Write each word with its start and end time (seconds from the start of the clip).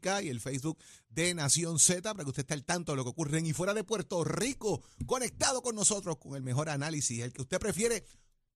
Y 0.00 0.28
el 0.28 0.40
Facebook 0.40 0.78
de 1.10 1.34
Nación 1.34 1.78
Z 1.78 2.02
para 2.12 2.24
que 2.24 2.30
usted 2.30 2.42
esté 2.42 2.54
al 2.54 2.64
tanto 2.64 2.92
de 2.92 2.96
lo 2.96 3.04
que 3.04 3.10
ocurre 3.10 3.38
en 3.38 3.46
y 3.46 3.52
fuera 3.52 3.74
de 3.74 3.84
Puerto 3.84 4.24
Rico, 4.24 4.82
conectado 5.06 5.60
con 5.62 5.74
nosotros 5.74 6.16
con 6.16 6.36
el 6.36 6.42
mejor 6.42 6.70
análisis, 6.70 7.20
el 7.20 7.32
que 7.32 7.42
usted 7.42 7.58
prefiere 7.58 8.04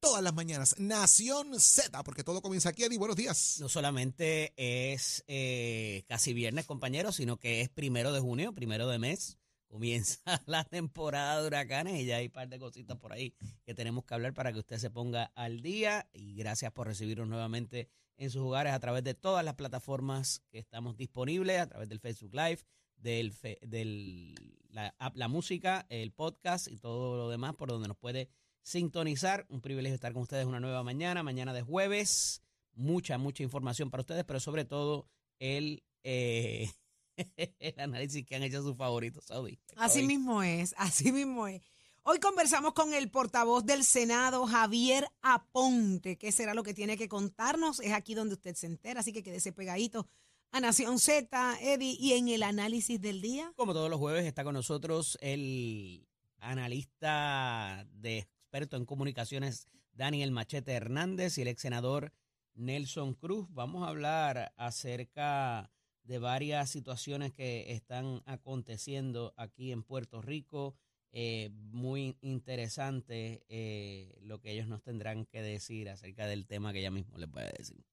todas 0.00 0.22
las 0.22 0.34
mañanas. 0.34 0.74
Nación 0.78 1.60
Z, 1.60 2.02
porque 2.02 2.24
todo 2.24 2.40
comienza 2.40 2.70
aquí, 2.70 2.84
Eddie. 2.84 2.98
Buenos 2.98 3.16
días. 3.16 3.58
No 3.60 3.68
solamente 3.68 4.54
es 4.56 5.22
eh, 5.26 6.04
casi 6.08 6.32
viernes, 6.32 6.64
compañeros, 6.64 7.16
sino 7.16 7.36
que 7.38 7.60
es 7.60 7.68
primero 7.68 8.12
de 8.12 8.20
junio, 8.20 8.54
primero 8.54 8.88
de 8.88 8.98
mes. 8.98 9.38
Comienza 9.66 10.20
la 10.46 10.64
temporada 10.64 11.40
de 11.40 11.46
huracanes 11.46 12.00
y 12.00 12.06
ya 12.06 12.16
hay 12.16 12.26
un 12.26 12.32
par 12.32 12.48
de 12.48 12.58
cositas 12.58 12.96
por 12.96 13.12
ahí 13.12 13.34
que 13.64 13.74
tenemos 13.74 14.04
que 14.04 14.14
hablar 14.14 14.32
para 14.32 14.52
que 14.52 14.60
usted 14.60 14.78
se 14.78 14.90
ponga 14.90 15.32
al 15.34 15.60
día. 15.60 16.08
Y 16.14 16.36
gracias 16.36 16.72
por 16.72 16.86
recibirnos 16.86 17.28
nuevamente 17.28 17.88
en 18.16 18.30
sus 18.30 18.42
hogares 18.42 18.72
a 18.72 18.80
través 18.80 19.04
de 19.04 19.14
todas 19.14 19.44
las 19.44 19.54
plataformas 19.54 20.42
que 20.50 20.58
estamos 20.58 20.96
disponibles, 20.96 21.60
a 21.60 21.66
través 21.66 21.88
del 21.88 22.00
Facebook 22.00 22.34
Live, 22.34 22.60
del, 22.96 23.32
del 23.62 24.34
la, 24.70 24.94
la 25.14 25.28
música, 25.28 25.86
el 25.88 26.12
podcast 26.12 26.68
y 26.68 26.76
todo 26.76 27.16
lo 27.16 27.28
demás 27.28 27.54
por 27.54 27.68
donde 27.68 27.88
nos 27.88 27.96
puede 27.96 28.28
sintonizar. 28.62 29.46
Un 29.48 29.60
privilegio 29.60 29.94
estar 29.94 30.12
con 30.12 30.22
ustedes 30.22 30.46
una 30.46 30.60
nueva 30.60 30.82
mañana, 30.82 31.22
mañana 31.22 31.52
de 31.52 31.62
jueves. 31.62 32.42
Mucha, 32.74 33.18
mucha 33.18 33.44
información 33.44 33.90
para 33.90 34.00
ustedes, 34.00 34.24
pero 34.24 34.40
sobre 34.40 34.64
todo 34.64 35.08
el, 35.38 35.84
eh, 36.02 36.68
el 37.36 37.80
análisis 37.80 38.24
que 38.24 38.34
han 38.34 38.42
hecho 38.42 38.62
sus 38.62 38.76
favoritos, 38.76 39.24
Saudi. 39.26 39.60
Así 39.76 40.02
mismo 40.02 40.42
es, 40.42 40.74
así 40.76 41.12
mismo 41.12 41.46
es. 41.46 41.62
Hoy 42.06 42.20
conversamos 42.20 42.74
con 42.74 42.92
el 42.92 43.10
portavoz 43.10 43.64
del 43.64 43.82
Senado, 43.82 44.46
Javier 44.46 45.08
Aponte. 45.22 46.18
¿Qué 46.18 46.32
será 46.32 46.52
lo 46.52 46.62
que 46.62 46.74
tiene 46.74 46.98
que 46.98 47.08
contarnos? 47.08 47.80
Es 47.80 47.94
aquí 47.94 48.12
donde 48.12 48.34
usted 48.34 48.54
se 48.56 48.66
entera, 48.66 49.00
así 49.00 49.10
que 49.10 49.22
quédese 49.22 49.52
pegadito 49.52 50.06
a 50.50 50.60
Nación 50.60 50.98
Z, 50.98 51.56
Eddie, 51.62 51.96
y 51.98 52.12
en 52.12 52.28
el 52.28 52.42
análisis 52.42 53.00
del 53.00 53.22
día. 53.22 53.54
Como 53.56 53.72
todos 53.72 53.88
los 53.88 53.98
jueves 53.98 54.26
está 54.26 54.44
con 54.44 54.52
nosotros 54.52 55.16
el 55.22 56.06
analista 56.40 57.86
de 57.94 58.18
experto 58.18 58.76
en 58.76 58.84
comunicaciones 58.84 59.66
Daniel 59.94 60.30
Machete 60.30 60.72
Hernández 60.72 61.38
y 61.38 61.40
el 61.40 61.48
ex 61.48 61.62
senador 61.62 62.12
Nelson 62.52 63.14
Cruz. 63.14 63.46
Vamos 63.48 63.82
a 63.82 63.88
hablar 63.88 64.52
acerca 64.58 65.70
de 66.02 66.18
varias 66.18 66.68
situaciones 66.68 67.32
que 67.32 67.72
están 67.72 68.22
aconteciendo 68.26 69.32
aquí 69.38 69.72
en 69.72 69.82
Puerto 69.82 70.20
Rico. 70.20 70.76
Eh, 71.16 71.50
muy 71.70 72.18
interesante 72.22 73.44
eh, 73.48 74.18
lo 74.22 74.40
que 74.40 74.50
ellos 74.50 74.66
nos 74.66 74.82
tendrán 74.82 75.26
que 75.26 75.42
decir 75.42 75.88
acerca 75.88 76.26
del 76.26 76.44
tema 76.44 76.72
que 76.72 76.80
ella 76.80 76.90
mismo 76.90 77.16
les 77.18 77.30
puede 77.30 77.52
decir. 77.56 77.86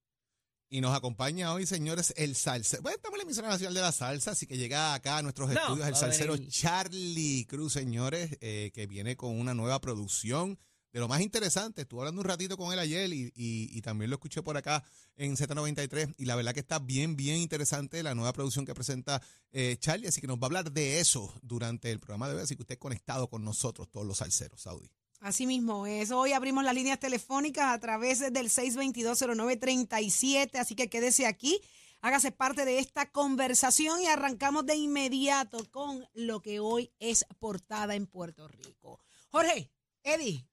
Y 0.68 0.80
nos 0.80 0.92
acompaña 0.96 1.52
hoy, 1.52 1.64
señores, 1.64 2.12
el 2.16 2.34
salsa. 2.34 2.78
Bueno, 2.80 2.96
estamos 2.96 3.14
en 3.14 3.18
la 3.18 3.22
emisora 3.24 3.48
nacional 3.48 3.74
de 3.74 3.80
la 3.80 3.92
salsa, 3.92 4.32
así 4.32 4.48
que 4.48 4.56
llega 4.56 4.92
acá 4.94 5.18
a 5.18 5.22
nuestros 5.22 5.50
No, 5.50 5.54
estudios 5.54 5.86
el 5.86 5.94
a 5.94 5.96
salsero. 5.96 6.36
Charlie 6.48 7.46
Cruz, 7.46 7.74
señores, 7.74 8.38
eh, 8.40 8.72
que 8.74 8.88
viene 8.88 9.16
con 9.16 9.38
una 9.38 9.54
nueva 9.54 9.80
producción. 9.80 10.58
De 10.92 11.00
lo 11.00 11.08
más 11.08 11.22
interesante, 11.22 11.82
estuve 11.82 12.00
hablando 12.00 12.20
un 12.20 12.26
ratito 12.28 12.56
con 12.58 12.70
él 12.72 12.78
ayer 12.78 13.10
y, 13.12 13.32
y- 13.34 13.80
también 13.80 14.10
lo 14.10 14.16
escuché 14.16 14.42
por 14.42 14.56
acá 14.58 14.84
en 15.16 15.34
Z93 15.36 16.14
y 16.18 16.26
la 16.26 16.36
verdad 16.36 16.52
que 16.52 16.60
está 16.60 16.78
bien, 16.78 17.16
bien 17.16 17.38
interesante 17.38 18.02
la 18.02 18.14
nueva 18.14 18.32
producción 18.34 18.66
que 18.66 18.74
presenta 18.74 19.22
eh, 19.52 19.76
Charlie, 19.80 20.08
así 20.08 20.20
que 20.20 20.26
nos 20.26 20.36
va 20.36 20.42
a 20.42 20.46
hablar 20.46 20.70
de 20.70 21.00
eso 21.00 21.32
durante 21.42 21.90
el 21.90 21.98
programa 21.98 22.28
de 22.28 22.34
hoy, 22.36 22.42
así 22.42 22.56
que 22.56 22.62
usted 22.62 22.78
conectado 22.78 23.28
con 23.30 23.42
nosotros, 23.42 23.88
todos 23.90 24.06
los 24.06 24.18
salseros, 24.18 24.60
Saudi. 24.60 24.90
Así 25.20 25.46
mismo 25.46 25.86
es. 25.86 26.10
Hoy 26.10 26.32
abrimos 26.32 26.62
las 26.64 26.74
líneas 26.74 27.00
telefónicas 27.00 27.72
a 27.72 27.80
través 27.80 28.18
del 28.20 28.50
6220937, 28.50 30.58
así 30.58 30.74
que 30.74 30.88
quédese 30.90 31.26
aquí, 31.26 31.60
hágase 32.00 32.32
parte 32.32 32.64
de 32.64 32.78
esta 32.78 33.10
conversación 33.10 34.00
y 34.02 34.06
arrancamos 34.06 34.66
de 34.66 34.76
inmediato 34.76 35.70
con 35.70 36.06
lo 36.14 36.40
que 36.40 36.60
hoy 36.60 36.90
es 36.98 37.24
portada 37.38 37.94
en 37.94 38.06
Puerto 38.06 38.48
Rico. 38.48 38.98
Jorge, 39.30 39.70
Eddie, 40.02 40.46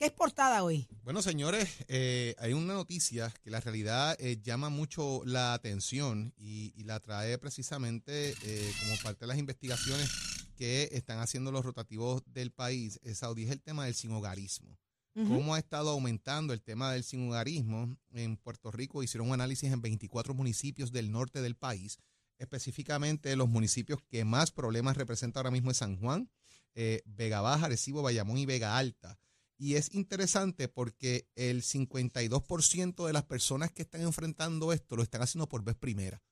¿qué 0.00 0.06
es 0.06 0.12
portada 0.12 0.64
hoy? 0.64 0.88
Bueno, 1.04 1.20
señores, 1.20 1.68
eh, 1.86 2.34
hay 2.38 2.54
una 2.54 2.72
noticia 2.72 3.30
que 3.42 3.50
la 3.50 3.60
realidad 3.60 4.16
eh, 4.18 4.40
llama 4.42 4.70
mucho 4.70 5.20
la 5.26 5.52
atención 5.52 6.32
y, 6.38 6.72
y 6.74 6.84
la 6.84 7.00
trae 7.00 7.36
precisamente 7.36 8.34
eh, 8.42 8.72
como 8.80 8.96
parte 9.02 9.20
de 9.20 9.26
las 9.26 9.36
investigaciones 9.36 10.10
que 10.56 10.88
están 10.92 11.18
haciendo 11.18 11.52
los 11.52 11.66
rotativos 11.66 12.22
del 12.24 12.50
país. 12.50 12.98
Saudí 13.12 13.44
es 13.44 13.50
el 13.50 13.60
tema 13.60 13.84
del 13.84 13.94
sinhogarismo. 13.94 14.78
Ujú. 15.16 15.34
Cómo 15.34 15.54
ha 15.54 15.58
estado 15.58 15.90
aumentando 15.90 16.54
el 16.54 16.62
tema 16.62 16.90
del 16.92 17.04
sinhogarismo 17.04 17.94
en 18.12 18.38
Puerto 18.38 18.70
Rico. 18.70 19.02
Hicieron 19.02 19.28
un 19.28 19.34
análisis 19.34 19.70
en 19.70 19.82
24 19.82 20.32
municipios 20.32 20.92
del 20.92 21.10
norte 21.12 21.42
del 21.42 21.56
país, 21.56 21.98
específicamente 22.38 23.36
los 23.36 23.50
municipios 23.50 24.00
que 24.08 24.24
más 24.24 24.50
problemas 24.50 24.96
representa 24.96 25.40
ahora 25.40 25.50
mismo 25.50 25.70
es 25.70 25.76
San 25.76 25.98
Juan, 26.00 26.30
Vega 27.04 27.42
Baja, 27.42 27.66
Arecibo, 27.66 28.00
Bayamón 28.00 28.38
y 28.38 28.46
Vega 28.46 28.78
Alta. 28.78 29.18
Y 29.60 29.74
es 29.74 29.94
interesante 29.94 30.68
porque 30.68 31.28
el 31.36 31.62
52% 31.62 33.06
de 33.06 33.12
las 33.12 33.24
personas 33.24 33.70
que 33.70 33.82
están 33.82 34.00
enfrentando 34.00 34.72
esto 34.72 34.96
lo 34.96 35.02
están 35.02 35.20
haciendo 35.20 35.50
por 35.50 35.62
vez 35.62 35.76
primera. 35.76 36.22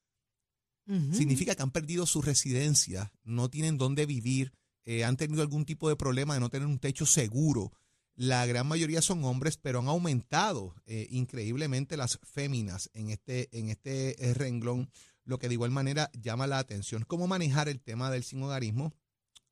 Significa 1.13 1.55
que 1.55 1.61
han 1.61 1.71
perdido 1.71 2.07
su 2.07 2.23
residencia, 2.23 3.13
no 3.23 3.51
tienen 3.51 3.77
dónde 3.77 4.07
vivir, 4.07 4.55
eh, 4.87 5.05
han 5.05 5.19
tenido 5.19 5.43
algún 5.43 5.67
tipo 5.67 5.91
de 5.91 5.97
problema 5.97 6.33
de 6.33 6.41
no 6.41 6.49
tener 6.49 6.67
un 6.67 6.79
techo 6.79 7.05
seguro. 7.05 7.75
La 8.15 8.47
gran 8.47 8.67
mayoría 8.67 9.03
son 9.03 9.23
hombres, 9.25 9.59
pero 9.59 9.81
han 9.81 9.89
aumentado 9.89 10.75
eh, 10.87 11.07
increíblemente 11.11 11.99
las 11.99 12.19
féminas 12.23 12.89
en 12.95 13.11
este, 13.11 13.51
en 13.53 13.69
este 13.69 14.25
eh, 14.25 14.33
renglón, 14.33 14.91
lo 15.25 15.39
que 15.39 15.49
de 15.49 15.55
igual 15.55 15.71
manera 15.71 16.11
llama 16.15 16.47
la 16.47 16.59
atención. 16.59 17.05
¿Cómo 17.07 17.27
manejar 17.27 17.69
el 17.69 17.83
tema 17.83 18.11
del 18.11 18.25
sinhogarismo 18.25 18.95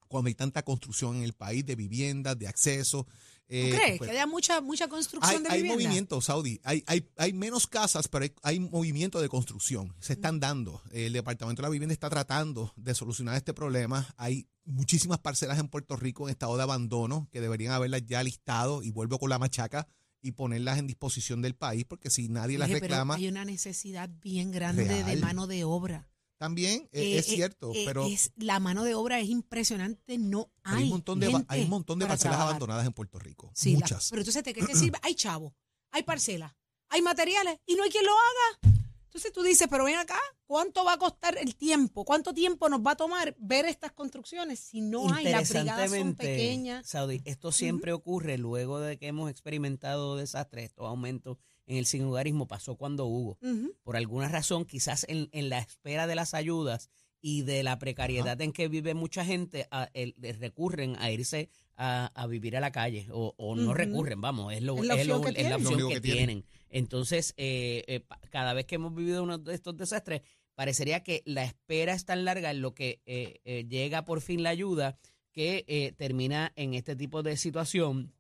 cuando 0.09 0.29
hay 0.29 0.35
tanta 0.35 0.63
construcción 0.63 1.17
en 1.17 1.25
el 1.25 1.35
país 1.35 1.67
de 1.67 1.77
viviendas, 1.77 2.39
de 2.39 2.49
acceso? 2.49 3.07
¿Tú 3.49 3.55
Eh, 3.55 3.71
crees 3.71 3.99
pues, 3.99 4.11
que 4.11 4.17
haya 4.17 4.27
mucha, 4.27 4.61
mucha 4.61 4.89
construcción 4.89 5.37
hay, 5.37 5.43
de 5.43 5.49
hay 5.51 5.63
vivienda? 5.63 5.85
movimiento, 5.85 6.21
Saudi. 6.21 6.61
Hay, 6.65 6.83
hay, 6.87 7.09
hay 7.17 7.33
menos 7.33 7.67
casas, 7.69 8.09
pero 8.09 8.25
hay, 8.25 8.33
hay 8.43 8.59
movimiento 8.61 9.21
de 9.21 9.29
construcción. 9.29 9.95
Se 10.01 10.15
están 10.15 10.41
dando. 10.41 10.83
El 10.91 11.13
Departamento 11.13 11.63
de 11.63 11.67
la 11.67 11.71
Vivienda 11.71 11.93
está 11.93 12.11
tratando 12.11 12.73
de 12.77 12.95
solucionar 12.95 13.37
este 13.37 13.55
problema. 13.55 14.13
Hay 14.17 14.49
muchísimas 14.65 15.19
parcelas 15.21 15.61
en 15.61 15.69
Puerto 15.69 15.95
Rico 15.97 16.27
en 16.27 16.33
estado 16.33 16.57
de 16.57 16.65
abandono 16.65 17.29
que 17.31 17.41
deberían 17.41 17.73
haberlas 17.73 18.05
ya 18.05 18.23
listado 18.25 18.83
y 18.83 18.91
vuelvo 18.91 19.19
con 19.21 19.31
la 19.31 19.39
machaca 19.39 19.87
y 20.23 20.33
ponerlas 20.33 20.79
en 20.79 20.89
disposición 20.89 21.41
del 21.41 21.55
país 21.55 21.85
porque 21.85 22.11
si 22.11 22.29
nadie 22.29 22.59
las 22.59 22.67
pero 22.69 22.81
reclama, 22.81 23.15
hay 23.15 23.29
una 23.29 23.45
necesidad 23.45 24.11
bien 24.21 24.51
grande 24.51 25.05
de 25.05 25.17
mano 25.17 25.47
de 25.47 25.63
obra. 25.63 26.09
También 26.39 26.89
eh, 26.93 27.03
Eh, 27.03 27.19
es 27.19 27.29
eh, 27.29 27.35
cierto, 27.37 27.73
eh, 27.75 27.83
pero 27.87 28.07
es- 28.07 28.33
la 28.37 28.61
mano 28.61 28.85
de 28.85 28.95
obra 28.95 29.21
es 29.21 29.29
impresionante, 29.29 30.19
no 30.19 30.51
hay. 30.63 30.77
hay 30.79 30.83
un 30.85 30.89
montón 30.91 31.21
de, 31.21 31.45
hay 31.49 31.63
un 31.63 31.71
montón 31.71 31.99
de 31.99 32.07
parcelas 32.07 32.33
trabajar. 32.37 32.49
abandonadas 32.49 32.87
en 32.87 32.93
Puerto 32.93 33.19
Rico. 33.19 33.51
Sí, 33.55 33.73
la- 33.73 33.79
Muchas. 33.81 34.11
pero 34.11 34.21
entonces, 34.23 34.45
¿de 34.45 34.53
qué 34.55 34.61
te 34.67 34.75
sirve? 34.75 34.99
Hay 35.03 35.15
chavo, 35.15 35.55
hay 35.91 36.03
parcela, 36.03 36.57
hay 36.89 37.03
materiales 37.03 37.59
y 37.67 37.75
no 37.75 37.83
hay 37.85 37.91
quien 37.91 38.05
lo 38.05 38.13
haga. 38.13 38.77
Entonces 39.07 39.33
tú 39.33 39.43
dices, 39.43 39.67
pero 39.71 39.85
ven 39.85 39.95
acá, 39.97 40.19
¿cuánto 40.47 40.85
va 40.85 40.93
a 40.93 40.99
costar 40.99 41.39
el 41.39 41.57
tiempo? 41.57 42.05
¿Cuánto 42.05 42.35
tiempo 42.35 42.69
nos 42.69 42.81
va 42.81 42.91
a 42.91 42.97
tomar 42.97 43.35
ver 43.39 43.65
estas 43.65 43.93
construcciones 43.93 44.61
si 44.61 44.83
no 44.83 45.11
hay? 45.11 45.25
Las 45.25 45.49
brigadas 45.49 45.89
son 45.89 45.99
Interesantemente, 46.09 46.25
pequeñas. 46.27 46.87
Saudi, 46.87 47.23
esto 47.25 47.51
siempre 47.51 47.95
ocurre 47.95 48.37
luego 48.37 48.79
de 48.79 48.99
que 48.99 49.07
hemos 49.07 49.31
experimentado 49.31 50.17
desastres, 50.17 50.67
estos 50.67 50.87
aumentos 50.87 51.39
en 51.67 51.77
el 51.79 51.87
sinhogarismo 51.87 52.47
pasó 52.47 52.77
cuando 52.77 53.07
hubo. 53.07 53.39
Por 53.83 53.97
alguna 53.97 54.29
razón, 54.29 54.65
quizás 54.65 55.05
en, 55.09 55.29
en 55.33 55.49
la 55.49 55.59
espera 55.59 56.07
de 56.07 56.15
las 56.15 56.35
ayudas 56.35 56.91
y 57.21 57.43
de 57.43 57.63
la 57.63 57.79
precariedad 57.79 58.41
en 58.41 58.53
que 58.53 58.69
vive 58.69 58.95
mucha 58.95 59.25
gente, 59.25 59.67
a- 59.71 59.89
el- 59.95 60.15
le 60.19 60.33
recurren 60.35 60.97
a 61.01 61.11
irse 61.11 61.49
a, 61.77 62.07
a 62.15 62.27
vivir 62.27 62.57
a 62.57 62.61
la 62.61 62.71
calle. 62.73 63.09
O, 63.11 63.35
o 63.37 63.57
no 63.57 63.75
recurren, 63.75 64.21
vamos, 64.21 64.53
es, 64.53 64.63
lo, 64.63 64.77
Es 64.79 64.85
la 64.87 64.95
es 64.95 65.07
lo- 65.07 65.17
opción 65.17 65.35
que 65.35 65.41
es 65.43 65.49
la 65.51 65.57
tienen. 65.57 65.63
Lo 65.65 65.69
opción 65.69 65.75
único 65.75 65.89
que, 65.89 65.95
que 65.97 66.01
tienen. 66.01 66.27
tienen. 66.27 66.45
Entonces, 66.69 67.35
eh, 67.37 67.85
eh, 67.89 68.05
cada 68.31 68.53
vez 68.55 68.67
que 68.67 68.77
hemos 68.77 68.95
vivido 68.95 69.23
uno 69.23 69.39
de 69.39 69.55
estos 69.55 69.77
desastres, 69.77 70.23
parecería 70.55 71.03
que 71.03 71.23
la 71.27 71.45
espera 71.45 71.95
es 71.95 72.05
tan 72.05 72.25
larga 72.25 72.51
en 72.51 72.61
lo 72.63 72.75
que 72.75 73.03
eh, 73.07 73.41
eh, 73.45 73.67
llega 73.69 74.05
por 74.05 74.21
fin 74.21 74.43
la 74.43 74.51
ayuda 74.51 74.99
que 75.33 75.65
eh, 75.69 75.93
termina 75.99 76.53
en 76.57 76.75
este 76.75 76.97
tipo 76.97 77.23
de 77.23 77.37
situación 77.37 78.13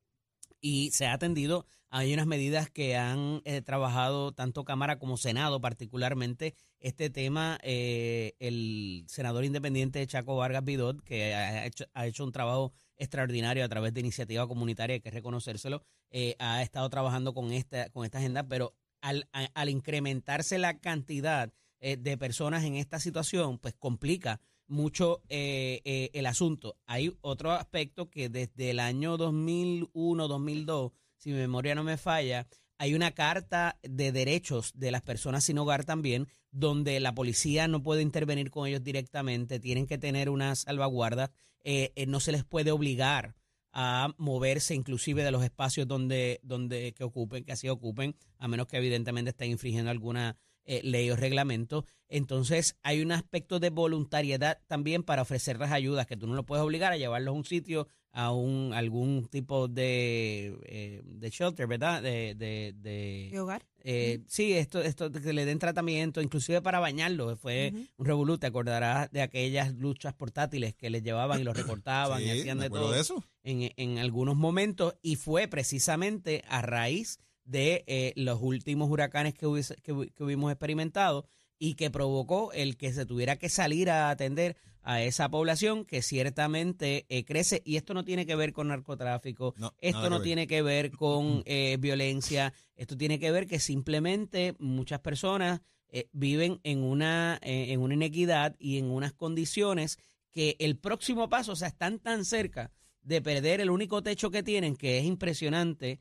y 0.60 0.90
se 0.90 1.06
ha 1.06 1.12
atendido. 1.12 1.66
Hay 1.88 2.12
unas 2.12 2.26
medidas 2.26 2.70
que 2.70 2.96
han 2.96 3.42
eh, 3.44 3.62
trabajado 3.62 4.32
tanto 4.32 4.64
Cámara 4.64 4.98
como 4.98 5.16
Senado, 5.16 5.60
particularmente 5.60 6.54
este 6.80 7.10
tema. 7.10 7.58
eh, 7.62 8.34
el 8.38 9.04
senador 9.08 9.44
independiente 9.44 10.06
Chaco 10.06 10.36
Vargas 10.36 10.64
Vidot, 10.64 11.02
que 11.02 11.34
ha 11.34 11.66
hecho, 11.66 11.86
ha 11.94 12.06
hecho 12.06 12.24
un 12.24 12.32
trabajo 12.32 12.72
extraordinario 12.96 13.64
a 13.64 13.68
través 13.68 13.92
de 13.94 14.00
iniciativa 14.00 14.46
comunitaria, 14.48 14.94
hay 14.94 15.00
que 15.00 15.10
reconocérselo, 15.10 15.82
eh, 16.10 16.34
ha 16.38 16.62
estado 16.62 16.88
trabajando 16.88 17.34
con 17.34 17.52
esta, 17.52 17.90
con 17.90 18.04
esta 18.04 18.18
agenda, 18.18 18.42
pero 18.48 18.74
al, 19.00 19.28
al 19.32 19.68
incrementarse 19.68 20.58
la 20.58 20.78
cantidad 20.80 21.52
eh, 21.80 21.96
de 21.96 22.16
personas 22.16 22.64
en 22.64 22.76
esta 22.76 22.98
situación, 22.98 23.58
pues 23.58 23.74
complica 23.74 24.40
mucho 24.66 25.22
eh, 25.28 25.82
eh, 25.84 26.10
el 26.14 26.26
asunto. 26.26 26.76
Hay 26.86 27.16
otro 27.20 27.52
aspecto 27.52 28.10
que 28.10 28.28
desde 28.28 28.70
el 28.70 28.80
año 28.80 29.16
2001, 29.16 30.26
2002, 30.26 30.92
si 31.16 31.30
mi 31.30 31.36
memoria 31.36 31.74
no 31.74 31.84
me 31.84 31.96
falla, 31.96 32.46
Hay 32.78 32.94
una 32.94 33.12
carta 33.12 33.78
de 33.82 34.12
derechos 34.12 34.72
de 34.74 34.90
las 34.90 35.00
personas 35.00 35.44
sin 35.44 35.56
hogar 35.56 35.86
también, 35.86 36.28
donde 36.50 37.00
la 37.00 37.14
policía 37.14 37.68
no 37.68 37.82
puede 37.82 38.02
intervenir 38.02 38.50
con 38.50 38.66
ellos 38.66 38.84
directamente, 38.84 39.60
tienen 39.60 39.86
que 39.86 39.96
tener 39.96 40.28
unas 40.28 40.60
salvaguardas, 40.60 41.30
eh, 41.64 41.92
eh, 41.96 42.06
no 42.06 42.20
se 42.20 42.32
les 42.32 42.44
puede 42.44 42.72
obligar 42.72 43.34
a 43.72 44.14
moverse 44.16 44.74
inclusive 44.74 45.22
de 45.22 45.30
los 45.30 45.42
espacios 45.42 45.86
donde, 45.86 46.40
donde 46.42 46.92
que 46.94 47.04
ocupen, 47.04 47.44
que 47.44 47.52
así 47.52 47.69
ocupen, 47.69 48.14
a 48.38 48.48
menos 48.48 48.66
que 48.66 48.76
evidentemente 48.78 49.30
estén 49.30 49.50
infringiendo 49.50 49.90
alguna 49.90 50.36
eh, 50.64 50.80
ley 50.82 51.10
o 51.10 51.16
reglamento. 51.16 51.84
Entonces 52.08 52.76
hay 52.82 53.02
un 53.02 53.12
aspecto 53.12 53.60
de 53.60 53.70
voluntariedad 53.70 54.60
también 54.66 55.02
para 55.02 55.22
ofrecer 55.22 55.58
las 55.58 55.72
ayudas, 55.72 56.06
que 56.06 56.16
tú 56.16 56.26
no 56.26 56.34
lo 56.34 56.46
puedes 56.46 56.64
obligar 56.64 56.92
a 56.92 56.96
llevarlos 56.96 57.32
a 57.34 57.36
un 57.36 57.44
sitio, 57.44 57.86
a 58.16 58.32
un 58.32 58.72
algún 58.72 59.26
tipo 59.26 59.68
de, 59.68 60.58
eh, 60.64 61.02
de 61.04 61.28
shelter, 61.28 61.66
¿verdad? 61.66 62.02
De, 62.02 62.34
de, 62.34 62.74
de, 62.78 63.38
hogar. 63.38 63.62
Eh, 63.84 64.20
Sí, 64.26 64.54
esto, 64.54 64.80
esto 64.80 65.12
que 65.12 65.34
le 65.34 65.44
den 65.44 65.58
tratamiento, 65.58 66.22
inclusive 66.22 66.62
para 66.62 66.80
bañarlo. 66.80 67.36
Fue 67.36 67.74
un 67.98 68.06
revolú, 68.06 68.38
te 68.38 68.46
acordarás 68.46 69.10
de 69.12 69.20
aquellas 69.20 69.74
luchas 69.74 70.14
portátiles 70.14 70.74
que 70.74 70.88
les 70.88 71.02
llevaban 71.02 71.42
y 71.42 71.44
los 71.44 71.54
recortaban 71.54 72.22
y 72.22 72.30
hacían 72.30 72.58
de 72.58 72.70
todo 72.70 72.94
eso. 72.94 73.22
En, 73.42 73.70
en 73.76 73.98
algunos 73.98 74.34
momentos. 74.34 74.94
Y 75.02 75.16
fue 75.16 75.46
precisamente 75.46 76.42
a 76.48 76.62
raíz 76.62 77.19
de 77.44 77.84
eh, 77.86 78.14
los 78.16 78.40
últimos 78.40 78.90
huracanes 78.90 79.34
que, 79.34 79.46
hubiese, 79.46 79.76
que, 79.82 80.10
que 80.14 80.24
hubimos 80.24 80.50
experimentado 80.50 81.28
y 81.58 81.75
que 81.75 81.91
provocó 81.91 82.53
el 82.53 82.76
que 82.76 82.93
se 82.93 83.06
tuviera 83.06 83.37
que 83.37 83.49
salir 83.49 83.91
a 83.91 84.11
atender 84.11 84.56
a 84.87 85.03
esa 85.03 85.29
población 85.29 85.85
que 85.85 86.00
ciertamente 86.00 87.06
eh, 87.08 87.25
crece 87.25 87.61
y 87.64 87.75
esto 87.75 87.93
no 87.93 88.05
tiene 88.05 88.25
que 88.25 88.37
ver 88.37 88.53
con 88.53 88.69
narcotráfico, 88.69 89.53
esto 89.81 90.08
no 90.08 90.23
tiene 90.23 90.47
que 90.47 90.62
ver 90.62 90.93
con 90.93 91.43
eh, 91.44 91.76
violencia, 91.81 92.55
esto 92.76 92.97
tiene 92.97 93.19
que 93.19 93.32
ver 93.32 93.49
que 93.49 93.58
simplemente 93.58 94.55
muchas 94.61 95.00
personas 95.00 95.61
eh, 95.88 96.08
viven 96.12 96.61
en 96.62 96.85
una, 96.85 97.37
en 97.43 97.81
una 97.81 97.94
inequidad 97.94 98.55
y 98.61 98.79
en 98.79 98.88
unas 98.88 99.12
condiciones 99.12 99.99
que 100.31 100.55
el 100.61 100.79
próximo 100.79 101.29
paso, 101.29 101.53
o 101.53 101.56
sea, 101.56 101.67
están 101.67 101.99
tan 101.99 102.25
cerca 102.25 102.70
de 103.03 103.20
perder 103.20 103.61
el 103.61 103.70
único 103.70 104.05
techo 104.05 104.31
que 104.31 104.44
tienen, 104.44 104.76
que 104.76 104.99
es 104.99 105.05
impresionante, 105.05 105.99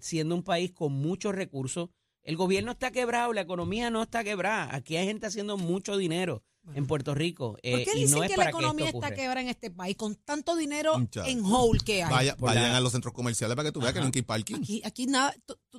siendo 0.00 0.34
un 0.34 0.42
país 0.42 0.72
con 0.72 0.92
muchos 0.92 1.36
recursos. 1.36 1.90
El 2.24 2.36
gobierno 2.36 2.72
está 2.72 2.90
quebrado, 2.90 3.32
la 3.32 3.42
economía 3.42 3.90
no 3.90 4.02
está 4.02 4.24
quebrada, 4.24 4.74
aquí 4.74 4.96
hay 4.96 5.06
gente 5.06 5.26
haciendo 5.26 5.58
mucho 5.58 5.96
dinero 5.96 6.42
en 6.74 6.86
Puerto 6.86 7.14
Rico. 7.14 7.58
Eh, 7.62 7.72
¿Por 7.72 7.84
qué 7.84 7.94
dicen 8.00 8.22
que 8.26 8.36
la 8.36 8.48
economía 8.48 8.88
está 8.88 9.14
quebrada 9.14 9.42
en 9.42 9.48
este 9.48 9.70
país 9.70 9.96
con 9.96 10.16
tanto 10.16 10.56
dinero 10.56 10.94
en 11.26 11.44
hold 11.44 11.82
que 11.82 12.02
hay? 12.02 12.30
vayan 12.38 12.74
a 12.74 12.80
los 12.80 12.92
centros 12.92 13.12
comerciales 13.12 13.54
para 13.54 13.68
que 13.68 13.72
tú 13.72 13.80
veas 13.80 13.92
que 13.92 14.00
no 14.00 14.10
hay 14.12 14.22
parking. 14.22 14.56
Aquí, 14.56 14.82
aquí 14.84 15.06
nada, 15.06 15.34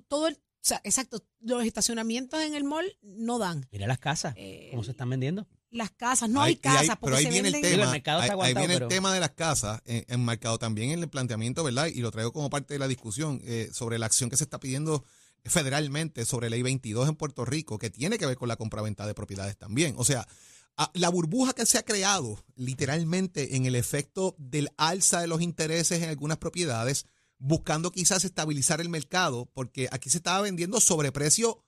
todo 0.07 0.27
el, 0.27 0.35
o 0.35 0.67
sea, 0.67 0.81
exacto, 0.83 1.23
los 1.39 1.63
estacionamientos 1.63 2.41
en 2.41 2.55
el 2.55 2.63
mall 2.63 2.85
no 3.01 3.39
dan. 3.39 3.67
Mira 3.71 3.87
las 3.87 3.99
casas, 3.99 4.35
eh, 4.37 4.67
cómo 4.71 4.83
se 4.83 4.91
están 4.91 5.09
vendiendo. 5.09 5.47
Las 5.71 5.91
casas, 5.91 6.29
no 6.29 6.41
hay, 6.41 6.55
casas. 6.55 6.97
pero 7.01 7.17
ahí 7.17 7.25
viene 7.25 7.49
el 7.49 7.61
tema, 7.61 7.91
ahí, 7.91 8.53
viene 8.53 8.75
el 8.75 8.87
tema 8.87 9.13
de 9.13 9.19
las 9.19 9.31
casas, 9.31 9.81
eh, 9.85 10.05
enmarcado 10.07 10.57
también 10.57 10.91
en 10.91 10.99
el 10.99 11.09
planteamiento, 11.09 11.63
¿verdad? 11.63 11.87
Y 11.87 11.99
lo 11.99 12.11
traigo 12.11 12.31
como 12.31 12.49
parte 12.49 12.75
de 12.75 12.79
la 12.79 12.87
discusión 12.87 13.41
eh, 13.43 13.69
sobre 13.73 13.99
la 13.99 14.05
acción 14.05 14.29
que 14.29 14.37
se 14.37 14.45
está 14.45 14.59
pidiendo 14.59 15.03
federalmente 15.45 16.25
sobre 16.25 16.49
ley 16.49 16.61
22 16.61 17.09
en 17.09 17.15
Puerto 17.15 17.45
Rico, 17.45 17.77
que 17.77 17.89
tiene 17.89 18.17
que 18.17 18.25
ver 18.25 18.37
con 18.37 18.47
la 18.47 18.55
compraventa 18.55 19.05
de 19.05 19.13
propiedades 19.13 19.57
también. 19.57 19.95
O 19.97 20.03
sea, 20.05 20.27
la 20.93 21.09
burbuja 21.09 21.53
que 21.53 21.65
se 21.65 21.77
ha 21.77 21.85
creado 21.85 22.43
literalmente 22.55 23.55
en 23.55 23.65
el 23.65 23.75
efecto 23.75 24.35
del 24.37 24.69
alza 24.77 25.21
de 25.21 25.27
los 25.27 25.41
intereses 25.41 26.01
en 26.01 26.09
algunas 26.09 26.37
propiedades, 26.37 27.05
buscando 27.37 27.91
quizás 27.91 28.25
estabilizar 28.25 28.81
el 28.81 28.89
mercado, 28.89 29.49
porque 29.53 29.87
aquí 29.91 30.09
se 30.09 30.17
estaba 30.17 30.41
vendiendo 30.41 30.81
sobreprecio 30.81 31.63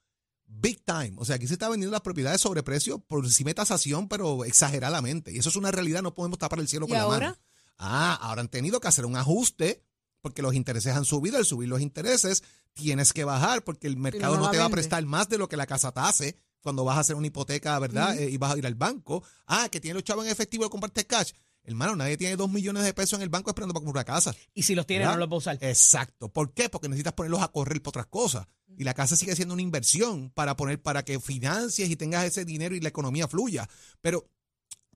big 0.46 0.84
time. 0.84 1.14
O 1.18 1.26
sea, 1.26 1.36
aquí 1.36 1.48
se 1.48 1.54
está 1.54 1.70
vendiendo 1.70 1.92
las 1.92 2.02
propiedades 2.02 2.42
sobreprecio 2.42 3.00
por 3.00 3.24
encima 3.24 3.50
de 3.50 3.56
tasación, 3.56 4.08
pero 4.08 4.44
exageradamente. 4.46 5.32
Y 5.32 5.38
eso 5.38 5.50
es 5.50 5.56
una 5.56 5.72
realidad, 5.72 6.02
no 6.02 6.16
podemos 6.16 6.40
tapar 6.40 6.60
el 6.60 6.68
cielo 6.68 6.88
con 6.88 6.98
la 6.98 7.08
mano. 7.08 7.38
Ah, 7.78 8.18
ahora 8.22 8.42
han 8.42 8.50
tenido 8.50 8.80
que 8.80 8.88
hacer 8.88 9.06
un 9.06 9.16
ajuste 9.16 9.84
porque 10.28 10.42
los 10.42 10.56
intereses 10.56 10.94
han 10.94 11.06
subido. 11.06 11.38
Al 11.38 11.46
subir 11.46 11.70
los 11.70 11.80
intereses, 11.80 12.44
tienes 12.74 13.14
que 13.14 13.24
bajar 13.24 13.64
porque 13.64 13.88
el 13.88 13.96
mercado 13.96 14.38
no, 14.38 14.52
te 14.52 14.58
va 14.58 14.66
a 14.66 14.70
prestar 14.70 15.06
más 15.06 15.30
de 15.30 15.38
lo 15.38 15.48
que 15.48 15.56
la 15.56 15.66
casa 15.66 15.94
tase 15.94 16.36
cuando 16.60 16.84
vas 16.84 16.98
a 16.98 17.00
hacer 17.00 17.16
una 17.16 17.28
hipoteca, 17.28 17.80
¿verdad? 17.80 18.20
Eh, 18.20 18.30
y 18.30 18.36
vas 18.36 18.54
a 18.54 18.58
ir 18.58 18.68
al 18.68 18.76
banco. 18.76 19.24
Ah, 19.46 19.70
que 19.72 19.80
tiene 19.80 19.94
los 19.94 20.04
chavos 20.04 20.26
en 20.26 20.32
efectivo 20.32 20.66
de 20.66 20.70
comparte 20.70 21.08
cash. 21.08 21.32
Hermano, 21.64 21.96
nadie 21.96 22.18
tiene 22.18 22.36
dos 22.36 22.52
millones 22.52 22.84
de 22.84 22.94
pesos 22.94 23.18
en 23.20 23.24
el 23.24 23.30
banco 23.30 23.50
esperando 23.50 23.74
para 23.74 23.86
comprar 23.86 24.04
una 24.04 24.14
casa. 24.14 24.36
Y 24.54 24.64
si 24.64 24.76
los 24.76 24.86
tiene, 24.86 25.06
no 25.06 25.16
los 25.16 25.30
va 25.30 25.36
a 25.36 25.38
usar. 25.38 25.58
Exacto. 25.62 26.28
¿Por 26.28 26.54
qué? 26.54 26.68
Porque 26.68 26.90
necesitas 26.90 27.14
ponerlos 27.14 27.42
a 27.42 27.48
correr 27.48 27.82
por 27.82 27.92
otras 27.92 28.08
cosas. 28.08 28.48
Y 28.78 28.84
la 28.84 28.94
casa 28.94 29.16
sigue 29.16 29.36
siendo 29.36 29.54
una 29.54 29.64
inversión 29.64 30.30
para 30.32 30.58
poner, 30.58 30.82
para 30.82 31.06
que 31.06 31.22
financies 31.22 31.90
y 31.90 31.96
tengas 31.96 32.26
ese 32.26 32.44
dinero 32.44 32.76
y 32.76 32.82
la 32.82 32.90
economía 32.90 33.30
fluya. 33.30 33.70
Pero 34.02 34.30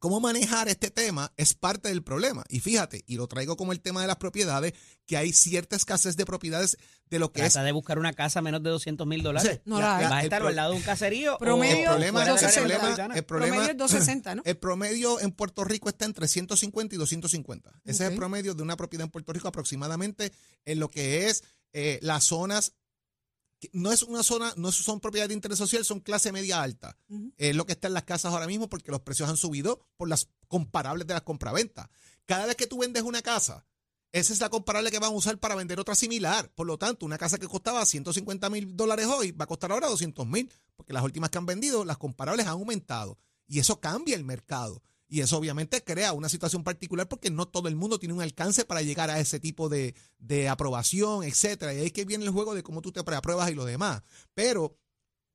cómo 0.02 0.20
manejar 0.20 0.68
este 0.68 0.90
tema 0.90 1.32
es 1.38 1.54
parte 1.54 1.90
del 1.90 2.02
problema. 2.02 2.44
Y 2.50 2.60
fíjate, 2.60 3.04
y 3.06 3.18
lo 3.18 3.28
traigo 3.28 3.56
como 3.56 3.72
el 3.72 3.82
tema 3.82 4.02
de 4.02 4.08
las 4.08 4.16
propiedades, 4.16 4.74
que 5.06 5.16
hay 5.16 5.32
cierta 5.32 5.76
escasez 5.76 6.18
de 6.18 6.26
propiedades 6.26 6.76
de 7.06 7.20
lo 7.20 7.32
que 7.32 7.42
Trata 7.42 7.62
de 7.62 7.72
buscar 7.72 8.00
una 8.00 8.12
casa 8.12 8.40
a 8.40 8.42
menos 8.42 8.64
de 8.64 8.72
200 8.72 9.06
mil 9.06 9.22
dólares. 9.22 9.62
no 9.66 9.80
la, 9.80 10.00
¿Vas 10.00 10.12
a 10.12 10.24
estar 10.24 10.42
al 10.42 10.56
lado 10.56 10.72
de 10.72 10.78
un 10.78 10.84
caserío? 10.84 11.38
Promedio, 11.38 11.82
el 11.82 11.86
problema, 11.86 12.24
el 12.24 12.36
problema, 12.36 13.16
el 13.16 13.24
promedio 13.24 13.62
es 13.62 13.78
260, 13.78 14.36
¿no? 14.36 14.42
El 14.44 14.58
promedio 14.58 15.20
en 15.20 15.32
Puerto 15.34 15.64
Rico 15.64 15.88
está 15.88 16.06
entre 16.06 16.28
150 16.28 16.96
y 16.96 16.98
250. 16.98 17.70
Ese 17.86 18.06
es 18.06 18.12
el 18.12 18.18
promedio 18.18 18.56
de 18.56 18.64
una 18.64 18.76
propiedad 18.76 19.06
en 19.06 19.12
Puerto 19.12 19.34
Rico 19.34 19.50
aproximadamente 19.50 20.32
en 20.66 20.80
lo 20.80 20.90
que 20.90 21.28
es 21.28 21.44
eh, 21.74 22.00
las 22.02 22.24
zonas 22.24 22.74
no 23.74 23.92
es 23.92 24.04
una 24.04 24.24
zona, 24.24 24.54
no 24.58 24.72
son 24.72 25.00
propiedades 25.00 25.30
de 25.30 25.36
interés 25.36 25.58
social, 25.58 25.86
son 25.86 26.00
clase 26.00 26.32
media 26.32 26.62
alta. 26.62 26.98
Es 27.38 27.56
lo 27.56 27.66
que 27.66 27.74
está 27.74 27.88
en 27.88 27.94
las 27.94 28.04
casas 28.04 28.34
ahora 28.34 28.48
mismo 28.48 28.70
porque 28.70 28.92
los 28.92 29.02
precios 29.02 29.30
han 29.30 29.38
subido 29.38 29.86
por 29.98 30.10
las 30.10 30.30
comparables 30.48 31.08
de 31.08 31.14
las 31.14 31.24
compraventas. 31.24 31.88
Cada 32.26 32.46
vez 32.46 32.56
que 32.56 32.68
tú 32.68 32.80
vendes 32.80 33.04
una 33.04 33.22
casa, 33.22 33.66
esa 34.12 34.34
es 34.34 34.40
la 34.42 34.50
comparable 34.50 34.92
que 34.92 35.00
van 35.00 35.12
a 35.12 35.16
usar 35.16 35.38
para 35.38 35.56
vender 35.56 35.80
otra 35.80 35.96
similar. 35.96 36.52
Por 36.54 36.68
lo 36.68 36.78
tanto, 36.78 37.06
una 37.06 37.18
casa 37.18 37.38
que 37.38 37.48
costaba 37.48 37.86
150 37.86 38.50
mil 38.50 38.76
dólares 38.76 39.06
hoy 39.06 39.32
va 39.32 39.46
a 39.46 39.48
costar 39.48 39.72
ahora 39.72 39.88
200 39.88 40.28
mil, 40.28 40.52
porque 40.76 40.94
las 40.94 41.04
últimas 41.04 41.30
que 41.30 41.38
han 41.38 41.46
vendido, 41.46 41.86
las 41.86 41.98
comparables 41.98 42.46
han 42.46 42.54
aumentado. 42.54 43.18
Y 43.48 43.60
eso 43.60 43.80
cambia 43.80 44.16
el 44.16 44.24
mercado. 44.24 44.82
Y 45.12 45.20
eso 45.20 45.38
obviamente 45.38 45.84
crea 45.84 46.14
una 46.14 46.30
situación 46.30 46.64
particular 46.64 47.10
porque 47.10 47.30
no 47.30 47.46
todo 47.46 47.68
el 47.68 47.76
mundo 47.76 48.00
tiene 48.00 48.14
un 48.14 48.22
alcance 48.22 48.64
para 48.64 48.82
llegar 48.82 49.10
a 49.10 49.20
ese 49.20 49.42
tipo 49.42 49.68
de, 49.68 49.94
aprobación, 50.50 51.26
etcétera. 51.26 51.74
Y 51.74 51.80
ahí 51.80 51.92
que 51.92 52.06
viene 52.06 52.24
el 52.24 52.32
juego 52.32 52.56
de 52.56 52.64
cómo 52.64 52.82
tú 52.82 52.94
te 52.94 53.04
preapruebas 53.04 53.52
y 53.52 53.54
lo 53.54 53.66
demás. 53.66 54.04
Pero 54.34 54.78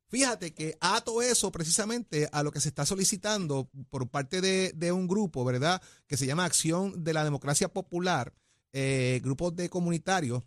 fíjate 0.08 0.54
que 0.54 0.78
ato 0.80 1.20
eso 1.20 1.52
precisamente 1.52 2.26
a 2.32 2.42
lo 2.42 2.52
que 2.52 2.60
se 2.62 2.70
está 2.70 2.86
solicitando 2.86 3.68
por 3.90 4.08
parte 4.08 4.40
de, 4.40 4.92
un 4.92 5.06
grupo, 5.06 5.44
¿verdad? 5.44 5.82
Que 6.06 6.16
se 6.16 6.24
llama 6.24 6.46
Acción 6.46 7.04
de 7.04 7.12
la 7.12 7.22
Democracia 7.22 7.68
Popular, 7.68 8.32
eh, 8.72 9.20
grupos 9.22 9.56
de 9.56 9.68
comunitarios 9.68 10.42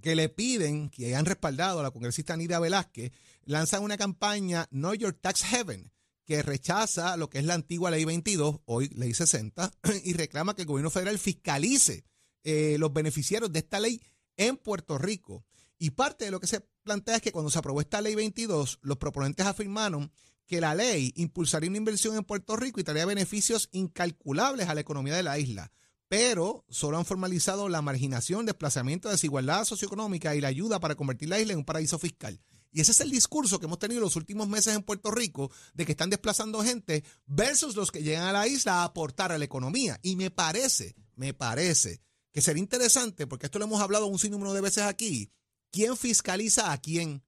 que 0.00 0.16
le 0.16 0.30
piden, 0.30 0.88
que 0.88 1.08
hayan 1.08 1.26
respaldado 1.26 1.80
a 1.80 1.82
la 1.82 1.90
congresista 1.90 2.34
Nida 2.34 2.60
Velázquez, 2.60 3.12
lanzan 3.44 3.82
una 3.82 3.98
campaña 3.98 4.66
Know 4.70 4.94
Your 4.94 5.12
Tax 5.12 5.42
Heaven 5.42 5.92
que 6.24 6.42
rechaza 6.42 7.16
lo 7.16 7.28
que 7.28 7.38
es 7.38 7.44
la 7.44 7.54
antigua 7.54 7.90
ley 7.90 8.04
22, 8.04 8.60
hoy 8.64 8.88
ley 8.88 9.14
60, 9.14 9.70
y 10.04 10.12
reclama 10.14 10.54
que 10.54 10.62
el 10.62 10.68
gobierno 10.68 10.90
federal 10.90 11.18
fiscalice 11.18 12.04
eh, 12.42 12.76
los 12.78 12.92
beneficiarios 12.92 13.52
de 13.52 13.60
esta 13.60 13.80
ley 13.80 14.00
en 14.36 14.56
Puerto 14.56 14.98
Rico. 14.98 15.44
Y 15.78 15.90
parte 15.90 16.26
de 16.26 16.30
lo 16.30 16.40
que 16.40 16.46
se 16.46 16.60
plantea 16.82 17.16
es 17.16 17.22
que 17.22 17.32
cuando 17.32 17.50
se 17.50 17.58
aprobó 17.58 17.80
esta 17.80 18.00
ley 18.00 18.14
22, 18.14 18.78
los 18.82 18.98
proponentes 18.98 19.46
afirmaron 19.46 20.12
que 20.46 20.60
la 20.60 20.74
ley 20.74 21.12
impulsaría 21.16 21.70
una 21.70 21.78
inversión 21.78 22.16
en 22.16 22.24
Puerto 22.24 22.56
Rico 22.56 22.80
y 22.80 22.84
traería 22.84 23.06
beneficios 23.06 23.68
incalculables 23.72 24.68
a 24.68 24.74
la 24.74 24.80
economía 24.80 25.16
de 25.16 25.22
la 25.22 25.38
isla. 25.38 25.72
Pero 26.08 26.64
solo 26.68 26.98
han 26.98 27.06
formalizado 27.06 27.68
la 27.68 27.82
marginación, 27.82 28.46
desplazamiento, 28.46 29.08
desigualdad 29.08 29.64
socioeconómica 29.64 30.34
y 30.34 30.40
la 30.40 30.48
ayuda 30.48 30.80
para 30.80 30.94
convertir 30.94 31.30
la 31.30 31.40
isla 31.40 31.54
en 31.54 31.60
un 31.60 31.64
paraíso 31.64 31.98
fiscal. 31.98 32.40
Y 32.74 32.80
ese 32.80 32.90
es 32.90 33.00
el 33.00 33.10
discurso 33.12 33.60
que 33.60 33.66
hemos 33.66 33.78
tenido 33.78 34.00
los 34.00 34.16
últimos 34.16 34.48
meses 34.48 34.74
en 34.74 34.82
Puerto 34.82 35.12
Rico 35.12 35.50
de 35.74 35.86
que 35.86 35.92
están 35.92 36.10
desplazando 36.10 36.64
gente 36.64 37.04
versus 37.24 37.76
los 37.76 37.92
que 37.92 38.02
llegan 38.02 38.26
a 38.26 38.32
la 38.32 38.48
isla 38.48 38.80
a 38.80 38.84
aportar 38.84 39.30
a 39.30 39.38
la 39.38 39.44
economía. 39.44 40.00
Y 40.02 40.16
me 40.16 40.32
parece, 40.32 40.96
me 41.14 41.32
parece 41.32 42.02
que 42.32 42.42
sería 42.42 42.60
interesante, 42.60 43.28
porque 43.28 43.46
esto 43.46 43.60
lo 43.60 43.66
hemos 43.66 43.80
hablado 43.80 44.06
un 44.06 44.18
sinnúmero 44.18 44.52
de 44.52 44.60
veces 44.60 44.82
aquí, 44.82 45.30
¿quién 45.70 45.96
fiscaliza 45.96 46.72
a 46.72 46.78
quién? 46.78 47.24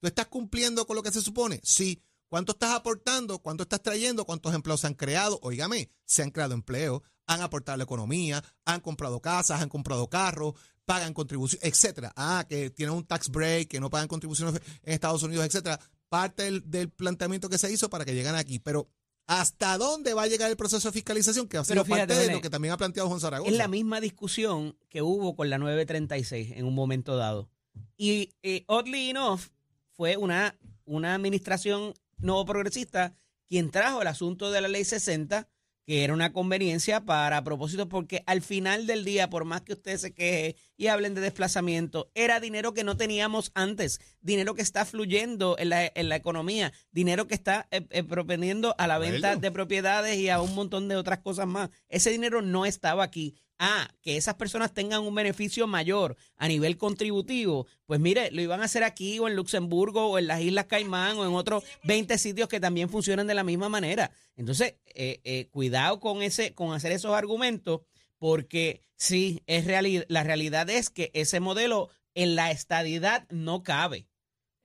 ¿Tú 0.00 0.06
estás 0.06 0.28
cumpliendo 0.28 0.86
con 0.86 0.96
lo 0.96 1.02
que 1.02 1.12
se 1.12 1.20
supone? 1.20 1.60
Sí. 1.62 2.02
¿Cuánto 2.28 2.52
estás 2.52 2.72
aportando? 2.72 3.38
¿Cuánto 3.40 3.64
estás 3.64 3.82
trayendo? 3.82 4.24
¿Cuántos 4.24 4.54
empleos 4.54 4.80
se 4.80 4.86
han 4.86 4.94
creado? 4.94 5.38
Óigame, 5.42 5.90
se 6.06 6.22
han 6.22 6.30
creado 6.30 6.54
empleos, 6.54 7.02
han 7.26 7.42
aportado 7.42 7.74
a 7.74 7.76
la 7.76 7.84
economía, 7.84 8.42
han 8.64 8.80
comprado 8.80 9.20
casas, 9.20 9.60
han 9.60 9.68
comprado 9.68 10.08
carros, 10.08 10.54
pagan 10.86 11.12
contribuciones, 11.12 11.68
etcétera. 11.68 12.12
Ah, 12.16 12.46
que 12.48 12.70
tienen 12.70 12.94
un 12.94 13.04
tax 13.04 13.28
break, 13.28 13.68
que 13.68 13.80
no 13.80 13.90
pagan 13.90 14.08
contribuciones 14.08 14.54
en 14.82 14.92
Estados 14.94 15.22
Unidos, 15.22 15.44
etcétera. 15.44 15.78
Parte 16.08 16.60
del, 16.62 16.88
planteamiento 16.88 17.50
que 17.50 17.58
se 17.58 17.70
hizo 17.70 17.90
para 17.90 18.04
que 18.04 18.14
lleguen 18.14 18.36
aquí. 18.36 18.60
Pero 18.60 18.88
¿hasta 19.26 19.76
dónde 19.76 20.14
va 20.14 20.22
a 20.22 20.26
llegar 20.28 20.48
el 20.48 20.56
proceso 20.56 20.88
de 20.88 20.92
fiscalización? 20.92 21.48
Que 21.48 21.58
va 21.58 21.62
a 21.62 21.64
ser 21.64 21.84
parte 21.84 22.14
de 22.14 22.32
lo 22.32 22.40
que 22.40 22.48
también 22.48 22.72
ha 22.72 22.78
planteado 22.78 23.08
Juan 23.08 23.20
Zaragoza. 23.20 23.50
Es 23.50 23.58
la 23.58 23.68
misma 23.68 24.00
discusión 24.00 24.78
que 24.88 25.02
hubo 25.02 25.34
con 25.34 25.50
la 25.50 25.58
936 25.58 26.52
en 26.52 26.64
un 26.64 26.74
momento 26.74 27.16
dado. 27.16 27.50
Y 27.98 28.30
oddly 28.68 29.10
enough, 29.10 29.40
fue 29.90 30.16
una, 30.16 30.56
una 30.84 31.14
administración 31.14 31.92
nuevo 32.18 32.46
progresista 32.46 33.14
quien 33.46 33.70
trajo 33.70 34.02
el 34.02 34.08
asunto 34.08 34.50
de 34.50 34.60
la 34.60 34.68
ley 34.68 34.84
60 34.84 35.48
que 35.86 36.02
era 36.02 36.12
una 36.12 36.32
conveniencia 36.32 37.04
para 37.04 37.44
propósito, 37.44 37.88
porque 37.88 38.24
al 38.26 38.42
final 38.42 38.86
del 38.86 39.04
día, 39.04 39.30
por 39.30 39.44
más 39.44 39.62
que 39.62 39.74
usted 39.74 39.96
se 39.98 40.12
queje 40.12 40.56
y 40.76 40.88
hablen 40.88 41.14
de 41.14 41.20
desplazamiento, 41.20 42.10
era 42.14 42.40
dinero 42.40 42.74
que 42.74 42.82
no 42.82 42.96
teníamos 42.96 43.52
antes, 43.54 44.00
dinero 44.20 44.54
que 44.54 44.62
está 44.62 44.84
fluyendo 44.84 45.56
en 45.58 45.68
la, 45.68 45.90
en 45.94 46.08
la 46.08 46.16
economía, 46.16 46.72
dinero 46.90 47.28
que 47.28 47.34
está 47.34 47.68
eh, 47.70 47.86
eh, 47.90 48.02
propendiendo 48.02 48.74
a 48.78 48.88
la 48.88 48.98
venta 48.98 49.36
de 49.36 49.50
propiedades 49.52 50.18
y 50.18 50.28
a 50.28 50.40
un 50.40 50.54
montón 50.56 50.88
de 50.88 50.96
otras 50.96 51.20
cosas 51.20 51.46
más. 51.46 51.70
Ese 51.88 52.10
dinero 52.10 52.42
no 52.42 52.66
estaba 52.66 53.04
aquí 53.04 53.36
a 53.58 53.88
que 54.02 54.16
esas 54.16 54.34
personas 54.34 54.74
tengan 54.74 55.02
un 55.02 55.14
beneficio 55.14 55.66
mayor 55.66 56.16
a 56.36 56.48
nivel 56.48 56.76
contributivo, 56.76 57.66
pues 57.86 58.00
mire, 58.00 58.30
lo 58.30 58.42
iban 58.42 58.60
a 58.60 58.64
hacer 58.64 58.84
aquí 58.84 59.18
o 59.18 59.28
en 59.28 59.36
Luxemburgo 59.36 60.06
o 60.06 60.18
en 60.18 60.26
las 60.26 60.40
Islas 60.40 60.66
Caimán 60.66 61.16
o 61.16 61.24
en 61.24 61.34
otros 61.34 61.64
20 61.84 62.18
sitios 62.18 62.48
que 62.48 62.60
también 62.60 62.88
funcionan 62.88 63.26
de 63.26 63.34
la 63.34 63.44
misma 63.44 63.68
manera. 63.68 64.10
Entonces, 64.36 64.74
eh, 64.94 65.20
eh, 65.24 65.48
cuidado 65.50 66.00
con 66.00 66.22
ese, 66.22 66.54
con 66.54 66.74
hacer 66.74 66.92
esos 66.92 67.14
argumentos, 67.14 67.80
porque 68.18 68.82
sí, 68.96 69.42
es 69.46 69.64
realidad, 69.66 70.04
la 70.08 70.22
realidad 70.22 70.68
es 70.68 70.90
que 70.90 71.10
ese 71.14 71.40
modelo 71.40 71.88
en 72.14 72.34
la 72.34 72.50
estadidad 72.50 73.26
no 73.30 73.62
cabe. 73.62 74.06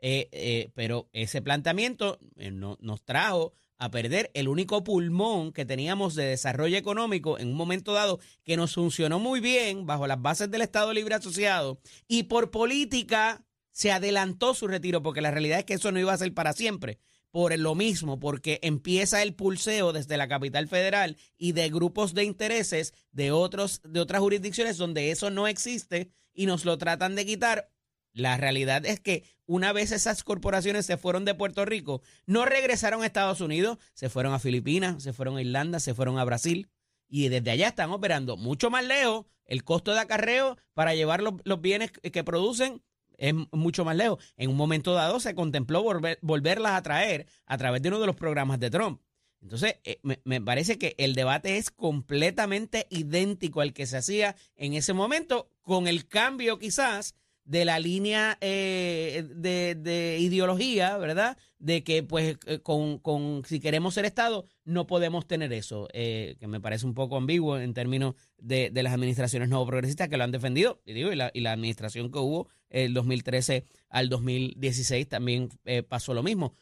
Eh, 0.03 0.71
pero 0.73 1.09
ese 1.13 1.43
planteamiento 1.43 2.17
no, 2.35 2.75
nos 2.81 3.03
trajo 3.03 3.53
a 3.81 3.89
perder 3.89 4.29
el 4.35 4.47
único 4.47 4.83
pulmón 4.83 5.51
que 5.51 5.65
teníamos 5.65 6.13
de 6.13 6.25
desarrollo 6.25 6.77
económico 6.77 7.39
en 7.39 7.47
un 7.47 7.55
momento 7.55 7.93
dado 7.93 8.19
que 8.43 8.55
nos 8.55 8.75
funcionó 8.75 9.17
muy 9.17 9.39
bien 9.39 9.87
bajo 9.87 10.05
las 10.05 10.21
bases 10.21 10.51
del 10.51 10.61
Estado 10.61 10.93
Libre 10.93 11.15
Asociado 11.15 11.81
y 12.07 12.23
por 12.23 12.51
política 12.51 13.43
se 13.71 13.91
adelantó 13.91 14.53
su 14.53 14.67
retiro 14.67 15.01
porque 15.01 15.21
la 15.21 15.31
realidad 15.31 15.57
es 15.57 15.65
que 15.65 15.73
eso 15.73 15.91
no 15.91 15.99
iba 15.99 16.13
a 16.13 16.17
ser 16.17 16.31
para 16.31 16.53
siempre. 16.53 16.99
Por 17.31 17.57
lo 17.57 17.73
mismo, 17.73 18.19
porque 18.19 18.59
empieza 18.61 19.23
el 19.23 19.33
pulseo 19.33 19.93
desde 19.93 20.17
la 20.17 20.27
capital 20.27 20.67
federal 20.67 21.17
y 21.37 21.53
de 21.53 21.69
grupos 21.69 22.13
de 22.13 22.25
intereses 22.25 22.93
de 23.11 23.31
otros 23.31 23.81
de 23.83 23.99
otras 23.99 24.21
jurisdicciones 24.21 24.77
donde 24.77 25.09
eso 25.09 25.31
no 25.31 25.47
existe 25.47 26.11
y 26.35 26.45
nos 26.45 26.65
lo 26.65 26.77
tratan 26.77 27.15
de 27.15 27.25
quitar 27.25 27.71
la 28.13 28.37
realidad 28.37 28.85
es 28.85 28.99
que 28.99 29.23
una 29.45 29.73
vez 29.73 29.91
esas 29.91 30.23
corporaciones 30.23 30.85
se 30.85 30.97
fueron 30.97 31.25
de 31.25 31.35
Puerto 31.35 31.65
Rico, 31.65 32.01
no 32.25 32.45
regresaron 32.45 33.03
a 33.03 33.05
Estados 33.05 33.41
Unidos, 33.41 33.77
se 33.93 34.09
fueron 34.09 34.33
a 34.33 34.39
Filipinas, 34.39 35.03
se 35.03 35.13
fueron 35.13 35.37
a 35.37 35.41
Irlanda, 35.41 35.79
se 35.79 35.93
fueron 35.93 36.17
a 36.17 36.25
Brasil 36.25 36.69
y 37.07 37.27
desde 37.29 37.51
allá 37.51 37.67
están 37.67 37.91
operando 37.91 38.37
mucho 38.37 38.69
más 38.69 38.85
lejos. 38.85 39.25
El 39.45 39.65
costo 39.65 39.93
de 39.93 39.99
acarreo 39.99 40.57
para 40.73 40.95
llevar 40.95 41.21
los, 41.21 41.61
bienes 41.61 41.91
que 41.91 42.23
producen 42.23 42.81
es 43.17 43.33
mucho 43.51 43.83
más 43.83 43.97
lejos. 43.97 44.23
En 44.37 44.49
un 44.49 44.55
momento 44.55 44.93
dado 44.93 45.19
se 45.19 45.35
contempló 45.35 45.83
volverlas 46.21 46.71
a 46.71 46.81
traer 46.81 47.27
a 47.45 47.57
través 47.57 47.81
de 47.81 47.89
uno 47.89 47.99
de 47.99 48.07
los 48.07 48.15
programas 48.15 48.59
de 48.59 48.69
Trump. 48.69 49.01
Entonces, 49.41 49.75
eh, 49.83 49.99
me, 50.23 50.39
parece 50.39 50.77
que 50.77 50.95
el 50.97 51.15
debate 51.15 51.57
es 51.57 51.71
completamente 51.71 52.87
idéntico 52.89 53.61
al 53.61 53.73
que 53.73 53.87
se 53.87 53.97
hacía 53.97 54.35
en 54.55 54.73
ese 54.73 54.93
momento, 54.93 55.49
con 55.61 55.87
el 55.87 56.07
cambio 56.07 56.59
quizás 56.59 57.15
de 57.51 57.65
la 57.65 57.79
línea 57.79 58.37
eh, 58.39 59.25
de, 59.27 60.17
ideología, 60.21 60.97
¿verdad? 60.97 61.37
De 61.59 61.83
que, 61.83 62.01
pues, 62.01 62.37
eh, 62.45 62.59
con, 62.59 62.97
con, 62.97 63.43
si 63.45 63.59
queremos 63.59 63.93
ser 63.93 64.05
Estado, 64.05 64.45
no 64.63 64.87
podemos 64.87 65.27
tener 65.27 65.51
eso, 65.51 65.89
eh, 65.91 66.37
que 66.39 66.47
me 66.47 66.61
parece 66.61 66.85
un 66.85 66.93
poco 66.93 67.17
ambiguo 67.17 67.59
en 67.59 67.73
términos 67.73 68.15
de, 68.37 68.69
de 68.69 68.83
las 68.83 68.93
administraciones 68.93 69.49
nuevo 69.49 69.65
progresistas 69.65 70.07
que 70.07 70.15
lo 70.15 70.23
han 70.23 70.31
defendido, 70.31 70.81
y, 70.85 70.93
digo, 70.93 71.11
y, 71.11 71.17
la, 71.17 71.29
y 71.33 71.41
la 71.41 71.51
administración 71.51 72.09
que 72.09 72.19
hubo 72.19 72.47
el 72.69 72.93
2013 72.93 73.65
al 73.89 74.07
2016 74.07 75.09
también 75.09 75.49
pasó 75.89 76.13
lo 76.13 76.23
mismo. 76.23 76.55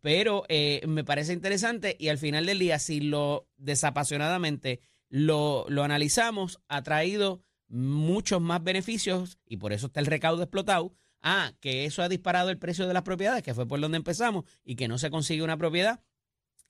pero 0.00 0.46
me 0.86 1.04
parece 1.04 1.34
interesante 1.34 1.96
y 1.98 2.08
al 2.08 2.16
final 2.16 2.46
del 2.46 2.60
día, 2.60 2.78
si 2.78 3.00
lo 3.00 3.46
desapasionadamente 3.58 4.80
lo, 5.10 5.66
lo 5.68 5.84
analizamos, 5.84 6.62
ha 6.68 6.82
traído 6.82 7.42
muchos 7.70 8.40
más 8.40 8.62
beneficios 8.62 9.38
y 9.46 9.56
por 9.56 9.72
eso 9.72 9.86
está 9.86 10.00
el 10.00 10.06
recaudo 10.06 10.42
explotado. 10.42 10.92
Ah, 11.22 11.52
que 11.60 11.84
eso 11.84 12.02
ha 12.02 12.08
disparado 12.08 12.50
el 12.50 12.58
precio 12.58 12.86
de 12.86 12.94
las 12.94 13.02
propiedades, 13.02 13.42
que 13.42 13.54
fue 13.54 13.68
por 13.68 13.78
donde 13.80 13.98
empezamos, 13.98 14.44
y 14.64 14.76
que 14.76 14.88
no 14.88 14.98
se 14.98 15.10
consigue 15.10 15.42
una 15.42 15.58
propiedad. 15.58 16.00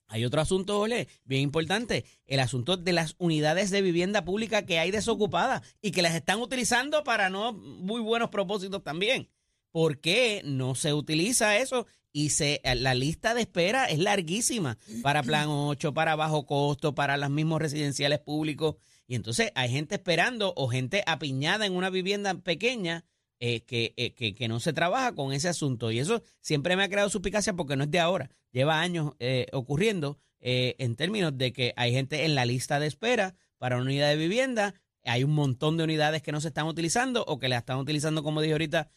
Hay 0.07 0.25
otro 0.25 0.41
asunto, 0.41 0.77
Ole, 0.77 1.07
bien 1.23 1.41
importante, 1.41 2.03
el 2.25 2.41
asunto 2.41 2.75
de 2.75 2.91
las 2.91 3.15
unidades 3.17 3.71
de 3.71 3.81
vivienda 3.81 4.25
pública 4.25 4.65
que 4.65 4.77
hay 4.77 4.91
desocupadas 4.91 5.61
y 5.81 5.91
que 5.91 6.01
las 6.01 6.15
están 6.15 6.41
utilizando 6.41 7.05
para 7.05 7.29
no 7.29 7.53
muy 7.53 8.01
buenos 8.01 8.29
propósitos 8.29 8.83
también. 8.83 9.29
¿Por 9.71 10.01
qué 10.01 10.41
no 10.43 10.75
se 10.75 10.93
utiliza 10.93 11.55
eso? 11.57 11.87
Y 12.11 12.31
se, 12.31 12.61
la 12.75 12.93
lista 12.93 13.33
de 13.33 13.41
espera 13.41 13.85
es 13.85 13.99
larguísima 13.99 14.77
para 15.01 15.23
Plan 15.23 15.47
8, 15.47 15.93
para 15.93 16.17
bajo 16.17 16.45
costo, 16.45 16.93
para 16.93 17.15
los 17.15 17.29
mismos 17.29 17.61
residenciales 17.61 18.19
públicos. 18.19 18.75
Y 19.07 19.15
entonces 19.15 19.51
hay 19.55 19.69
gente 19.69 19.95
esperando 19.95 20.53
o 20.55 20.67
gente 20.69 21.03
apiñada 21.05 21.65
en 21.65 21.75
una 21.75 21.89
vivienda 21.89 22.33
pequeña 22.35 23.05
eh, 23.43 23.63
eh, 23.71 24.13
que, 24.13 24.35
que, 24.35 24.47
no 24.47 24.59
se 24.59 24.71
trabaja 24.71 25.15
con 25.15 25.33
ese 25.33 25.49
asunto. 25.49 25.89
Y 25.89 25.97
eso 25.97 26.21
siempre 26.41 26.75
me 26.75 26.83
ha 26.83 26.89
creado 26.89 27.09
suspicacia 27.09 27.53
porque 27.53 27.75
no 27.75 27.85
es 27.85 27.89
de 27.89 27.99
ahora. 27.99 28.29
Lleva 28.51 28.79
años 28.79 29.13
eh, 29.17 29.47
ocurriendo 29.51 30.19
en 30.43 30.95
términos 30.95 31.37
de 31.37 31.51
que 31.51 31.73
hay 31.75 31.91
gente 31.91 32.25
en 32.25 32.33
la 32.35 32.45
lista 32.45 32.79
de 32.79 32.87
espera 32.87 33.35
para 33.57 33.77
una 33.77 33.85
unidad 33.85 34.09
de 34.09 34.15
vivienda. 34.15 34.75
Hay 35.03 35.23
un 35.23 35.33
montón 35.33 35.75
de 35.77 35.83
unidades 35.83 36.21
que 36.21 36.31
no 36.31 36.39
se 36.39 36.49
están 36.49 36.67
utilizando 36.67 37.23
o 37.27 37.39
que 37.39 37.49
las 37.49 37.59
están 37.59 37.79
utilizando, 37.79 38.21
como 38.21 38.41
dije 38.41 38.53
ahorita, 38.53 38.89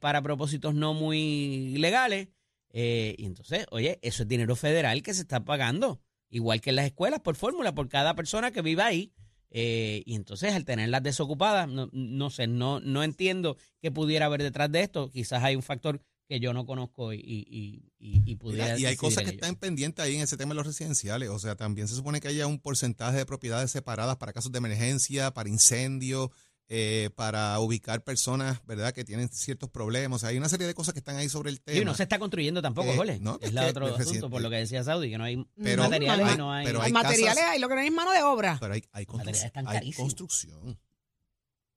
para 0.00 0.22
propósitos 0.22 0.74
no 0.74 0.94
muy 0.94 1.76
legales. 1.76 2.28
y 2.72 3.24
entonces, 3.24 3.66
oye, 3.70 3.98
eso 4.00 4.22
es 4.22 4.28
dinero 4.28 4.56
federal 4.56 5.02
que 5.02 5.12
se 5.12 5.22
está 5.22 5.44
pagando. 5.44 6.00
Igual 6.30 6.62
que 6.62 6.70
en 6.70 6.76
las 6.76 6.86
escuelas, 6.86 7.20
por 7.20 7.36
fórmula, 7.36 7.74
por 7.74 7.88
cada 7.88 8.14
persona 8.14 8.50
que 8.50 8.62
viva 8.62 8.86
ahí. 8.86 9.12
Eh, 9.56 10.02
y 10.04 10.16
entonces 10.16 10.52
al 10.52 10.64
tenerlas 10.64 11.04
desocupadas, 11.04 11.68
no, 11.68 11.88
no 11.92 12.28
sé, 12.30 12.48
no, 12.48 12.80
no 12.80 13.04
entiendo 13.04 13.56
qué 13.80 13.92
pudiera 13.92 14.26
haber 14.26 14.42
detrás 14.42 14.70
de 14.72 14.82
esto. 14.82 15.12
Quizás 15.12 15.44
hay 15.44 15.54
un 15.54 15.62
factor 15.62 16.02
que 16.28 16.40
yo 16.40 16.52
no 16.52 16.66
conozco 16.66 17.12
y, 17.12 17.20
y, 17.20 17.92
y, 18.00 18.34
pudiera. 18.34 18.76
Y, 18.76 18.86
hay 18.86 18.96
cosas 18.96 19.22
que 19.22 19.30
están 19.30 19.54
pendientes 19.54 20.04
ahí 20.04 20.16
en 20.16 20.22
ese 20.22 20.36
tema 20.36 20.50
de 20.50 20.56
los 20.56 20.66
residenciales. 20.66 21.28
O 21.28 21.38
sea, 21.38 21.54
también 21.54 21.86
se 21.86 21.94
supone 21.94 22.20
que 22.20 22.26
haya 22.26 22.48
un 22.48 22.58
porcentaje 22.58 23.18
de 23.18 23.26
propiedades 23.26 23.70
separadas 23.70 24.16
para 24.16 24.32
casos 24.32 24.50
de 24.50 24.58
emergencia, 24.58 25.32
para 25.32 25.48
incendios, 25.48 26.30
eh, 26.76 27.10
para 27.14 27.60
ubicar 27.60 28.02
personas, 28.02 28.60
¿verdad?, 28.66 28.92
que 28.92 29.04
tienen 29.04 29.28
ciertos 29.28 29.70
problemas. 29.70 30.16
O 30.16 30.18
sea, 30.18 30.30
hay 30.30 30.38
una 30.38 30.48
serie 30.48 30.66
de 30.66 30.74
cosas 30.74 30.92
que 30.92 30.98
están 30.98 31.16
ahí 31.16 31.28
sobre 31.28 31.50
el 31.50 31.60
tema. 31.60 31.78
Y 31.78 31.84
no 31.84 31.94
se 31.94 32.02
está 32.02 32.18
construyendo 32.18 32.60
tampoco, 32.62 32.88
eh, 33.04 33.20
es, 33.42 33.52
la 33.52 33.68
otro 33.68 33.94
asunto, 33.94 34.28
por 34.28 34.42
lo 34.42 34.50
que 34.50 34.56
decía 34.56 34.82
Saudi, 34.82 35.08
que 35.08 35.16
no 35.16 35.22
hay 35.22 35.36
materiales 35.56 36.36
no 36.36 36.52
hay... 36.52 36.66
Pero 36.66 36.82
hay 36.82 36.92
materiales 36.92 37.44
hay, 37.44 37.60
lo 37.60 37.68
que 37.68 37.76
no 37.76 37.80
hay 37.80 37.90
mano 37.92 38.10
de 38.10 38.24
obra. 38.24 38.56
Pero 38.60 38.74
hay, 38.74 38.82
hay, 38.90 39.06
hay 39.54 39.92
construcción. 39.92 40.76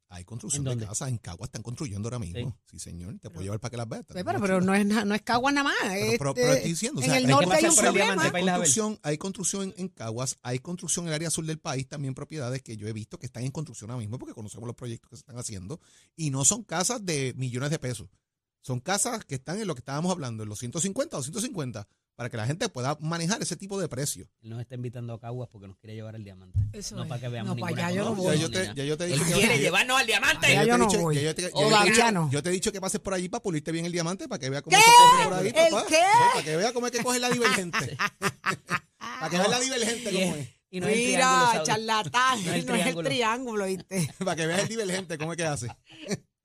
Hay 0.10 0.24
construcción 0.24 0.64
de 0.64 0.78
casas. 0.78 1.10
En 1.10 1.18
Caguas 1.18 1.50
están 1.50 1.64
construyendo 1.64 2.08
ahora 2.08 2.20
mismo. 2.20 2.58
Sí, 2.66 2.80
señor. 2.80 3.20
Te 3.20 3.30
puedo 3.30 3.44
llevar 3.44 3.60
para 3.60 3.72
que 3.72 3.78
las 3.78 3.90
veas. 3.90 4.06
pero, 4.08 4.24
pero 4.40 4.62
no 4.62 4.74
es, 4.74 4.86
no 4.86 5.14
es 5.14 5.22
Caguas 5.22 5.54
nada 5.54 5.66
más. 5.66 5.76
Pero, 6.18 6.34
pero, 6.34 6.54
estoy 6.54 6.72
diciendo. 6.72 7.02
en 7.02 7.12
el 7.12 7.28
norte 7.28 7.54
hay 7.54 7.66
un 7.66 7.76
problema. 7.76 8.24
Hay 8.24 8.32
construcción, 8.32 9.00
hay 9.04 9.18
construcción 9.18 9.74
en 9.78 9.90
Caguas, 9.90 10.38
hay 10.42 10.60
construcción 10.60 11.06
en 11.06 11.10
el 11.10 11.16
área 11.16 11.30
sur 11.30 11.46
del 11.46 11.60
país, 11.60 11.88
también 11.88 12.14
propiedades 12.14 12.62
que 12.62 12.78
yo 12.78 12.88
he 12.88 12.94
visto 12.94 13.20
que 13.20 13.26
están 13.26 13.44
en 13.44 13.52
construcción 13.52 13.92
ahora 13.92 14.00
mismo 14.00 14.18
porque 14.18 14.34
conocemos 14.34 14.68
los 14.68 14.76
proyectos 14.76 15.10
que 15.10 15.16
se 15.18 15.22
están 15.22 15.38
haciendo. 15.38 15.80
Y 16.16 16.30
no 16.30 16.46
son 16.46 16.64
casas 16.64 17.06
de 17.06 17.34
millones 17.36 17.70
de 17.70 17.80
pesos. 17.80 18.08
Son 18.62 18.80
casas 18.80 19.24
que 19.26 19.36
están 19.36 19.60
en 19.60 19.68
lo 19.68 19.76
que 19.76 19.80
estábamos 19.80 20.12
hablando, 20.12 20.44
en 20.44 20.50
los 20.50 20.60
150 20.60 21.18
o 21.18 21.24
150 21.24 21.88
para 22.18 22.32
que 22.32 22.38
la 22.38 22.48
gente 22.48 22.68
pueda 22.68 22.98
manejar 23.00 23.40
ese 23.44 23.56
tipo 23.56 23.80
de 23.80 23.88
precio. 23.88 24.28
Él 24.42 24.50
nos 24.50 24.60
está 24.60 24.74
invitando 24.74 25.14
a 25.14 25.20
Caguas 25.20 25.50
porque 25.52 25.68
nos 25.68 25.78
quiere 25.78 25.94
llevar 25.94 26.16
el 26.16 26.24
diamante. 26.24 26.60
Eso 26.74 26.96
no 26.96 27.04
es. 27.04 27.10
para 27.10 27.22
que 27.22 27.30
veamos 27.30 27.56
no, 27.56 27.66
ninguna 27.68 27.92
yo 27.92 28.06
no 28.06 28.16
voy. 28.16 28.36
Ya 28.36 28.42
yo 28.42 28.50
te, 28.50 28.74
ya 28.74 28.84
yo 28.84 28.98
te 28.98 29.14
Él 29.14 29.22
quiere 29.22 29.60
llevarnos 29.60 30.00
al 30.00 30.08
diamante. 30.08 30.52
Ya 30.52 30.64
yo 30.64 30.80
no 30.80 30.88
voy. 30.88 31.16
Ya 31.16 31.22
yo 31.22 31.36
te, 31.36 31.52
no. 32.12 32.30
yo 32.32 32.42
te 32.42 32.50
he 32.50 32.52
dicho 32.52 32.72
que 32.72 32.82
pases 32.82 33.00
por 33.00 33.14
allí 33.14 33.30
para 33.30 33.44
pulirte 33.44 33.72
bien 33.72 33.86
el 33.86 33.92
diamante 33.92 34.28
para 34.28 34.40
que 34.40 34.50
vea 34.50 34.64
cómo 34.64 34.76
¿Qué? 34.76 34.82
se 34.82 34.90
coge 34.90 35.24
por 35.26 35.34
ahí. 35.36 35.48
¿El 35.48 35.72
papá. 35.72 35.86
qué? 35.88 36.02
para 36.34 36.44
que 36.44 36.58
vea 36.58 36.74
cómo 36.74 36.88
es 36.88 36.92
que 36.92 37.04
coge 37.04 37.20
la 37.20 37.30
divergente. 37.30 37.98
para 38.98 39.30
que 39.30 39.38
vea 39.38 39.48
la 39.48 39.60
divergente 39.60 40.12
cómo 40.12 40.36
es. 40.36 40.48
Y 40.70 40.82
no 40.82 40.88
es 40.88 40.98
Mira, 40.98 41.64
charlatán, 41.64 42.44
no 42.44 42.76
es 42.76 42.88
el 42.88 43.04
triángulo, 43.04 43.66
¿viste? 43.66 44.14
para 44.20 44.36
que 44.36 44.46
veas 44.48 44.62
el 44.62 44.68
divergente 44.68 45.18
cómo 45.18 45.32
es 45.32 45.38
que 45.38 45.46
hace. 45.46 45.68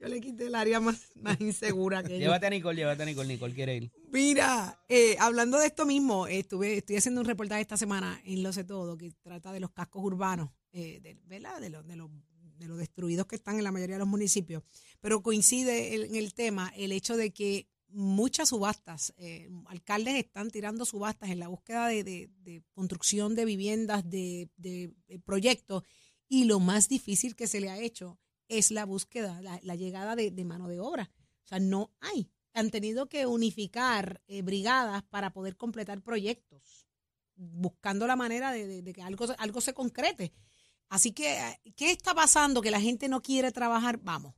Yo 0.02 0.09
le 0.09 0.21
quité 0.21 0.47
el 0.47 0.56
área 0.56 0.80
más, 0.80 1.12
más 1.14 1.40
insegura 1.40 2.02
que 2.02 2.18
Llévate 2.18 2.47
a 2.47 2.50
Nicole, 2.50 2.76
llévate 2.76 3.04
a 3.04 3.06
Nicole. 3.06 3.28
Nicole 3.28 3.54
quiere 3.54 3.76
ir. 3.76 3.92
Mira, 4.11 4.82
eh, 4.88 5.16
hablando 5.21 5.61
de 5.61 5.66
esto 5.66 5.87
mismo, 5.87 6.26
estuve, 6.26 6.78
estoy 6.78 6.97
haciendo 6.97 7.21
un 7.21 7.26
reportaje 7.28 7.61
esta 7.61 7.76
semana 7.76 8.21
en 8.25 8.42
Lo 8.42 8.52
Sé 8.52 8.64
Todo 8.64 8.99
que 8.99 9.12
trata 9.23 9.52
de 9.52 9.61
los 9.61 9.71
cascos 9.71 10.02
urbanos, 10.02 10.50
eh, 10.73 10.99
de, 11.00 11.21
¿verdad? 11.26 11.61
De, 11.61 11.71
los, 11.71 11.87
de, 11.87 11.94
los, 11.94 12.11
de 12.59 12.66
los 12.66 12.78
destruidos 12.78 13.26
que 13.26 13.37
están 13.37 13.59
en 13.59 13.64
la 13.64 13.71
mayoría 13.71 13.94
de 13.94 14.00
los 14.00 14.09
municipios. 14.09 14.64
Pero 15.00 15.23
coincide 15.23 15.94
en 15.94 16.16
el 16.16 16.35
tema 16.35 16.73
el 16.76 16.90
hecho 16.90 17.16
de 17.16 17.30
que 17.30 17.68
muchas 17.87 18.49
subastas, 18.49 19.14
eh, 19.18 19.50
alcaldes 19.66 20.16
están 20.16 20.50
tirando 20.50 20.85
subastas 20.85 21.30
en 21.30 21.38
la 21.38 21.47
búsqueda 21.47 21.87
de, 21.87 22.02
de 22.02 22.64
construcción 22.73 23.37
de 23.37 23.44
viviendas, 23.44 24.11
de, 24.11 24.49
de 24.56 24.92
proyectos, 25.25 25.85
y 26.28 26.47
lo 26.47 26.59
más 26.59 26.88
difícil 26.88 27.37
que 27.37 27.47
se 27.47 27.61
le 27.61 27.71
ha 27.71 27.78
hecho 27.78 28.18
es 28.52 28.71
la 28.71 28.85
búsqueda, 28.85 29.40
la, 29.40 29.76
llegada 29.76 30.14
de, 30.14 30.44
mano 30.44 30.68
de 30.68 30.78
obra. 30.78 31.11
O 31.44 31.47
sea, 31.47 31.59
no 31.59 31.90
hay. 32.00 32.30
han 32.54 32.71
tenido 32.71 33.09
que 33.09 33.26
unificar 33.26 34.21
eh, 34.28 34.42
brigadas 34.42 35.02
para 35.04 35.32
poder 35.32 35.56
completar 35.56 36.02
proyectos, 36.02 36.87
buscando 37.35 38.06
la 38.06 38.14
manera 38.14 38.52
de, 38.52 38.92
que 38.92 39.02
algo, 39.02 39.26
algo 39.38 39.61
se 39.61 39.73
concrete. 39.73 40.32
Así 40.88 41.12
que, 41.12 41.38
eh, 41.38 41.73
¿qué 41.76 41.90
está 41.90 42.14
pasando? 42.14 42.61
Que 42.61 42.71
la 42.71 42.80
gente 42.80 43.09
no 43.09 43.23
quiere 43.23 43.52
trabajar. 43.52 43.99
Vamos, 44.02 44.35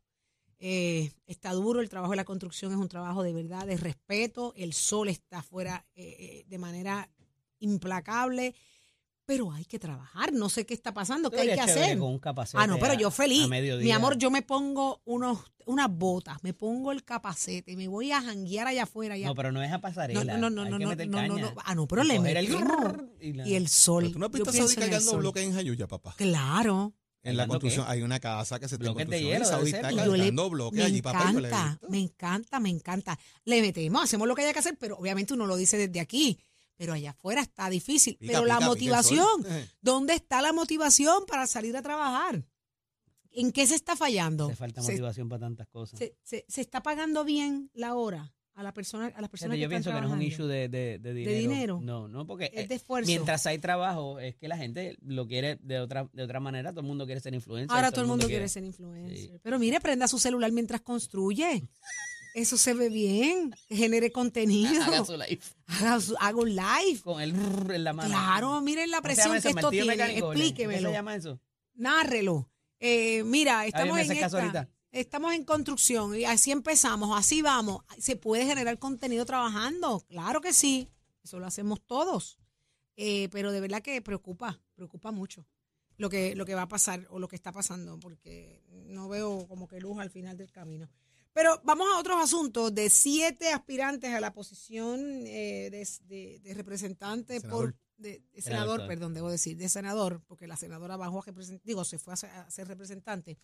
eh, 0.60 1.12
está 1.26 1.52
duro, 1.52 1.80
el 1.80 1.88
trabajo 1.88 2.12
de 2.12 2.18
la 2.18 2.24
construcción 2.24 2.72
es 2.72 2.78
un 2.78 2.88
trabajo 2.88 3.24
de 3.24 3.32
verdad, 3.32 3.66
de 3.66 3.76
respeto, 3.76 4.54
el 4.56 4.72
sol 4.72 5.08
está 5.08 5.38
afuera 5.38 5.84
de 5.94 6.58
manera 6.58 7.10
implacable, 7.58 8.54
pero 9.26 9.52
hay 9.52 9.64
que 9.64 9.78
trabajar, 9.78 10.32
no 10.32 10.48
sé 10.48 10.66
qué 10.66 10.74
está 10.74 10.92
pasando, 10.92 11.30
qué 11.30 11.40
hay 11.40 11.48
que 11.54 11.60
hacer. 11.60 11.98
Con 11.98 12.10
un 12.12 12.18
capacete 12.18 12.58
Ah, 12.62 12.66
no, 12.66 12.78
pero 12.78 12.92
a- 12.92 12.96
yo 12.96 13.10
feliz. 13.10 13.48
Mi 13.48 13.90
amor, 13.92 14.16
yo 14.18 14.30
me 14.30 14.42
pongo 14.42 15.00
unos, 15.04 15.38
unas 15.66 15.88
botas, 15.90 16.42
me 16.42 16.52
pongo 16.52 16.92
el 16.92 17.04
capacete, 17.04 17.76
me 17.76 17.88
voy 17.88 18.12
a 18.12 18.20
janguear 18.20 18.66
allá 18.66 18.82
afuera. 18.84 19.14
allá. 19.14 19.26
No, 19.28 19.34
pero 19.34 19.50
no 19.52 19.62
es 19.62 19.72
a 19.72 19.80
pasarela. 19.80 20.36
no, 20.36 20.50
no, 20.50 20.50
no, 20.50 20.62
hay 20.64 20.70
no, 20.70 20.78
que 20.78 20.84
no, 20.84 20.90
meter 20.90 21.08
no, 21.08 21.22
no, 21.26 21.34
caña. 21.34 21.42
no. 21.54 21.62
Ah, 21.64 21.74
no, 21.74 21.86
pero 21.86 22.04
Y 22.04 22.08
le 22.08 22.18
grrr 22.18 23.10
y 23.20 23.32
la- 23.32 23.48
Y 23.48 23.54
el 23.54 23.68
sol. 23.68 24.02
Pero 24.04 24.12
tú 24.12 24.18
no 24.18 24.26
has 24.26 24.32
visto 24.32 24.52
Saudi 24.52 24.74
cargando 24.74 25.10
sol. 25.10 25.20
bloques 25.20 25.42
en 25.44 25.54
Jayuya, 25.54 25.86
papá. 25.86 26.14
Claro. 26.16 26.92
En 27.22 27.38
la 27.38 27.44
¿Cargando 27.44 27.52
construcción 27.54 27.86
qué? 27.86 27.92
hay 27.92 28.02
una 28.02 28.20
casa 28.20 28.60
que 28.60 28.68
se 28.68 28.74
está 28.74 28.92
de 28.92 29.22
hielo, 29.22 29.44
Saudi 29.46 29.70
está 29.70 29.80
cargando 29.94 30.50
bloques 30.50 30.78
me 30.78 30.84
allí, 30.84 31.00
papá. 31.00 31.32
yo 31.32 31.38
encanta, 31.38 31.78
me 31.88 31.98
encanta, 32.00 32.60
me 32.60 32.68
encanta. 32.68 33.18
Le 33.46 33.62
metemos, 33.62 34.04
hacemos 34.04 34.28
lo 34.28 34.34
que 34.34 34.42
haya 34.42 34.52
que 34.52 34.58
hacer, 34.58 34.76
pero 34.78 34.98
obviamente 34.98 35.32
uno 35.32 35.46
lo 35.46 35.56
dice 35.56 35.78
desde 35.78 36.00
aquí. 36.00 36.38
Pero 36.76 36.92
allá 36.92 37.10
afuera 37.10 37.40
está 37.42 37.70
difícil. 37.70 38.16
Pica, 38.16 38.32
pero 38.32 38.44
la 38.46 38.56
pica, 38.58 38.66
motivación. 38.68 39.46
¿dónde 39.80 40.14
está 40.14 40.42
la 40.42 40.52
motivación 40.52 41.24
para 41.26 41.46
salir 41.46 41.76
a 41.76 41.82
trabajar? 41.82 42.44
¿En 43.30 43.50
qué 43.52 43.66
se 43.66 43.74
está 43.74 43.96
fallando? 43.96 44.46
Hace 44.46 44.56
falta 44.56 44.82
Se- 44.82 44.92
motivación 44.92 45.28
para 45.28 45.40
tantas 45.40 45.66
cosas. 45.68 45.98
se, 45.98 46.16
se- 46.22 46.44
se 46.48 46.60
está 46.60 46.82
pagando 46.82 47.24
bien 47.24 47.70
la 47.74 47.94
hora 47.94 48.32
a 48.56 48.62
la 48.62 48.72
persona 48.72 49.06
a 49.16 49.20
las 49.20 49.28
personas 49.28 49.56
que 49.56 49.62
yo 49.62 49.68
pienso 49.68 49.90
que 49.92 50.00
no 50.00 50.06
es 50.06 50.12
un 50.12 50.22
issue 50.22 50.46
de, 50.46 50.68
de, 50.68 51.00
de 51.00 51.12
dinero. 51.12 51.38
dinero? 51.40 51.80
No, 51.82 52.06
no, 52.06 52.24
porque 52.24 52.52
es 52.54 52.64
eh, 52.66 52.68
de 52.68 52.74
esfuerzo 52.76 53.08
mientras 53.08 53.44
hay 53.46 53.58
trabajo, 53.58 54.20
es 54.20 54.36
que 54.36 54.46
la 54.46 54.56
gente 54.56 54.96
lo 55.02 55.26
quiere 55.26 55.56
de 55.60 55.80
otra 55.80 56.08
de 56.12 56.22
otra 56.22 56.38
manera. 56.38 56.70
Todo 56.70 56.82
el 56.82 56.86
mundo 56.86 57.04
quiere 57.04 57.20
ser 57.20 57.34
influencer. 57.34 57.74
ahora 57.74 57.90
todo 57.90 58.02
el 58.02 58.06
mundo 58.06 58.28
quiere 58.28 58.48
ser 58.48 58.62
influencer 58.64 59.16
Sí. 59.16 59.32
pero 59.42 59.58
mire 59.58 59.80
prenda 59.80 60.06
su 60.06 60.20
celular 60.20 60.52
mientras 60.52 60.80
construye 60.82 61.68
eso 62.34 62.56
se 62.58 62.74
ve 62.74 62.88
bien. 62.90 63.54
Genere 63.68 64.12
contenido. 64.12 64.82
Haga 64.82 65.04
su 65.04 65.12
live 65.16 65.40
haga, 65.66 66.00
su- 66.00 66.16
haga 66.20 66.38
un 66.38 66.50
live 66.54 67.00
con 67.02 67.20
el 67.22 67.32
rrr 67.32 67.72
en 67.74 67.84
la 67.84 67.92
mano. 67.94 68.08
claro 68.10 68.60
miren 68.60 68.90
la 68.90 69.00
¿Cómo 69.00 69.14
se 69.14 69.22
llama 69.22 69.32
presión 69.34 69.42
que 69.42 69.48
esto 69.48 69.62
¿Martillo 69.62 69.82
tiene. 69.84 69.96
Mecánico, 69.96 70.28
Belén? 70.28 70.42
¿Qué 70.42 70.48
explíquemelo. 70.62 70.88
se 70.90 70.94
llama 70.94 71.14
eso? 71.16 71.40
nárrelo. 71.74 72.50
Eh, 72.80 73.22
mira 73.24 73.66
estamos 73.66 73.98
en 73.98 74.12
esta- 74.12 74.68
estamos 74.92 75.32
en 75.32 75.44
construcción 75.44 76.14
y 76.16 76.24
así 76.24 76.50
empezamos 76.50 77.18
así 77.18 77.40
vamos. 77.42 77.82
Se 77.98 78.16
puede 78.16 78.44
generar 78.46 78.78
contenido 78.78 79.24
trabajando 79.24 80.00
claro 80.08 80.40
que 80.40 80.52
sí. 80.52 80.88
Eso 81.22 81.38
lo 81.38 81.46
hacemos 81.46 81.80
todos. 81.86 82.38
Eh, 82.96 83.28
pero 83.32 83.50
de 83.50 83.60
verdad 83.60 83.80
que 83.82 84.00
preocupa, 84.02 84.60
preocupa 84.74 85.10
mucho 85.10 85.46
lo 85.96 86.10
que, 86.10 86.34
lo 86.36 86.44
que 86.44 86.54
va 86.54 86.62
a 86.62 86.68
pasar 86.68 87.06
o 87.10 87.18
lo 87.18 87.26
que 87.28 87.34
está 87.36 87.50
pasando, 87.50 87.98
porque 87.98 88.62
no 88.70 89.08
veo 89.08 89.46
como 89.48 89.66
que 89.66 89.80
luz 89.80 89.98
al 89.98 90.10
final 90.10 90.36
del 90.36 90.52
camino. 90.52 90.88
Pero 91.34 91.60
vamos 91.64 91.86
a 91.92 91.98
otros 91.98 92.16
asuntos. 92.22 92.74
De 92.74 92.88
siete 92.88 93.50
aspirantes 93.50 94.14
a 94.14 94.20
la 94.20 94.32
posición 94.32 95.00
eh, 95.26 95.68
de, 95.70 95.86
de- 96.06 96.38
de 96.40 96.54
representante 96.54 97.40
Senador. 97.40 97.72
por 97.72 97.80
de, 97.96 98.22
de 98.32 98.42
Senador, 98.42 98.86
perdón, 98.88 99.14
debo 99.14 99.30
decir, 99.30 99.56
de 99.56 99.68
senador, 99.68 100.20
porque 100.26 100.48
la 100.48 100.56
senadora 100.56 100.96
bajó 100.96 101.20
a 101.20 101.24
digo, 101.62 101.84
se 101.84 101.98
fue 101.98 102.12
a 102.14 102.16
ser, 102.16 102.30
a 102.30 102.50
ser 102.50 102.66
representante. 102.66 103.38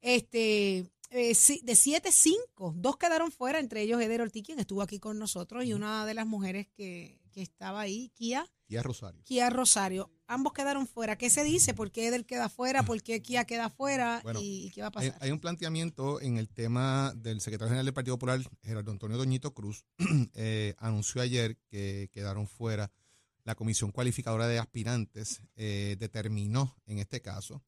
Este, 0.00 0.86
eh, 1.10 1.34
de 1.62 1.74
siete, 1.74 2.12
cinco, 2.12 2.72
dos 2.76 2.96
quedaron 2.96 3.32
fuera, 3.32 3.58
entre 3.58 3.82
ellos 3.82 4.00
Eder 4.00 4.20
Ortiz, 4.20 4.44
quien 4.44 4.60
estuvo 4.60 4.82
aquí 4.82 5.00
con 5.00 5.18
nosotros, 5.18 5.64
y 5.64 5.72
una 5.74 6.06
de 6.06 6.14
las 6.14 6.26
mujeres 6.26 6.68
que, 6.68 7.17
que 7.38 7.42
estaba 7.42 7.80
ahí, 7.80 8.10
Kia, 8.16 8.44
Y 8.66 8.76
a 8.76 8.82
Rosario. 8.82 9.22
Kia 9.24 9.48
Rosario. 9.48 10.10
Ambos 10.26 10.52
quedaron 10.52 10.88
fuera. 10.88 11.16
¿Qué 11.16 11.30
se 11.30 11.44
dice? 11.44 11.72
¿Por 11.72 11.92
qué 11.92 12.08
Eder 12.08 12.26
queda 12.26 12.48
fuera? 12.48 12.82
¿Por 12.82 13.00
qué 13.00 13.22
Kia 13.22 13.44
queda 13.44 13.70
fuera? 13.70 14.20
Bueno, 14.24 14.40
¿Y, 14.42 14.66
y 14.66 14.70
qué 14.72 14.82
va 14.82 14.88
a 14.88 14.90
pasar? 14.90 15.16
hay 15.20 15.30
un 15.30 15.38
planteamiento 15.38 16.20
en 16.20 16.36
el 16.36 16.48
tema 16.48 17.12
del 17.16 17.40
secretario 17.40 17.68
general 17.68 17.86
del 17.86 17.94
Partido 17.94 18.16
Popular, 18.16 18.40
Gerardo 18.62 18.90
Antonio 18.90 19.16
Doñito 19.16 19.54
Cruz, 19.54 19.84
eh, 20.34 20.74
anunció 20.78 21.22
ayer 21.22 21.56
que 21.68 22.10
quedaron 22.12 22.48
fuera. 22.48 22.90
La 23.44 23.54
comisión 23.54 23.92
cualificadora 23.92 24.48
de 24.48 24.58
aspirantes 24.58 25.40
eh, 25.54 25.96
determinó 25.98 26.76
en 26.86 26.98
este 26.98 27.22
caso 27.22 27.62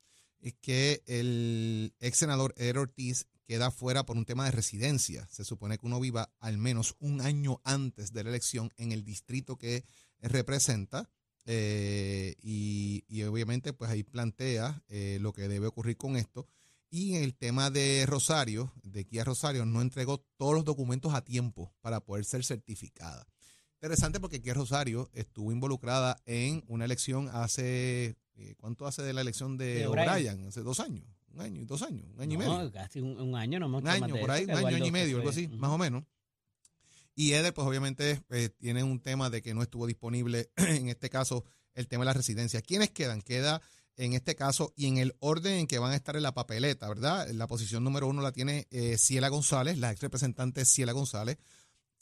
que 0.60 1.02
el 1.06 1.94
ex 2.00 2.18
senador 2.18 2.54
Eder 2.56 2.78
Ortiz 2.78 3.28
queda 3.50 3.72
fuera 3.72 4.06
por 4.06 4.16
un 4.16 4.24
tema 4.24 4.44
de 4.44 4.52
residencia. 4.52 5.26
Se 5.28 5.44
supone 5.44 5.76
que 5.76 5.84
uno 5.84 5.98
viva 5.98 6.30
al 6.38 6.56
menos 6.56 6.94
un 7.00 7.20
año 7.20 7.60
antes 7.64 8.12
de 8.12 8.22
la 8.22 8.30
elección 8.30 8.70
en 8.76 8.92
el 8.92 9.02
distrito 9.02 9.56
que 9.58 9.82
representa. 10.20 11.10
eh, 11.46 12.36
y, 12.42 13.02
y 13.08 13.24
obviamente 13.24 13.72
pues 13.72 13.90
ahí 13.90 14.04
plantea 14.04 14.84
eh, 14.88 15.18
lo 15.20 15.32
que 15.32 15.48
debe 15.48 15.66
ocurrir 15.66 15.96
con 15.96 16.14
esto. 16.14 16.46
Y 16.90 17.16
en 17.16 17.24
el 17.24 17.34
tema 17.34 17.70
de 17.70 18.04
Rosario, 18.06 18.72
de 18.84 19.04
Kia 19.04 19.24
Rosario, 19.24 19.64
no 19.66 19.82
entregó 19.82 20.18
todos 20.36 20.54
los 20.54 20.64
documentos 20.64 21.12
a 21.12 21.24
tiempo 21.24 21.72
para 21.80 21.98
poder 21.98 22.24
ser 22.24 22.44
certificada. 22.44 23.26
Interesante 23.82 24.20
porque 24.20 24.40
Kia 24.40 24.54
Rosario 24.54 25.10
estuvo 25.12 25.50
involucrada 25.50 26.22
en 26.24 26.62
una 26.68 26.84
elección 26.84 27.28
hace, 27.32 28.14
eh, 28.36 28.54
¿cuánto 28.58 28.86
hace 28.86 29.02
de 29.02 29.12
la 29.12 29.22
elección 29.22 29.56
de 29.56 29.74
De 29.74 29.86
O'Brien. 29.88 30.08
O'Brien? 30.08 30.46
Hace 30.46 30.62
dos 30.62 30.78
años, 30.78 31.04
un 31.32 31.40
año, 31.40 31.64
dos 31.66 31.82
años, 31.82 32.04
un 32.14 32.20
año 32.20 32.34
y 32.34 32.46
No, 32.46 32.56
medio 32.58 32.72
casi 32.72 33.00
un, 33.00 33.20
un 33.20 33.36
año 33.36 33.58
nomás. 33.58 33.82
un 33.82 33.88
año, 33.88 34.16
por 34.16 34.30
ahí, 34.30 34.44
un 34.44 34.50
año, 34.50 34.84
y 34.84 34.90
medio, 34.90 35.18
algo 35.18 35.30
así, 35.30 35.48
más 35.48 35.70
o 35.70 35.78
menos. 35.78 36.04
Y 37.14 37.32
Eder, 37.32 37.52
pues 37.52 37.66
obviamente 37.66 38.22
eh, 38.30 38.48
tiene 38.48 38.82
un 38.82 39.00
tema 39.00 39.30
de 39.30 39.42
que 39.42 39.54
no 39.54 39.62
estuvo 39.62 39.86
disponible, 39.86 40.50
en 40.56 40.88
este 40.88 41.10
caso, 41.10 41.44
el 41.74 41.88
tema 41.88 42.02
de 42.02 42.06
la 42.06 42.14
residencia. 42.14 42.62
¿Quiénes 42.62 42.90
quedan? 42.90 43.22
Queda 43.22 43.60
en 43.96 44.14
este 44.14 44.34
caso 44.34 44.72
y 44.76 44.86
en 44.86 44.96
el 44.96 45.14
orden 45.18 45.54
en 45.58 45.66
que 45.66 45.78
van 45.78 45.92
a 45.92 45.96
estar 45.96 46.16
en 46.16 46.22
la 46.22 46.32
papeleta, 46.32 46.88
¿verdad? 46.88 47.28
La 47.30 47.46
posición 47.46 47.84
número 47.84 48.06
uno 48.08 48.22
la 48.22 48.32
tiene 48.32 48.66
eh, 48.70 48.96
Ciela 48.96 49.28
González, 49.28 49.78
la 49.78 49.92
ex 49.92 50.00
representante 50.00 50.64
Ciela 50.64 50.92
González. 50.92 51.36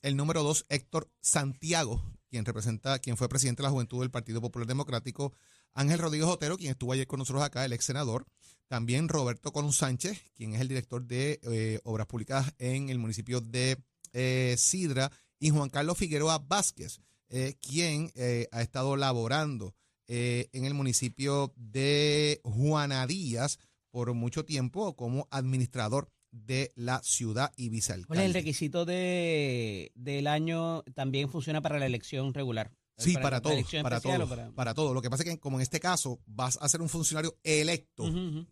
El 0.02 0.16
número 0.16 0.44
dos, 0.44 0.64
Héctor 0.68 1.10
Santiago, 1.20 2.00
quien 2.30 2.44
representa, 2.44 3.00
quien 3.00 3.16
fue 3.16 3.28
presidente 3.28 3.62
de 3.62 3.64
la 3.64 3.72
Juventud 3.72 4.00
del 4.00 4.12
Partido 4.12 4.40
Popular 4.40 4.68
Democrático. 4.68 5.32
Ángel 5.74 5.98
Rodríguez 5.98 6.28
Otero, 6.28 6.56
quien 6.56 6.70
estuvo 6.70 6.92
ayer 6.92 7.08
con 7.08 7.18
nosotros 7.18 7.42
acá, 7.42 7.64
el 7.64 7.72
ex 7.72 7.84
senador. 7.84 8.26
También 8.68 9.08
Roberto 9.08 9.52
Colón 9.52 9.72
Sánchez, 9.72 10.22
quien 10.34 10.54
es 10.54 10.60
el 10.60 10.68
director 10.68 11.02
de 11.04 11.40
eh, 11.42 11.80
Obras 11.84 12.06
Públicas 12.06 12.54
en 12.58 12.90
el 12.90 12.98
municipio 12.98 13.40
de 13.40 13.78
eh, 14.12 14.54
Sidra. 14.58 15.10
Y 15.40 15.50
Juan 15.50 15.70
Carlos 15.70 15.96
Figueroa 15.96 16.38
Vázquez, 16.38 17.00
eh, 17.30 17.54
quien 17.60 18.10
eh, 18.16 18.48
ha 18.50 18.62
estado 18.62 18.96
laborando 18.96 19.74
en 20.10 20.64
el 20.64 20.72
municipio 20.72 21.52
de 21.54 22.40
Juana 22.42 23.06
Díaz 23.06 23.58
por 23.90 24.14
mucho 24.14 24.46
tiempo 24.46 24.96
como 24.96 25.28
administrador 25.30 26.08
de 26.30 26.72
la 26.76 27.02
ciudad 27.02 27.52
y 27.58 27.68
¿Cuál 28.06 28.20
es 28.20 28.24
el 28.24 28.32
requisito 28.32 28.86
de, 28.86 29.92
del 29.94 30.26
año? 30.26 30.82
También 30.94 31.28
funciona 31.28 31.60
para 31.60 31.78
la 31.78 31.84
elección 31.84 32.32
regular. 32.32 32.72
Sí, 32.98 33.14
para, 33.14 33.36
la 33.36 33.40
todo, 33.40 33.52
elección 33.52 33.82
para 33.82 34.00
todo, 34.00 34.52
para... 34.54 34.74
todo. 34.74 34.92
Lo 34.92 35.00
que 35.00 35.08
pasa 35.08 35.22
es 35.22 35.30
que 35.30 35.38
como 35.38 35.58
en 35.58 35.62
este 35.62 35.78
caso 35.78 36.20
vas 36.26 36.58
a 36.60 36.68
ser 36.68 36.82
un 36.82 36.88
funcionario 36.88 37.38
electo, 37.44 38.04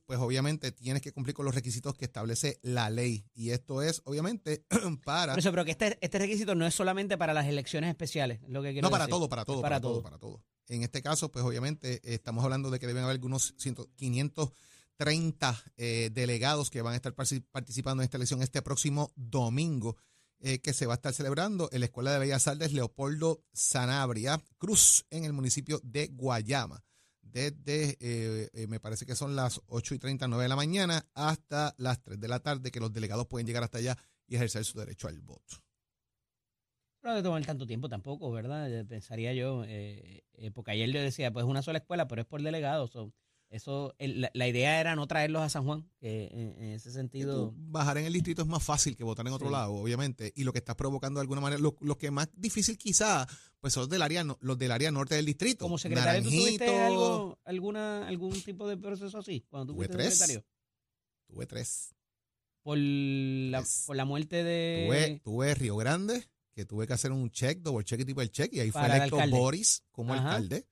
pues 0.07 0.19
obviamente 0.21 0.71
tienes 0.73 1.03
que 1.03 1.13
cumplir 1.13 1.35
con 1.35 1.45
los 1.45 1.55
requisitos 1.55 1.95
que 1.97 2.05
establece 2.05 2.61
la 2.63 2.89
ley. 2.89 3.27
Y 3.35 3.51
esto 3.51 3.83
es, 3.83 4.03
obviamente, 4.05 4.65
para... 5.05 5.33
Por 5.33 5.41
eso, 5.41 5.51
pero 5.51 5.65
que 5.65 5.73
este, 5.73 5.99
este 6.01 6.19
requisito 6.19 6.55
no 6.55 6.67
es 6.67 6.75
solamente 6.75 7.19
para 7.19 7.35
las 7.35 7.47
elecciones 7.47 7.91
especiales, 7.91 8.41
es 8.43 8.49
lo 8.49 8.63
que 8.63 8.73
quiero 8.73 8.87
No, 8.87 8.91
para 8.91 9.05
decir. 9.05 9.19
todo, 9.19 9.29
para 9.29 9.45
todo, 9.45 9.61
para, 9.61 9.81
todo, 9.81 10.03
para 10.03 10.19
todo. 10.19 10.43
En 10.69 10.83
este 10.83 11.03
caso, 11.03 11.31
pues 11.31 11.45
obviamente 11.45 12.01
estamos 12.03 12.45
hablando 12.45 12.71
de 12.71 12.79
que 12.79 12.87
deben 12.87 13.05
haber 13.05 13.15
algunos 13.15 13.55
100, 13.59 13.77
530 13.97 15.65
eh, 15.77 16.11
delegados 16.13 16.71
que 16.71 16.83
van 16.83 16.95
a 16.95 16.97
estar 16.97 17.15
participando 17.15 18.03
en 18.03 18.05
esta 18.05 18.17
elección 18.17 18.43
este 18.43 18.63
próximo 18.63 19.13
domingo, 19.15 19.97
eh, 20.41 20.61
que 20.61 20.73
se 20.73 20.87
va 20.87 20.95
a 20.95 20.97
estar 20.97 21.13
celebrando 21.13 21.69
en 21.73 21.81
la 21.81 21.87
Escuela 21.87 22.13
de 22.13 22.19
Bellas 22.19 22.47
Artes 22.49 22.73
Leopoldo 22.73 23.45
Sanabria 23.53 24.43
Cruz 24.59 25.07
en 25.11 25.25
el 25.25 25.33
municipio 25.33 25.81
de 25.83 26.09
Guayama. 26.09 26.85
Desde, 27.21 27.97
eh, 28.01 28.49
eh, 28.53 28.67
me 28.67 28.81
parece 28.81 29.05
que 29.05 29.15
son 29.17 29.37
las 29.37 29.61
8 29.67 29.95
y 29.95 29.99
39 29.99 30.43
de 30.43 30.49
la 30.49 30.57
mañana 30.57 31.07
hasta 31.15 31.75
las 31.77 32.03
3 32.03 32.19
de 32.19 32.29
la 32.29 32.41
tarde, 32.41 32.71
que 32.71 32.81
los 32.81 32.93
delegados 32.93 33.27
pueden 33.27 33.47
llegar 33.47 33.63
hasta 33.63 33.79
allá 33.79 33.97
y 34.27 34.37
ejercer 34.37 34.65
su 34.65 34.79
derecho 34.79 35.09
al 35.09 35.21
voto. 35.21 35.67
No 37.07 37.13
debe 37.13 37.23
tomar 37.23 37.47
tanto 37.47 37.69
tiempo 37.69 37.89
tampoco, 37.89 38.33
¿verdad? 38.33 38.69
Eh, 38.69 38.85
Pensaría 38.85 39.33
yo, 39.33 39.63
eh, 39.65 40.25
eh, 40.33 40.51
porque 40.51 40.73
ayer 40.73 40.91
yo 40.91 41.01
decía, 41.01 41.33
pues 41.33 41.45
una 41.45 41.63
sola 41.63 41.79
escuela, 41.79 42.09
pero 42.09 42.23
es 42.23 42.27
por 42.27 42.43
delegados. 42.43 42.91
so, 42.91 43.13
eso, 43.49 43.95
el- 43.99 44.21
la, 44.23 44.31
la 44.35 44.49
idea 44.49 44.81
era 44.81 44.97
no 44.97 45.07
traerlos 45.07 45.43
a 45.43 45.49
San 45.49 45.65
Juan, 45.65 45.89
que 45.99 46.27
en, 46.33 46.63
en 46.63 46.71
ese 46.73 46.91
sentido... 46.91 47.55
bajar 47.57 47.99
en 47.99 48.05
el 48.07 48.13
distrito 48.13 48.43
es 48.43 48.49
más 48.49 48.63
fácil 48.63 48.97
que 48.97 49.05
votar 49.05 49.27
en 49.27 49.33
otro 49.33 49.47
Sí. 49.49 49.53
lado, 49.53 49.73
obviamente. 49.75 50.33
Y 50.35 50.45
lo 50.45 50.53
que 50.53 50.59
estás 50.59 50.75
provocando 50.77 51.19
de 51.19 51.23
alguna 51.23 51.41
manera, 51.41 51.61
lo, 51.63 51.77
lo 51.81 51.97
que 51.97 52.11
más 52.11 52.29
difícil 52.35 52.77
quizá, 52.77 53.27
pues 53.61 53.73
son 53.73 53.89
del 53.89 54.03
área, 54.03 54.25
los 54.41 54.59
del 54.59 54.73
área 54.73 54.91
norte 54.91 55.15
del 55.15 55.27
distrito. 55.27 55.65
Como 55.65 55.79
secretario, 55.79 56.23
¿tú 56.23 56.31
tuviste 56.31 56.81
algo, 56.81 57.39
alguna, 57.45 58.07
algún 58.09 58.41
tipo 58.43 58.69
de 58.69 58.77
proceso 58.77 59.19
así? 59.19 59.45
Cuando 59.49 59.73
tú 59.73 59.77
Tuve 59.77 59.89
tres. 59.89 60.19
secretario. 60.19 60.45
Tuve 61.29 61.47
tres. 61.47 61.95
por 62.63 62.77
la, 62.79 63.65
por 63.87 63.95
la 63.97 64.05
muerte 64.05 64.43
de... 64.43 64.85
Tuve, 64.87 65.21
tuve 65.25 65.55
Río 65.55 65.77
Grande, 65.77 66.29
que 66.53 66.65
tuve 66.67 66.87
que 66.89 66.95
hacer 66.95 67.13
un 67.13 67.31
check, 67.31 67.61
double 67.61 67.85
check 67.85 68.01
y 68.01 68.05
tipo 68.05 68.23
el 68.23 68.31
check, 68.31 68.53
y 68.53 68.59
ahí 68.61 68.71
fue 68.73 68.81
Para 68.83 68.97
electo. 69.07 69.19
Boris 69.31 69.85
como 69.93 70.15
Ajá. 70.15 70.31
alcalde. 70.31 70.67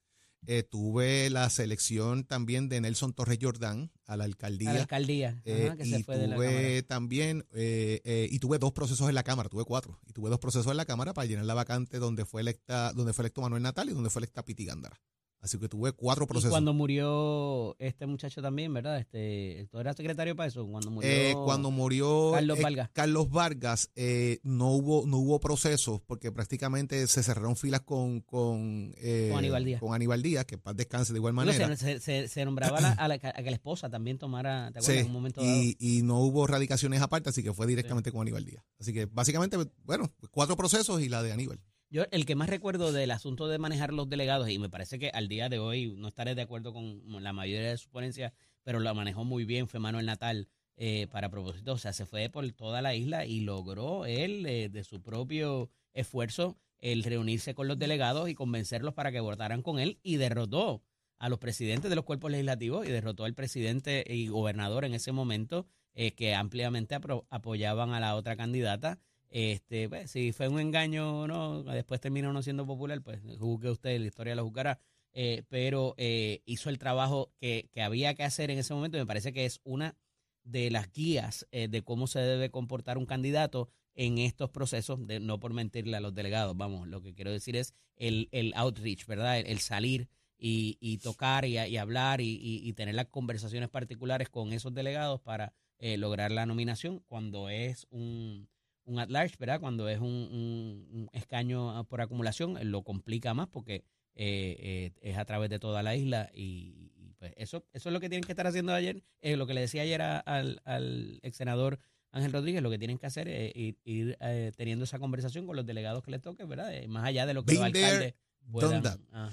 Eh, 0.46 0.62
tuve 0.62 1.30
la 1.30 1.48
selección 1.50 2.24
también 2.24 2.68
de 2.68 2.80
Nelson 2.80 3.12
Torres 3.12 3.38
Jordán 3.40 3.90
a 4.07 4.16
la 4.16 4.24
a 4.24 4.26
alcaldía. 4.26 4.72
la 4.72 4.80
alcaldía, 4.80 5.40
Eh, 5.44 5.66
ajá, 5.68 5.76
que 5.76 5.87
y 5.87 5.90
se 5.90 6.04
fue 6.04 6.18
de 6.18 6.28
la 6.28 6.37
tuve 6.37 6.83
también, 6.83 7.46
eh, 7.52 8.00
eh, 8.04 8.28
y 8.30 8.38
tuve 8.38 8.59
dos 8.59 8.72
procesos 8.72 9.09
en 9.09 9.14
la 9.14 9.22
Cámara, 9.22 9.48
tuve 9.48 9.64
cuatro, 9.64 10.00
y 10.07 10.12
tuve 10.12 10.30
dos 10.30 10.38
procesos 10.38 10.70
en 10.70 10.76
la 10.76 10.85
Cámara 10.85 11.14
para 11.14 11.26
llenar 11.26 11.44
la 11.44 11.54
vacante 11.54 11.98
donde 11.98 12.24
fue 12.24 12.42
electa, 12.42 12.92
donde 12.92 13.12
fue 13.12 13.22
electo 13.24 13.40
Manuel 13.40 13.62
Natal 13.62 13.88
y 13.88 13.92
donde 13.92 14.11
fue 14.11 14.20
electa 14.20 14.44
Piti 14.44 14.64
Gándara. 14.64 15.00
Así 15.44 15.59
que 15.59 15.68
tuve 15.68 15.92
cuatro 15.92 16.24
Y 16.24 16.26
procesos. 16.26 16.50
cuando 16.50 16.72
murió 16.72 17.76
este 17.78 18.07
muchacho 18.07 18.40
también, 18.40 18.72
¿verdad? 18.72 18.98
Este, 18.98 19.68
¿Tú 19.70 19.78
eras 19.78 19.94
secretario 19.94 20.35
para 20.35 20.48
eso? 20.48 20.66
Cuando 20.66 20.90
murió... 20.90 21.11
Eh, 21.11 21.35
cuando 21.44 21.70
murió 21.70 22.30
Carlos 22.33 22.59
eh, 22.59 22.62
Vargas. 22.62 22.90
Carlos 22.94 23.30
Vargas, 23.30 23.90
eh, 23.94 24.38
no 24.42 24.70
hubo 24.72 25.07
no 25.07 25.18
hubo 25.18 25.40
procesos 25.40 26.00
porque 26.07 26.33
prácticamente 26.33 27.07
se 27.09 27.22
cerraron 27.22 27.57
filas 27.57 27.83
con 27.83 28.20
con, 28.22 28.94
eh, 28.96 29.28
Con 29.30 29.40
Aníbal 29.40 29.64
Díaz. 29.66 29.80
con 29.80 29.92
Aníbal 29.94 30.22
Díaz, 30.22 30.46
que 30.46 30.57
paz 30.57 30.74
descanse 30.76 31.12
de 31.12 31.18
igual 31.18 31.35
manera. 31.35 31.76
se, 31.76 31.76
se- 31.76 32.00
se- 32.00 32.28
se 32.28 32.44
nombraba 32.46 32.78
a, 32.78 32.80
la- 32.80 32.92
a 32.92 33.09
la- 33.09 33.14
a 33.16 33.18
que 33.42 33.50
la 33.50 33.57
esposa 33.57 33.90
también 33.90 34.16
tomara, 34.16 34.70
¿te 34.72 34.78
acuerdas? 34.78 34.87
Sí, 34.87 34.98
en 35.00 35.07
un 35.09 35.12
momento 35.12 35.40
dado. 35.42 35.52
y, 35.54 35.76
y 35.78 36.02
no 36.02 36.20
hubo 36.20 36.46
radicaciones 36.46 37.02
aparte, 37.02 37.28
así 37.28 37.42
que 37.42 37.52
fue 37.52 37.66
directamente 37.66 38.11
con 38.11 38.22
Aníbal 38.22 38.46
Díaz. 38.46 38.64
Así 38.80 38.94
que 38.94 39.04
básicamente, 39.04 39.59
bueno, 39.85 40.11
cuatro 40.30 40.57
procesos 40.57 41.02
y 41.02 41.11
la 41.11 41.22
de 41.22 41.33
Aníbal. 41.33 41.61
Yo 41.94 42.07
el 42.11 42.26
que 42.26 42.35
más 42.35 42.48
recuerdo 42.48 42.90
del 42.90 43.12
asunto 43.12 43.46
de 43.46 43.59
manejar 43.59 43.92
los 43.92 44.09
delegados, 44.09 44.50
y 44.50 44.59
me 44.59 44.68
parece 44.68 44.98
que 44.98 45.11
al 45.11 45.28
día 45.28 45.48
de 45.48 45.61
hoy 45.61 45.94
no 45.96 46.09
estaré 46.09 46.35
de 46.35 46.42
acuerdo 46.42 46.72
con 46.72 47.00
la 47.22 47.33
mayoría 47.33 47.70
de 47.70 47.78
sus 47.78 47.87
ponencias, 47.87 48.33
pero 48.64 48.80
lo 48.80 48.92
manejó 48.96 49.24
muy 49.24 49.44
bien, 49.44 49.68
fue 49.68 49.78
Manuel 49.78 50.07
Natal 50.07 50.48
eh, 50.76 51.07
para 51.12 51.30
propósito, 51.30 51.74
o 51.74 51.78
sea, 51.78 51.92
se 51.92 52.04
fue 52.04 52.28
por 52.30 52.50
toda 52.50 52.83
la 52.83 52.96
isla 52.96 53.26
y 53.26 53.42
logró 53.42 54.07
él 54.07 54.44
eh, 54.44 54.70
de 54.70 54.83
su 54.83 55.02
propio 55.02 55.70
esfuerzo 55.92 56.59
el 56.80 57.04
reunirse 57.04 57.54
con 57.54 57.68
los 57.68 57.78
delegados 57.78 58.28
y 58.28 58.35
convencerlos 58.35 58.92
para 58.94 59.12
que 59.12 59.20
votaran 59.20 59.62
con 59.62 59.78
él 59.78 60.00
y 60.02 60.16
derrotó 60.16 60.83
a 61.20 61.28
los 61.28 61.38
presidentes 61.38 61.90
de 61.90 61.94
los 61.94 62.04
cuerpos 62.04 62.33
legislativos 62.33 62.88
y 62.88 62.90
derrotó 62.90 63.24
al 63.24 63.35
presidente 63.35 64.02
y 64.09 64.26
gobernador 64.26 64.85
en 64.85 64.94
ese 64.94 65.12
momento 65.12 65.68
eh, 65.94 66.11
que 66.11 66.35
ampliamente 66.35 66.96
apoyaban 67.30 67.92
a 67.92 68.00
la 68.00 68.16
otra 68.16 68.35
candidata. 68.35 68.98
Este, 69.34 69.88
pues, 69.88 70.12
si 70.12 70.30
fue 70.30 70.46
un 70.48 70.60
engaño 70.60 71.22
o 71.22 71.26
no, 71.26 71.64
después 71.64 72.00
terminó 72.00 72.32
no 72.32 72.40
siendo 72.40 72.66
popular, 72.66 73.02
pues 73.02 73.20
juzgue 73.40 73.68
usted, 73.68 73.98
la 73.98 74.06
historia 74.06 74.36
lo 74.36 74.44
juzgará. 74.44 74.78
Eh, 75.12 75.42
pero 75.48 75.94
eh, 75.96 76.42
hizo 76.44 76.70
el 76.70 76.78
trabajo 76.78 77.32
que, 77.40 77.68
que 77.72 77.82
había 77.82 78.14
que 78.14 78.22
hacer 78.22 78.52
en 78.52 78.58
ese 78.60 78.74
momento 78.74 78.96
y 78.96 79.00
me 79.00 79.06
parece 79.06 79.32
que 79.32 79.44
es 79.44 79.60
una 79.64 79.96
de 80.44 80.70
las 80.70 80.92
guías 80.92 81.48
eh, 81.50 81.66
de 81.66 81.82
cómo 81.82 82.06
se 82.06 82.20
debe 82.20 82.50
comportar 82.50 82.96
un 82.96 83.06
candidato 83.06 83.68
en 83.96 84.18
estos 84.18 84.50
procesos, 84.50 85.04
de 85.04 85.18
no 85.18 85.40
por 85.40 85.52
mentirle 85.52 85.96
a 85.96 86.00
los 86.00 86.14
delegados, 86.14 86.56
vamos, 86.56 86.86
lo 86.86 87.00
que 87.02 87.14
quiero 87.14 87.32
decir 87.32 87.56
es 87.56 87.74
el, 87.96 88.28
el 88.30 88.52
outreach, 88.54 89.04
¿verdad? 89.06 89.38
El, 89.40 89.46
el 89.46 89.58
salir 89.58 90.08
y, 90.38 90.76
y 90.80 90.98
tocar 90.98 91.44
y, 91.44 91.58
y 91.58 91.76
hablar 91.76 92.20
y, 92.20 92.38
y- 92.40 92.72
tener 92.74 92.94
las 92.94 93.06
conversaciones 93.06 93.68
particulares 93.68 94.28
con 94.28 94.52
esos 94.52 94.72
delegados 94.74 95.20
para 95.20 95.52
lograr 95.80 96.30
la 96.32 96.46
nominación 96.46 97.00
cuando 97.08 97.48
es 97.50 97.86
un, 97.90 98.48
un 98.86 98.98
at 98.98 99.08
large, 99.08 99.36
¿verdad? 99.38 99.60
Cuando 99.60 99.88
es 99.88 99.98
un, 99.98 100.06
un- 100.06 100.88
un 100.92 101.08
escaño 101.12 101.76
ah, 101.76 101.84
por 101.84 102.00
acumulación, 102.00 102.56
eh, 102.58 102.64
lo 102.64 102.82
complica 102.82 103.32
más 103.34 103.48
porque 103.48 103.84
eh, 104.14 104.56
eh, 104.58 104.92
es 105.00 105.16
a 105.18 105.24
través 105.24 105.50
de 105.50 105.58
toda 105.58 105.82
la 105.82 105.96
isla 105.96 106.30
y, 106.34 106.90
y, 106.96 107.14
pues 107.18 107.32
eso, 107.36 107.64
eso 107.72 107.88
es 107.88 107.92
lo 107.92 108.00
que 108.00 108.08
tienen 108.08 108.24
que 108.24 108.32
estar 108.32 108.46
haciendo 108.46 108.72
ayer, 108.74 109.02
eh, 109.22 109.36
lo 109.36 109.46
que 109.46 109.54
le 109.54 109.62
decía 109.62 109.82
ayer 109.82 110.02
a- 110.02 110.18
al, 110.20 110.60
al 110.64 111.18
ex 111.22 111.36
senador 111.36 111.78
Ángel 112.10 112.32
Rodríguez, 112.32 112.62
lo 112.62 112.70
que 112.70 112.78
tienen 112.78 112.96
que 112.98 113.06
hacer 113.06 113.26
es 113.28 113.50
ir, 113.56 113.76
ir, 113.84 114.16
eh, 114.20 114.52
teniendo 114.56 114.84
esa 114.84 115.00
conversación 115.00 115.46
con 115.46 115.56
los 115.56 115.66
delegados 115.66 116.04
que 116.04 116.12
les 116.12 116.22
toque, 116.22 116.44
¿verdad? 116.44 116.72
Eh, 116.72 116.86
más 116.86 117.04
allá 117.04 117.26
de 117.26 117.34
lo 117.34 117.44
que 117.44 117.54
los 117.54 117.62
Been 117.62 117.72
there, 117.72 117.86
alcaldes 117.86 118.14
puedan. 118.52 118.82
that. 118.82 118.98
Ajá. 119.10 119.32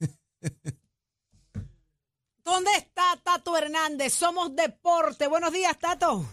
¿Dónde 2.44 2.70
está 2.78 3.16
Tato 3.22 3.56
Hernández? 3.56 4.12
Somos 4.12 4.54
deporte. 4.56 5.28
Buenos 5.28 5.52
días, 5.52 5.78
Tato. 5.78 6.26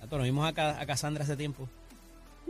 Tato, 0.00 0.16
nos 0.18 0.24
vimos 0.26 0.44
a, 0.56 0.80
a 0.80 0.86
Cassandra 0.86 1.24
hace 1.24 1.36
tiempo. 1.36 1.68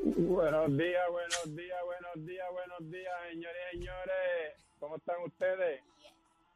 Buenos 0.05 0.77
días, 0.77 1.03
buenos 1.11 1.57
días, 1.57 1.79
buenos 1.85 2.27
días, 2.27 2.47
buenos 2.53 2.91
días, 2.91 3.13
señores 3.33 3.57
y 3.73 3.77
señores. 3.79 4.55
¿Cómo 4.79 4.97
están 4.97 5.17
ustedes? 5.27 5.81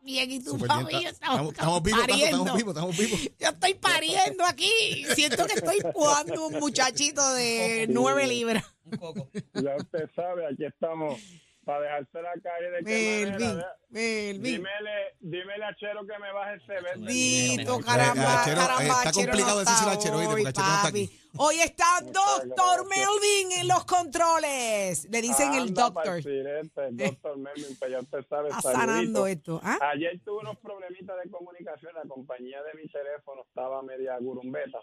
Bien, 0.03 0.31
y 0.31 0.43
tú, 0.43 0.59
papi, 0.59 0.93
ta- 0.93 1.09
estamos, 1.11 1.13
estamos, 1.13 1.53
estamos 1.53 1.83
vivos, 1.83 2.01
pariendo. 2.01 2.27
estamos 2.39 2.57
vivos, 2.57 2.75
estamos 2.75 2.97
vivos. 2.99 3.21
Yo 3.39 3.49
estoy 3.49 3.75
pariendo 3.75 4.45
aquí. 4.47 5.05
Siento 5.15 5.47
que 5.47 5.55
estoy 5.55 5.79
jugando 5.93 6.47
un 6.49 6.55
muchachito 6.59 7.35
de 7.35 7.87
nueve 7.91 8.27
libras. 8.27 8.65
Un 8.85 8.99
poco. 8.99 9.29
Ya 9.55 9.77
usted 9.77 10.09
sabe, 10.15 10.47
aquí 10.47 10.65
estamos 10.65 11.21
para 11.65 11.81
dejarse 11.83 12.23
la 12.23 12.33
calle 12.43 12.71
de 12.71 12.83
Melvin. 12.83 13.63
Melvin. 13.91 14.43
Dímele, 14.43 15.15
dímele 15.21 15.65
a 15.65 15.75
Chero 15.77 16.07
que 16.07 16.19
me 16.19 16.33
baje 16.33 16.57
ese 16.57 16.73
verde. 16.81 17.07
Dito, 17.07 17.81
caramba, 17.81 18.45
está 18.81 19.13
complicado 19.13 19.55
no 19.55 19.61
decírselo 19.61 19.91
a 19.91 19.95
¿oíste? 19.95 20.11
hoy, 20.11 20.27
Porque 20.27 20.49
Achero 20.49 20.67
no 20.67 20.73
está 20.73 20.83
papi. 20.83 21.05
aquí. 21.05 21.21
Hoy 21.37 21.61
está 21.61 21.85
Muchas 22.03 22.13
Doctor. 22.47 22.87
Melvin 22.89 23.53
en 23.61 23.69
los 23.69 23.85
controles. 23.85 25.09
Le 25.11 25.23
dicen 25.23 25.55
el 25.55 25.75
doctor. 25.75 26.21
el 26.27 26.97
doctor 26.97 27.39
Melvin, 27.39 27.77
pues 27.79 27.91
ya 27.91 28.01
usted 28.01 28.27
sabe. 28.29 28.49
Está 28.49 28.63
sanando 28.73 29.27
esto. 29.27 29.61
¿ah? 29.63 29.79
Ayer 29.93 30.19
tuve 30.25 30.39
unos 30.41 30.59
problemitas 30.59 31.17
de 31.23 31.31
comunicación, 31.31 31.93
la 31.95 32.03
compañía 32.03 32.63
de 32.63 32.75
mi 32.81 32.89
teléfono 32.89 33.43
estaba 33.47 33.83
media 33.83 34.17
gurumbeta, 34.19 34.79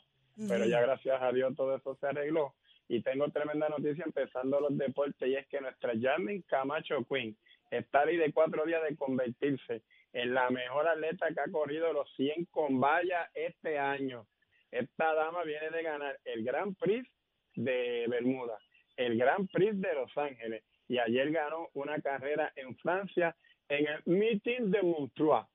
pero 0.48 0.66
ya 0.66 0.80
gracias 0.82 1.22
a 1.22 1.32
Dios 1.32 1.54
todo 1.56 1.76
eso 1.76 1.98
se 2.00 2.08
arregló. 2.08 2.54
Y 2.90 3.02
tengo 3.02 3.30
tremenda 3.30 3.68
noticia 3.70 4.06
empezando 4.06 4.60
los 4.62 4.78
deportes 4.78 5.28
y 5.28 5.36
es 5.36 5.46
que 5.48 5.60
nuestra 5.60 5.94
Jasmine 6.00 6.44
Camacho 6.48 7.04
Queen 7.04 7.36
está 7.70 8.02
ahí 8.02 8.18
de 8.18 8.32
cuatro 8.32 8.66
días 8.66 8.82
de 8.84 8.96
convertirse 8.96 9.82
en 10.14 10.34
la 10.34 10.50
mejor 10.50 10.88
atleta 10.88 11.28
que 11.34 11.42
ha 11.42 11.52
corrido 11.52 11.92
los 11.92 12.10
100 12.16 12.46
con 12.46 12.80
valla 12.80 13.30
este 13.34 13.78
año. 13.78 14.26
Esta 14.72 15.14
dama 15.14 15.44
viene 15.44 15.70
de 15.70 15.84
ganar 15.84 16.18
el 16.26 16.44
Grand 16.44 16.78
Prix 16.78 17.08
de 17.56 18.06
Bermuda, 18.08 18.58
el 18.96 19.18
Grand 19.18 19.50
Prix 19.52 19.80
de 19.82 19.94
Los 19.94 20.18
Ángeles 20.18 20.64
y 20.88 20.98
ayer 20.98 21.32
ganó 21.32 21.70
una 21.74 22.00
carrera 22.02 22.52
en 22.56 22.76
Francia 22.78 23.36
en 23.70 23.88
el 23.88 24.02
Meeting 24.06 24.72
de 24.72 24.82
Montreux. 24.82 25.46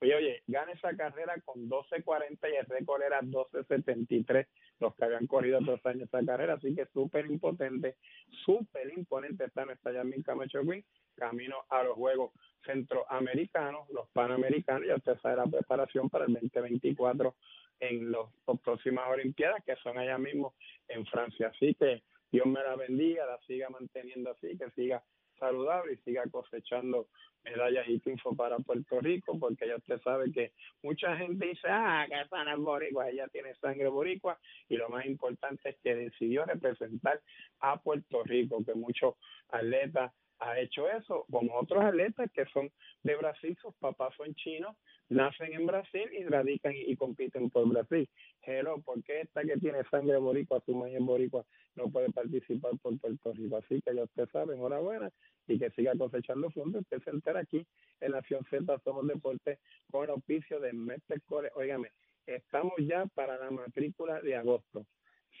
Oye, 0.00 0.14
oye, 0.14 0.42
gana 0.46 0.72
esa 0.72 0.94
carrera 0.94 1.34
con 1.44 1.68
12.40 1.68 2.38
y 2.52 2.56
el 2.56 2.66
récord 2.66 3.02
era 3.02 3.22
12.73 3.22 4.46
los 4.78 4.94
que 4.94 5.04
habían 5.04 5.26
corrido 5.26 5.58
dos 5.60 5.84
años 5.86 6.08
esa 6.08 6.24
carrera, 6.24 6.54
así 6.54 6.74
que 6.74 6.84
súper 6.92 7.24
impotente, 7.26 7.96
súper 8.44 8.92
imponente 8.96 9.44
está 9.44 9.64
nuestra 9.64 9.92
Yasmin 9.92 10.22
Camacho 10.22 10.60
Queen, 10.62 10.84
camino 11.14 11.56
a 11.70 11.82
los 11.82 11.94
Juegos 11.94 12.32
Centroamericanos, 12.66 13.88
los 13.90 14.08
Panamericanos, 14.10 14.86
ya 14.86 14.96
usted 14.96 15.18
sabe 15.22 15.36
la 15.36 15.46
preparación 15.46 16.10
para 16.10 16.26
el 16.26 16.34
2024 16.34 17.34
en 17.80 18.12
las 18.12 18.26
próximas 18.62 19.08
Olimpiadas, 19.08 19.64
que 19.64 19.76
son 19.76 19.98
allá 19.98 20.18
mismo 20.18 20.54
en 20.88 21.06
Francia. 21.06 21.48
Así 21.54 21.74
que 21.74 22.02
Dios 22.30 22.46
me 22.46 22.62
la 22.62 22.76
bendiga, 22.76 23.26
la 23.26 23.38
siga 23.46 23.68
manteniendo 23.70 24.30
así, 24.30 24.58
que 24.58 24.70
siga 24.72 25.02
saludable 25.38 25.94
y 25.94 25.96
siga 25.98 26.24
cosechando 26.30 27.08
medallas 27.46 27.88
y 27.88 27.98
triunfos 28.00 28.36
para 28.36 28.58
Puerto 28.58 29.00
Rico, 29.00 29.38
porque 29.38 29.68
ya 29.68 29.76
usted 29.76 30.00
sabe 30.02 30.32
que 30.32 30.52
mucha 30.82 31.16
gente 31.16 31.46
dice, 31.46 31.68
ah, 31.68 32.04
que 32.08 32.20
esa 32.20 32.44
no 32.44 32.52
es 32.52 32.58
boricua, 32.58 33.08
ella 33.08 33.28
tiene 33.28 33.54
sangre 33.56 33.88
boricua, 33.88 34.38
y 34.68 34.76
lo 34.76 34.88
más 34.88 35.06
importante 35.06 35.70
es 35.70 35.76
que 35.82 35.94
decidió 35.94 36.44
representar 36.44 37.20
a 37.60 37.78
Puerto 37.78 38.22
Rico, 38.24 38.64
que 38.64 38.74
muchos 38.74 39.14
atletas 39.50 40.12
ha 40.38 40.58
hecho 40.58 40.88
eso, 40.90 41.24
como 41.30 41.54
otros 41.56 41.82
atletas 41.82 42.30
que 42.32 42.44
son 42.46 42.70
de 43.02 43.16
Brasil, 43.16 43.56
sus 43.60 43.74
papás 43.76 44.14
son 44.16 44.34
chinos, 44.34 44.76
nacen 45.08 45.52
en 45.54 45.66
Brasil 45.66 46.10
y 46.12 46.24
radican 46.24 46.74
y, 46.74 46.94
compiten 46.96 47.48
por 47.48 47.66
Brasil. 47.68 48.08
Hello, 48.42 48.80
¿por 48.82 49.02
qué 49.04 49.22
esta 49.22 49.42
que 49.42 49.56
tiene 49.56 49.82
sangre 49.90 50.18
boricua, 50.18 50.60
su 50.66 50.74
maíz 50.74 50.98
boricua, 51.00 51.44
no 51.74 51.90
puede 51.90 52.10
participar 52.10 52.72
por 52.82 52.98
Puerto 52.98 53.32
Rico? 53.32 53.56
Así 53.56 53.80
que 53.80 53.94
ya 53.94 54.04
usted 54.04 54.28
sabe, 54.30 54.54
enhorabuena 54.54 55.10
y 55.48 55.58
que 55.58 55.70
siga 55.70 55.94
cosechando 55.96 56.50
fondos. 56.50 56.82
Usted 56.82 57.02
se 57.02 57.10
entera 57.10 57.40
aquí 57.40 57.66
en 58.00 58.12
Nación 58.12 58.44
Z 58.50 58.78
Somos 58.84 59.06
Deportes 59.06 59.58
con 59.90 60.04
el 60.04 60.10
auspicio 60.10 60.60
de 60.60 60.72
Mestre 60.72 61.20
Core. 61.26 61.50
Óigame, 61.54 61.90
estamos 62.26 62.74
ya 62.78 63.06
para 63.14 63.38
la 63.38 63.50
matrícula 63.50 64.20
de 64.20 64.36
agosto. 64.36 64.86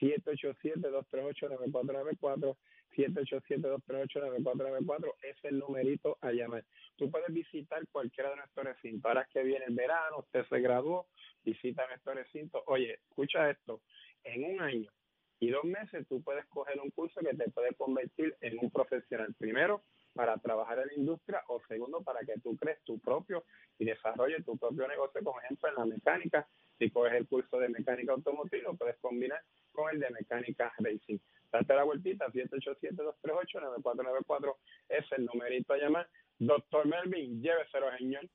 787-238-9494, 0.00 2.56
787-238-9494 2.96 5.14
es 5.22 5.36
el 5.44 5.58
numerito 5.58 6.16
a 6.20 6.32
llamar. 6.32 6.64
Tú 6.96 7.10
puedes 7.10 7.32
visitar 7.32 7.82
cualquiera 7.90 8.30
de 8.30 8.36
nuestros 8.36 8.66
recintos. 8.66 9.08
Ahora 9.08 9.26
que 9.32 9.42
viene 9.42 9.64
el 9.66 9.74
verano, 9.74 10.18
usted 10.18 10.44
se 10.48 10.60
graduó, 10.60 11.06
visita 11.44 11.86
nuestro 11.88 12.14
recinto. 12.14 12.62
Oye, 12.66 13.00
escucha 13.08 13.50
esto, 13.50 13.80
en 14.24 14.44
un 14.44 14.60
año 14.60 14.90
y 15.38 15.50
dos 15.50 15.64
meses 15.64 16.06
tú 16.08 16.22
puedes 16.22 16.46
coger 16.46 16.80
un 16.80 16.90
curso 16.90 17.20
que 17.20 17.36
te 17.36 17.50
puede 17.50 17.74
convertir 17.74 18.34
en 18.40 18.58
un 18.60 18.70
profesional. 18.70 19.34
Primero, 19.38 19.82
para 20.16 20.36
trabajar 20.38 20.80
en 20.80 20.88
la 20.88 20.94
industria 20.94 21.44
o 21.48 21.60
segundo 21.68 22.02
para 22.02 22.20
que 22.20 22.40
tú 22.40 22.56
crees 22.56 22.82
tu 22.82 22.98
propio 22.98 23.44
y 23.78 23.84
desarrolles 23.84 24.44
tu 24.44 24.56
propio 24.56 24.88
negocio, 24.88 25.22
por 25.22 25.44
ejemplo 25.44 25.68
en 25.68 25.74
la 25.76 25.84
mecánica, 25.84 26.48
si 26.78 26.90
coges 26.90 27.12
el 27.12 27.28
curso 27.28 27.58
de 27.58 27.68
mecánica 27.68 28.12
automotriz 28.12 28.64
puedes 28.78 28.96
combinar 28.96 29.40
con 29.72 29.92
el 29.92 30.00
de 30.00 30.08
mecánica 30.10 30.72
racing. 30.78 31.18
Date 31.52 31.74
la 31.74 31.84
vueltita, 31.84 32.26
787-238-9494 32.28 34.56
es 34.88 35.04
el 35.12 35.26
numerito 35.26 35.74
a 35.74 35.78
llamar. 35.78 36.08
Doctor 36.38 36.86
Melvin, 36.86 37.40
lléveselo, 37.40 37.96
señor. 37.98 38.28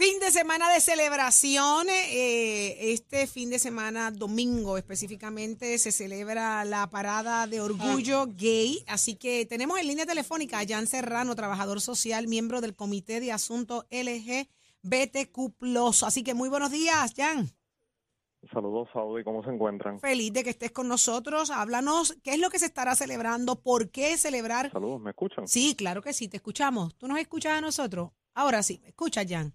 Fin 0.00 0.18
de 0.18 0.30
semana 0.30 0.72
de 0.72 0.80
celebraciones. 0.80 1.94
Eh, 2.08 2.94
este 2.94 3.26
fin 3.26 3.50
de 3.50 3.58
semana, 3.58 4.10
domingo 4.10 4.78
específicamente, 4.78 5.76
se 5.76 5.92
celebra 5.92 6.64
la 6.64 6.88
parada 6.88 7.46
de 7.46 7.60
orgullo 7.60 8.24
gay. 8.28 8.82
Así 8.86 9.16
que 9.16 9.44
tenemos 9.44 9.78
en 9.78 9.88
línea 9.88 10.06
telefónica 10.06 10.58
a 10.58 10.66
Jan 10.66 10.86
Serrano, 10.86 11.34
trabajador 11.34 11.82
social, 11.82 12.28
miembro 12.28 12.62
del 12.62 12.74
Comité 12.74 13.20
de 13.20 13.30
Asuntos 13.30 13.84
LGBTQ. 13.90 15.52
Así 16.06 16.24
que 16.24 16.32
muy 16.32 16.48
buenos 16.48 16.70
días, 16.70 17.12
Jan. 17.14 17.50
Saludos, 18.54 18.88
Saudi, 18.94 19.22
¿cómo 19.22 19.44
se 19.44 19.50
encuentran? 19.50 20.00
Feliz 20.00 20.32
de 20.32 20.44
que 20.44 20.50
estés 20.50 20.70
con 20.70 20.88
nosotros. 20.88 21.50
Háblanos, 21.50 22.16
¿qué 22.24 22.32
es 22.32 22.38
lo 22.38 22.48
que 22.48 22.58
se 22.58 22.64
estará 22.64 22.94
celebrando? 22.94 23.60
¿Por 23.60 23.90
qué 23.90 24.16
celebrar? 24.16 24.72
Saludos, 24.72 25.02
¿me 25.02 25.10
escuchan? 25.10 25.46
Sí, 25.46 25.74
claro 25.76 26.00
que 26.00 26.14
sí, 26.14 26.26
te 26.26 26.38
escuchamos. 26.38 26.96
¿Tú 26.96 27.06
nos 27.06 27.18
escuchas 27.18 27.58
a 27.58 27.60
nosotros? 27.60 28.12
Ahora 28.32 28.62
sí, 28.62 28.80
escucha, 28.86 29.24
Jan. 29.28 29.52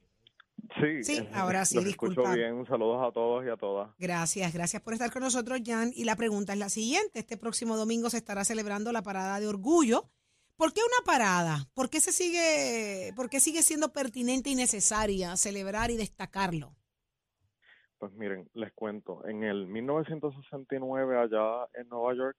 Sí, 0.80 1.04
sí, 1.04 1.30
ahora 1.34 1.64
sí, 1.64 1.82
disculpa. 1.84 2.22
Escucho 2.22 2.36
bien. 2.36 2.66
Saludos 2.66 3.08
a 3.08 3.12
todos 3.12 3.46
y 3.46 3.50
a 3.50 3.56
todas. 3.56 3.90
Gracias, 3.98 4.54
gracias 4.54 4.82
por 4.82 4.94
estar 4.94 5.12
con 5.12 5.22
nosotros, 5.22 5.62
Jan. 5.66 5.92
Y 5.94 6.04
la 6.04 6.16
pregunta 6.16 6.54
es 6.54 6.60
la 6.60 6.70
siguiente: 6.70 7.20
este 7.20 7.38
próximo 7.38 7.78
domingo 7.78 8.10
se 8.10 8.18
estará 8.18 8.44
celebrando 8.44 8.92
la 8.92 9.02
parada 9.02 9.40
de 9.40 9.48
orgullo. 9.48 10.10
¿Por 10.58 10.74
qué 10.74 10.82
una 10.82 11.06
parada? 11.06 11.70
¿Por 11.74 11.90
qué 11.90 12.00
se 12.00 12.12
sigue, 12.12 13.12
por 13.16 13.30
qué 13.30 13.40
sigue 13.40 13.62
siendo 13.62 13.92
pertinente 13.92 14.50
y 14.50 14.56
necesaria 14.56 15.36
celebrar 15.36 15.92
y 15.92 15.98
destacarlo? 15.98 16.76
Pues 17.98 18.14
miren, 18.14 18.50
les 18.54 18.72
cuento. 18.74 19.26
En 19.28 19.44
el 19.44 19.68
1969 19.68 21.18
allá 21.18 21.68
en 21.74 21.90
Nueva 21.90 22.14
York 22.16 22.38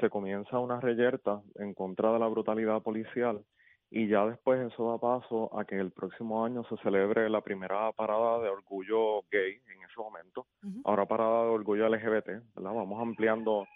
se 0.00 0.08
comienza 0.08 0.58
una 0.58 0.80
reyerta 0.80 1.42
en 1.56 1.74
contra 1.74 2.12
de 2.12 2.18
la 2.18 2.28
brutalidad 2.28 2.82
policial 2.82 3.44
y 3.94 4.08
ya 4.08 4.24
después 4.24 4.72
eso 4.72 4.90
da 4.90 4.96
paso 4.96 5.54
a 5.58 5.66
que 5.66 5.78
el 5.78 5.90
próximo 5.90 6.46
año 6.46 6.64
se 6.64 6.78
celebre 6.78 7.28
la 7.28 7.42
primera 7.42 7.92
parada 7.92 8.40
de 8.40 8.48
orgullo 8.48 9.20
gay 9.30 9.60
en 9.70 9.82
ese 9.82 9.98
momento, 9.98 10.46
ahora 10.84 11.04
parada 11.04 11.44
de 11.44 11.50
orgullo 11.50 11.86
LGBT, 11.90 12.28
¿verdad? 12.56 12.72
Vamos 12.72 13.02
ampliando 13.02 13.66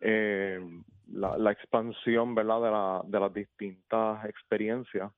eh, 0.00 0.60
la, 1.10 1.50
expansión, 1.50 2.36
¿verdad? 2.36 2.62
De, 2.62 2.70
la, 2.70 3.02
de 3.04 3.20
las 3.20 3.34
distintas 3.34 4.24
experiencias 4.26 5.10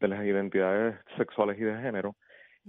de 0.00 0.08
las 0.08 0.24
identidades 0.24 0.96
sexuales 1.16 1.56
y 1.60 1.62
de 1.62 1.80
género. 1.80 2.16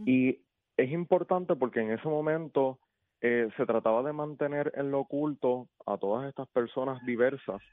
Y 0.06 0.42
es 0.78 0.92
importante 0.92 1.56
porque 1.56 1.80
en 1.80 1.92
ese 1.92 2.08
momento 2.08 2.78
eh, 3.20 3.50
se 3.58 3.66
trataba 3.66 4.04
de 4.04 4.14
mantener 4.14 4.72
en 4.76 4.92
lo 4.92 5.00
oculto 5.00 5.70
a 5.88 5.98
todas 5.98 6.30
estas 6.30 6.48
personas 6.50 7.04
diversas 7.04 7.64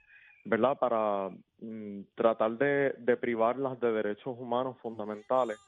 ¿verdad? 0.44 0.79
Para 0.79 1.31
mm, 1.61 2.01
tratar 2.14 2.53
de, 2.59 3.16
privarlas 3.16 3.79
de 3.81 3.92
derechos 3.92 4.37
humanos 4.38 4.77
fundamentales, 4.81 5.59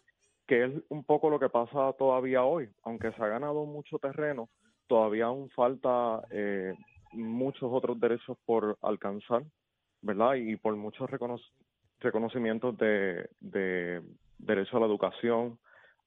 que 0.46 0.64
es 0.64 0.72
un 0.88 1.04
poco 1.04 1.30
lo 1.30 1.38
que 1.38 1.48
pasa 1.48 1.92
todavía 1.98 2.44
hoy. 2.44 2.68
Aunque 2.84 3.12
se 3.12 3.22
ha 3.22 3.28
ganado 3.28 3.64
mucho 3.66 3.98
terreno, 3.98 4.48
todavía 4.86 5.26
aún 5.26 5.50
falta 5.50 6.22
eh, 6.30 6.74
muchos 7.12 7.70
otros 7.72 7.98
derechos 8.00 8.36
por 8.44 8.78
alcanzar, 8.82 9.42
¿verdad? 10.02 10.34
Y 10.34 10.56
por 10.56 10.74
muchos 10.76 11.08
reconocimientos 12.00 12.76
de, 12.78 13.28
de 13.40 14.02
derecho 14.38 14.76
a 14.76 14.80
la 14.80 14.86
educación, 14.86 15.58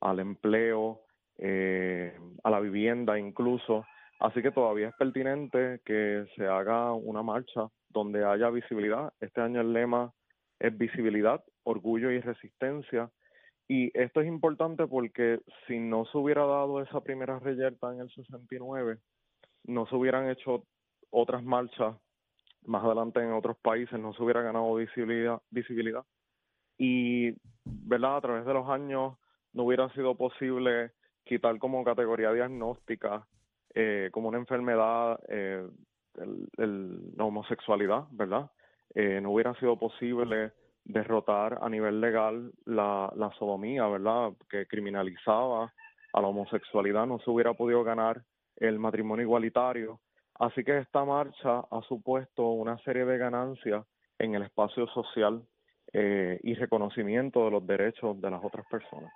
al 0.02 0.20
empleo, 0.20 1.02
eh, 1.38 2.18
a 2.44 2.50
la 2.50 2.60
vivienda 2.60 3.18
incluso. 3.18 3.86
Así 4.20 4.42
que 4.42 4.52
todavía 4.52 4.90
es 4.90 4.96
pertinente 4.96 5.82
que 5.86 6.26
se 6.36 6.48
haga 6.48 6.94
una 6.94 7.24
marcha 7.24 7.68
donde 7.94 8.26
haya 8.26 8.50
visibilidad. 8.50 9.14
Este 9.22 9.42
año 9.42 9.62
el 9.62 9.72
lema 9.72 10.12
es 10.60 10.78
visibilidad, 10.78 11.44
orgullo 11.64 12.12
y 12.12 12.20
resistencia. 12.20 13.10
Y 13.68 13.98
esto 13.98 14.22
es 14.22 14.28
importante 14.28 14.88
porque 14.88 15.40
si 15.68 15.80
no 15.80 16.06
se 16.06 16.18
hubiera 16.18 16.42
dado 16.42 16.82
esa 16.82 17.02
primera 17.02 17.40
reyerta 17.40 17.94
en 17.94 18.02
el 18.02 18.10
69, 18.14 18.98
no 19.66 19.86
se 19.88 19.96
hubieran 19.96 20.30
hecho 20.30 20.66
otras 21.10 21.44
marchas 21.44 21.96
más 22.66 22.84
adelante 22.84 23.22
en 23.22 23.32
otros 23.34 23.58
países, 23.58 24.00
no 24.00 24.14
se 24.14 24.24
hubiera 24.24 24.42
ganado 24.42 24.76
visibilidad, 24.76 25.42
visibilidad. 25.50 26.04
Y, 26.78 27.36
¿verdad? 27.64 28.18
A 28.18 28.22
través 28.22 28.46
de 28.46 28.54
los 28.54 28.68
años 28.70 29.18
no 29.54 29.64
hubiera 29.64 29.90
sido 29.94 30.16
posible 30.16 30.92
quitar 31.24 31.58
como 31.60 31.84
categoría 31.84 32.32
diagnóstica, 32.32 33.28
eh, 33.76 34.10
como 34.12 34.30
una 34.30 34.38
enfermedad, 34.40 35.20
eh, 35.28 35.68
el, 36.18 37.16
la 37.16 37.26
homosexualidad, 37.26 38.06
¿verdad? 38.12 38.50
Eh, 38.96 39.20
no 39.22 39.32
hubiera 39.32 39.54
sido 39.56 39.78
posible 39.78 40.52
derrotar 40.86 41.60
a 41.62 41.70
nivel 41.70 42.02
legal 42.02 42.52
la, 42.66 43.12
la 43.16 43.32
sodomía, 43.40 43.88
¿verdad? 43.88 44.34
Que 44.50 44.68
criminalizaba 44.68 45.74
a 46.14 46.22
la 46.22 46.28
homosexualidad, 46.28 47.08
no 47.08 47.20
se 47.20 47.30
hubiera 47.30 47.54
podido 47.54 47.84
ganar 47.84 48.22
el 48.58 48.80
matrimonio 48.80 49.24
igualitario. 49.24 50.00
Así 50.40 50.64
que 50.64 50.80
esta 50.80 51.06
marcha 51.06 51.60
ha 51.60 51.82
supuesto 51.88 52.50
una 52.50 52.78
serie 52.80 53.06
de 53.06 53.18
ganancias 53.18 53.86
en 54.20 54.36
el 54.36 54.44
espacio 54.44 54.88
social 54.88 55.44
eh, 55.92 56.40
y 56.44 56.54
reconocimiento 56.56 57.46
de 57.46 57.52
los 57.52 57.66
derechos 57.66 58.20
de 58.20 58.30
las 58.30 58.44
otras 58.44 58.66
personas. 58.68 59.12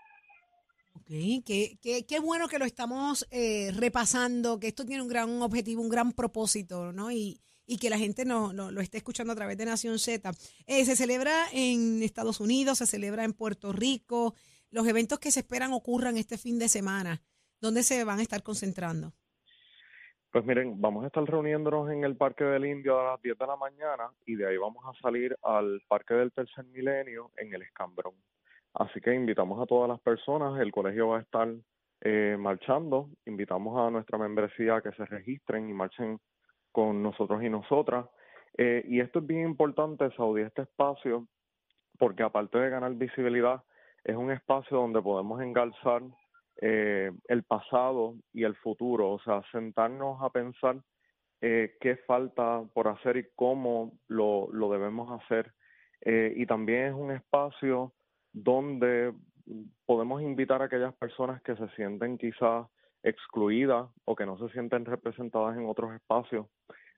Ok, 0.98 1.10
qué, 1.46 2.20
bueno 2.22 2.48
que 2.48 2.58
lo 2.58 2.66
estamos 2.66 3.28
eh, 3.30 3.72
repasando, 3.76 4.60
que 4.60 4.68
esto 4.68 4.84
tiene 4.84 5.04
un 5.04 5.08
gran 5.08 5.42
objetivo, 5.44 5.82
un 5.82 5.90
gran 5.90 6.12
propósito, 6.12 6.92
¿no? 6.92 7.12
Y, 7.12 7.40
y 7.68 7.78
que 7.78 7.92
la 7.92 8.00
gente 8.00 8.26
no, 8.26 8.52
lo 8.52 8.82
esté 8.82 8.98
escuchando 8.98 9.34
a 9.34 9.36
través 9.36 9.58
de 9.58 9.66
Nación 9.66 10.00
Z. 10.00 10.32
Eh, 10.66 10.86
se 10.86 10.96
celebra 10.96 11.34
en 11.54 12.02
Estados 12.02 12.40
Unidos, 12.40 12.80
se 12.80 12.88
celebra 12.88 13.26
en 13.26 13.34
Puerto 13.34 13.74
Rico. 13.74 14.34
Los 14.72 14.88
eventos 14.88 15.20
que 15.20 15.30
se 15.30 15.42
esperan 15.42 15.72
ocurran 15.72 16.18
este 16.18 16.38
fin 16.38 16.58
de 16.58 16.68
semana, 16.68 17.22
¿dónde 17.62 17.84
se 17.84 18.04
van 18.04 18.18
a 18.18 18.24
estar 18.24 18.42
concentrando? 18.42 19.14
Pues 20.32 20.46
miren, 20.46 20.82
vamos 20.82 21.04
a 21.04 21.08
estar 21.08 21.24
reuniéndonos 21.24 21.92
en 21.92 22.04
el 22.04 22.16
Parque 22.16 22.44
del 22.44 22.66
Indio 22.66 23.00
a 23.00 23.12
las 23.12 23.22
10 23.22 23.38
de 23.38 23.48
la 23.48 23.56
mañana 23.56 24.12
y 24.26 24.36
de 24.36 24.48
ahí 24.48 24.58
vamos 24.58 24.84
a 24.86 25.00
salir 25.00 25.38
al 25.44 25.80
Parque 25.88 26.16
del 26.16 26.32
Tercer 26.32 26.66
Milenio 26.66 27.32
en 27.38 27.54
el 27.54 27.62
Escambrón. 27.62 28.16
Así 28.78 29.02
que 29.02 29.14
invitamos 29.14 29.60
a 29.60 29.66
todas 29.66 29.90
las 29.90 30.00
personas, 30.02 30.60
el 30.62 30.72
colegio 30.72 31.08
va 31.08 31.18
a 31.18 31.22
estar 31.22 31.48
eh, 32.02 32.38
marchando, 32.38 33.10
invitamos 33.26 33.76
a 33.80 33.90
nuestra 33.90 34.20
membresía 34.20 34.76
a 34.76 34.82
que 34.82 34.92
se 34.92 35.04
registren 35.06 35.68
y 35.68 35.74
marchen 35.74 36.20
con 36.72 37.02
nosotros 37.02 37.42
y 37.42 37.50
nosotras. 37.50 38.06
Eh, 38.56 38.84
y 38.88 39.00
esto 39.00 39.18
es 39.18 39.26
bien 39.26 39.42
importante, 39.48 40.12
Saudi, 40.16 40.44
este 40.44 40.62
espacio, 40.62 41.28
porque 41.98 42.22
aparte 42.22 42.60
de 42.60 42.70
ganar 42.70 42.94
visibilidad, 42.94 43.64
es 44.04 44.16
un 44.16 44.30
espacio 44.30 44.78
donde 44.78 45.02
podemos 45.02 45.42
engalzar 45.42 46.04
eh, 46.62 47.12
el 47.30 47.44
pasado 47.46 48.14
y 48.32 48.44
el 48.44 48.56
futuro, 48.58 49.10
o 49.10 49.20
sea, 49.22 49.42
sentarnos 49.52 50.22
a 50.22 50.30
pensar 50.30 50.78
qué 51.40 52.00
falta 52.08 52.64
por 52.74 52.88
hacer 52.88 53.18
y 53.18 53.28
cómo 53.36 53.94
lo, 54.08 54.50
lo 54.52 54.72
debemos 54.72 55.22
hacer. 55.22 55.54
y 56.04 56.46
también 56.48 56.86
es 56.88 56.94
un 56.94 57.12
espacio 57.12 57.94
donde 58.44 59.14
podemos 59.86 60.22
invitar 60.22 60.62
a 60.62 60.66
aquellas 60.66 60.94
personas 60.96 61.42
que 61.42 61.56
se 61.56 61.68
sienten 61.70 62.18
quizás 62.18 62.68
excluidas 63.04 63.90
o 64.06 64.16
que 64.16 64.26
no 64.26 64.38
se 64.38 64.50
sienten 64.50 64.86
representadas 64.86 65.58
en 65.58 65.66
otros 65.66 65.94
espacios, 65.94 66.48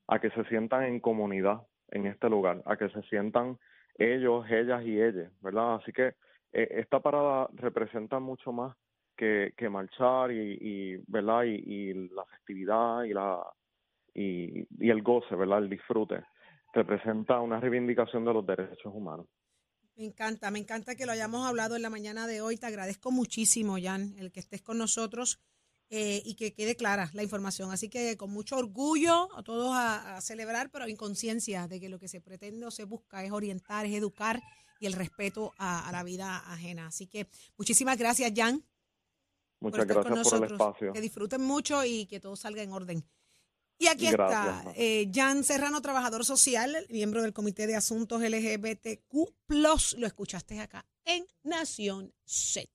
a 0.07 0.19
que 0.19 0.29
se 0.31 0.43
sientan 0.45 0.83
en 0.83 0.99
comunidad 0.99 1.61
en 1.89 2.05
este 2.07 2.29
lugar, 2.29 2.61
a 2.65 2.77
que 2.77 2.89
se 2.89 3.01
sientan 3.03 3.57
ellos, 3.97 4.45
ellas 4.49 4.83
y 4.83 5.01
ellas, 5.01 5.31
¿verdad? 5.41 5.75
Así 5.75 5.91
que 5.91 6.13
eh, 6.53 6.67
esta 6.71 6.99
parada 6.99 7.47
representa 7.53 8.19
mucho 8.19 8.51
más 8.51 8.75
que, 9.15 9.53
marchar 9.69 10.31
y, 10.31 10.57
y 10.61 11.03
¿verdad? 11.07 11.43
Y, 11.43 11.55
y, 11.65 11.93
la 12.09 12.23
festividad 12.25 13.03
y 13.03 13.13
la 13.13 13.43
y, 14.13 14.65
y 14.79 14.89
el 14.89 15.01
goce, 15.01 15.35
¿verdad? 15.35 15.59
El 15.59 15.69
disfrute. 15.69 16.23
Representa 16.73 17.41
una 17.41 17.59
reivindicación 17.59 18.23
de 18.23 18.33
los 18.33 18.45
derechos 18.45 18.93
humanos. 18.93 19.27
Me 19.99 20.05
encanta, 20.05 20.49
me 20.49 20.59
encanta 20.59 20.95
que 20.95 21.05
lo 21.05 21.11
hayamos 21.11 21.45
hablado 21.45 21.75
en 21.75 21.81
la 21.81 21.89
mañana 21.89 22.25
de 22.25 22.39
hoy. 22.39 22.55
Te 22.55 22.65
agradezco 22.65 23.11
muchísimo, 23.11 23.75
Jan, 23.81 24.15
el 24.17 24.31
que 24.31 24.39
estés 24.39 24.61
con 24.61 24.77
nosotros 24.77 25.41
eh, 25.89 26.21
y 26.23 26.35
que 26.35 26.53
quede 26.53 26.77
clara 26.77 27.09
la 27.11 27.21
información. 27.21 27.69
Así 27.73 27.89
que 27.89 28.15
con 28.15 28.31
mucho 28.31 28.55
orgullo 28.55 29.27
a 29.37 29.43
todos 29.43 29.73
a, 29.75 30.21
celebrar, 30.21 30.71
pero 30.71 30.85
en 30.85 30.95
conciencia 30.95 31.67
de 31.67 31.81
que 31.81 31.89
lo 31.89 31.99
que 31.99 32.07
se 32.07 32.21
pretende 32.21 32.65
o 32.65 32.71
se 32.71 32.85
busca 32.85 33.25
es 33.25 33.33
orientar, 33.33 33.85
es 33.85 33.93
educar 33.93 34.41
y 34.79 34.85
el 34.85 34.93
respeto 34.93 35.53
a, 35.57 35.89
la 35.91 36.01
vida 36.03 36.37
ajena. 36.49 36.87
Así 36.87 37.05
que 37.05 37.27
muchísimas 37.57 37.97
gracias, 37.97 38.31
Jan. 38.33 38.63
Muchas 39.59 39.85
gracias 39.85 40.29
por 40.29 40.45
el 40.45 40.51
espacio. 40.53 40.93
Que 40.93 41.01
disfruten 41.01 41.41
mucho 41.41 41.83
y 41.83 42.05
que 42.05 42.21
todo 42.21 42.37
salga 42.37 42.63
en 42.63 42.71
orden. 42.71 43.03
Y 43.81 43.87
aquí 43.87 44.07
está 44.07 44.65
eh, 44.75 45.09
Jan 45.13 45.45
Serrano, 45.45 45.81
trabajador 45.81 46.25
social, 46.25 46.85
miembro 46.89 47.21
del 47.21 47.31
Comité 47.31 47.65
de 47.65 47.77
Asuntos 47.77 48.21
LGBTQ. 48.21 49.13
Lo 49.47 49.77
escuchaste 50.05 50.59
acá 50.59 50.85
en 51.05 51.25
Nación 51.43 52.13
Z. 52.25 52.69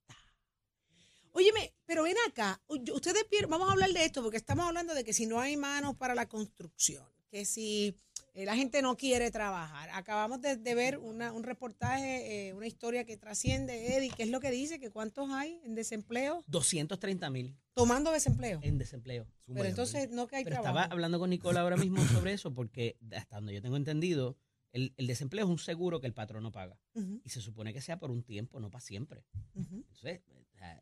Óyeme, 1.33 1.75
pero 1.85 2.05
ven 2.05 2.17
acá, 2.27 2.63
ustedes 2.69 3.27
vamos 3.49 3.69
a 3.69 3.73
hablar 3.73 3.91
de 3.91 4.03
esto 4.03 4.23
porque 4.23 4.39
estamos 4.39 4.67
hablando 4.67 4.95
de 4.95 5.05
que 5.05 5.13
si 5.13 5.27
no 5.27 5.41
hay 5.41 5.59
manos 5.59 5.95
para 5.95 6.15
la 6.15 6.27
construcción, 6.27 7.07
que 7.29 7.45
si 7.45 7.95
la 8.35 8.57
gente 8.57 8.83
no 8.83 8.97
quiere 8.97 9.31
trabajar. 9.31 9.89
Acabamos 9.93 10.41
de, 10.41 10.57
de 10.57 10.75
ver 10.75 10.99
una- 10.99 11.33
un 11.33 11.45
reportaje, 11.45 12.49
eh, 12.49 12.53
una 12.53 12.67
historia 12.67 13.05
que 13.05 13.17
trasciende, 13.17 13.97
Eddie, 13.97 14.11
¿qué 14.17 14.25
es 14.25 14.29
lo 14.31 14.41
que 14.41 14.51
dice? 14.51 14.81
¿Que 14.81 14.91
cuántos 14.91 15.31
hay 15.31 15.61
en 15.65 15.75
desempleo? 15.77 16.43
230 16.49 17.31
mil 17.31 17.57
Tomando 17.75 18.11
desempleo. 18.11 18.59
en 18.63 18.79
desempleo. 18.79 19.27
Pero 19.47 19.65
entonces 19.65 20.11
no 20.11 20.27
que 20.27 20.37
hay 20.37 20.45
Pero 20.45 20.55
trabajo. 20.57 20.79
estaba 20.79 20.93
hablando 20.93 21.19
con 21.21 21.31
Nicola 21.31 21.61
ahora 21.61 21.77
mismo 21.77 21.97
sobre 22.29 22.33
eso 22.33 22.53
porque 22.53 22.97
hasta 23.17 23.37
donde 23.37 23.55
yo 23.55 23.63
tengo 23.63 23.77
entendido, 23.77 24.37
el, 24.73 24.93
el 24.97 25.07
desempleo 25.07 25.45
es 25.45 25.51
un 25.51 25.59
seguro 25.61 26.01
que 26.01 26.09
el 26.09 26.15
patrón 26.15 26.43
no 26.43 26.51
paga. 26.51 26.77
Y 27.25 27.29
se 27.29 27.41
supone 27.41 27.73
que 27.73 27.81
sea 27.81 27.99
por 28.01 28.11
un 28.11 28.25
tiempo, 28.25 28.59
no 28.59 28.71
para 28.71 28.81
siempre. 28.81 29.25
Entonces, 29.55 30.21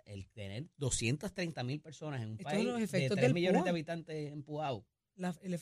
el 0.07 0.29
tener 0.31 0.69
230 0.77 1.63
mil 1.65 1.81
personas 1.81 2.23
en 2.23 2.29
un 2.31 2.35
Estos 2.39 2.53
país 2.53 2.65
de 2.67 2.83
efectos 2.85 3.17
3 3.17 3.23
del 3.27 3.35
millones 3.35 3.65
de 3.65 3.71
habitantes 3.71 4.33
empujados. 4.33 4.85
La- 5.17 5.37
el 5.43 5.59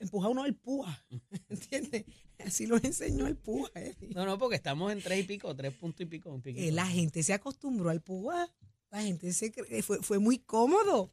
empuja 0.00 0.28
uno 0.28 0.42
al 0.42 0.54
púa, 0.56 1.04
¿entiendes? 1.48 2.04
Así 2.38 2.66
lo 2.66 2.76
enseñó 2.76 3.26
el 3.26 3.36
púa. 3.36 3.70
Eddie. 3.74 4.10
No, 4.14 4.26
no, 4.26 4.38
porque 4.38 4.56
estamos 4.56 4.92
en 4.92 5.00
3 5.02 5.20
y 5.20 5.22
pico, 5.22 5.54
3 5.54 5.72
puntos 5.74 6.00
y 6.02 6.06
pico. 6.06 6.30
Un 6.32 6.42
piquito. 6.42 6.66
Eh, 6.68 6.72
la 6.72 6.86
gente 6.86 7.22
se 7.22 7.32
acostumbró 7.32 7.90
al 7.90 8.02
púa. 8.02 8.52
La 8.90 9.02
gente 9.02 9.32
se 9.32 9.52
eh, 9.68 9.82
fue, 9.82 9.98
fue 10.02 10.18
muy 10.18 10.38
cómodo. 10.38 11.12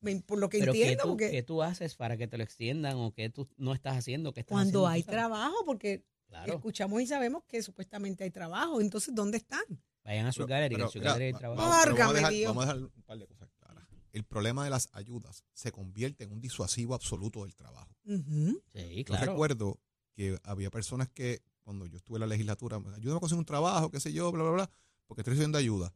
Me- 0.00 0.20
Por 0.20 0.38
lo 0.38 0.48
que 0.50 0.58
Pero 0.58 0.72
¿qué 0.72 0.80
entiendo, 0.82 1.02
tú, 1.04 1.08
porque 1.10 1.30
qué 1.30 1.42
tú 1.42 1.62
haces 1.62 1.94
para 1.96 2.16
que 2.16 2.26
te 2.28 2.36
lo 2.36 2.44
extiendan 2.44 2.96
o 2.96 3.12
qué 3.14 3.30
tú 3.30 3.48
no 3.56 3.72
estás 3.72 3.96
haciendo? 3.96 4.32
¿Qué 4.34 4.40
estás 4.40 4.52
cuando 4.52 4.86
haciendo? 4.86 4.88
hay 4.88 5.02
trabajo, 5.02 5.56
porque 5.64 6.04
Claro, 6.26 6.54
escuchamos 6.56 7.00
y 7.00 7.06
sabemos 7.06 7.44
que 7.44 7.62
supuestamente 7.62 8.24
hay 8.24 8.30
trabajo, 8.30 8.80
entonces 8.80 9.14
¿dónde 9.14 9.38
están? 9.38 9.62
vayan 10.04 10.26
a 10.26 10.32
su 10.32 10.40
Pero- 10.40 10.48
gallery, 10.48 10.74
pero, 10.74 10.90
su 10.90 10.98
mira, 10.98 11.12
gallery 11.12 11.32
hay 11.32 11.38
trabajo. 11.38 11.62
vamos- 11.62 11.98
vamos, 11.98 12.10
a 12.10 12.12
dejar, 12.12 12.32
Dios. 12.32 12.48
vamos 12.54 12.64
a 12.64 12.74
dejar 12.74 12.82
un 12.94 13.02
par 13.04 13.18
de 13.18 13.26
cosas. 13.26 13.48
El 14.14 14.22
problema 14.22 14.62
de 14.62 14.70
las 14.70 14.88
ayudas 14.92 15.42
se 15.52 15.72
convierte 15.72 16.22
en 16.22 16.30
un 16.30 16.40
disuasivo 16.40 16.94
absoluto 16.94 17.42
del 17.42 17.56
trabajo. 17.56 17.92
Sí, 18.06 18.98
Yo 18.98 19.04
claro. 19.06 19.32
recuerdo 19.32 19.80
que 20.14 20.38
había 20.44 20.70
personas 20.70 21.08
que 21.08 21.42
cuando 21.62 21.84
yo 21.86 21.96
estuve 21.96 22.18
en 22.18 22.20
la 22.20 22.26
legislatura, 22.28 22.78
me 22.78 22.94
ayúdame 22.94 23.16
a 23.16 23.20
conseguir 23.20 23.40
un 23.40 23.44
trabajo, 23.44 23.90
qué 23.90 23.98
sé 23.98 24.12
yo, 24.12 24.30
bla, 24.30 24.44
bla, 24.44 24.52
bla, 24.52 24.70
porque 25.08 25.22
estoy 25.22 25.32
recibiendo 25.32 25.58
ayuda. 25.58 25.92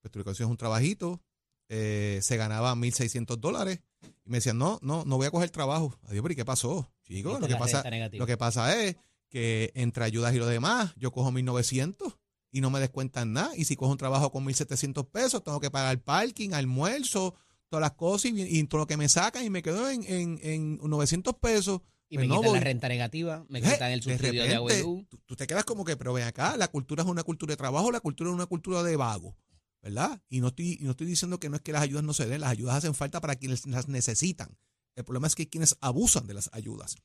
Pues 0.00 0.10
tú 0.10 0.18
le 0.18 0.24
consigues 0.24 0.48
un 0.48 0.56
trabajito, 0.56 1.20
eh, 1.68 2.20
se 2.22 2.38
ganaba 2.38 2.74
1.600 2.74 3.36
dólares, 3.36 3.80
y 4.24 4.30
me 4.30 4.38
decían, 4.38 4.56
no, 4.56 4.78
no, 4.80 5.04
no 5.04 5.18
voy 5.18 5.26
a 5.26 5.30
coger 5.30 5.50
trabajo. 5.50 5.94
Adiós, 6.04 6.22
pero 6.22 6.32
¿y 6.32 6.36
qué 6.36 6.46
pasó? 6.46 6.90
Chicos, 7.02 7.32
Viste 7.32 7.48
lo 7.52 7.54
que, 7.54 7.60
pasa, 7.60 7.84
lo 8.12 8.26
que 8.26 8.36
pasa 8.38 8.82
es 8.82 8.96
que 9.28 9.72
entre 9.74 10.04
ayudas 10.04 10.34
y 10.34 10.38
lo 10.38 10.46
demás, 10.46 10.94
yo 10.96 11.10
cojo 11.12 11.30
1.900 11.30 12.16
y 12.50 12.62
no 12.62 12.70
me 12.70 12.80
descuentan 12.80 13.34
nada. 13.34 13.54
Y 13.56 13.66
si 13.66 13.76
cojo 13.76 13.92
un 13.92 13.98
trabajo 13.98 14.32
con 14.32 14.46
1.700 14.46 15.06
pesos, 15.10 15.44
tengo 15.44 15.60
que 15.60 15.70
pagar 15.70 16.00
parking, 16.00 16.54
almuerzo, 16.54 17.34
todas 17.68 17.80
las 17.82 17.92
cosas 17.92 18.30
y, 18.32 18.42
y 18.58 18.64
todo 18.64 18.80
lo 18.80 18.86
que 18.86 18.96
me 18.96 19.08
sacan 19.08 19.44
y 19.44 19.50
me 19.50 19.62
quedo 19.62 19.88
en, 19.90 20.02
en, 20.04 20.38
en 20.42 20.78
900 20.82 21.34
pesos. 21.36 21.80
Y 22.10 22.16
Pues 22.16 22.26
me 22.26 22.34
no 22.34 22.40
quitan 22.40 22.54
la 22.54 22.60
renta 22.60 22.88
negativa, 22.88 23.44
me 23.48 23.58
Eh, 23.58 23.62
quitan 23.62 23.92
el 23.92 24.00
de 24.00 24.16
subsidio 24.16 24.42
de 24.44 24.48
repente, 24.48 24.82
luz. 24.82 25.06
tú, 25.10 25.18
tú 25.26 25.36
te 25.36 25.46
quedas 25.46 25.64
como 25.64 25.84
que, 25.84 25.96
pero 25.96 26.12
ven 26.14 26.24
acá, 26.24 26.56
la 26.56 26.68
cultura 26.68 27.02
es 27.02 27.08
una 27.08 27.22
cultura 27.22 27.52
de 27.52 27.56
trabajo, 27.58 27.90
la 27.92 28.00
cultura 28.00 28.30
es 28.30 28.34
una 28.34 28.46
cultura 28.46 28.82
de 28.82 28.96
vago, 28.96 29.36
¿verdad? 29.82 30.20
Y 30.30 30.40
no 30.40 30.48
estoy, 30.48 30.78
y 30.80 30.84
no 30.84 30.92
estoy 30.92 31.06
diciendo 31.06 31.38
que 31.38 31.50
no 31.50 31.56
es 31.56 31.62
que 31.62 31.72
las 31.72 31.82
ayudas 31.82 32.02
no 32.04 32.14
se 32.14 32.24
den, 32.26 32.40
las 32.40 32.50
ayudas 32.50 32.76
hacen 32.76 32.94
falta 32.94 33.20
para 33.20 33.36
quienes 33.36 33.66
las 33.66 33.88
necesitan. 33.88 34.56
El 34.96 35.04
problema 35.04 35.26
es 35.26 35.34
que 35.34 35.42
hay 35.42 35.46
quienes 35.48 35.76
abusan 35.82 36.26
de 36.26 36.32
las 36.34 36.48
ayudas. 36.54 36.96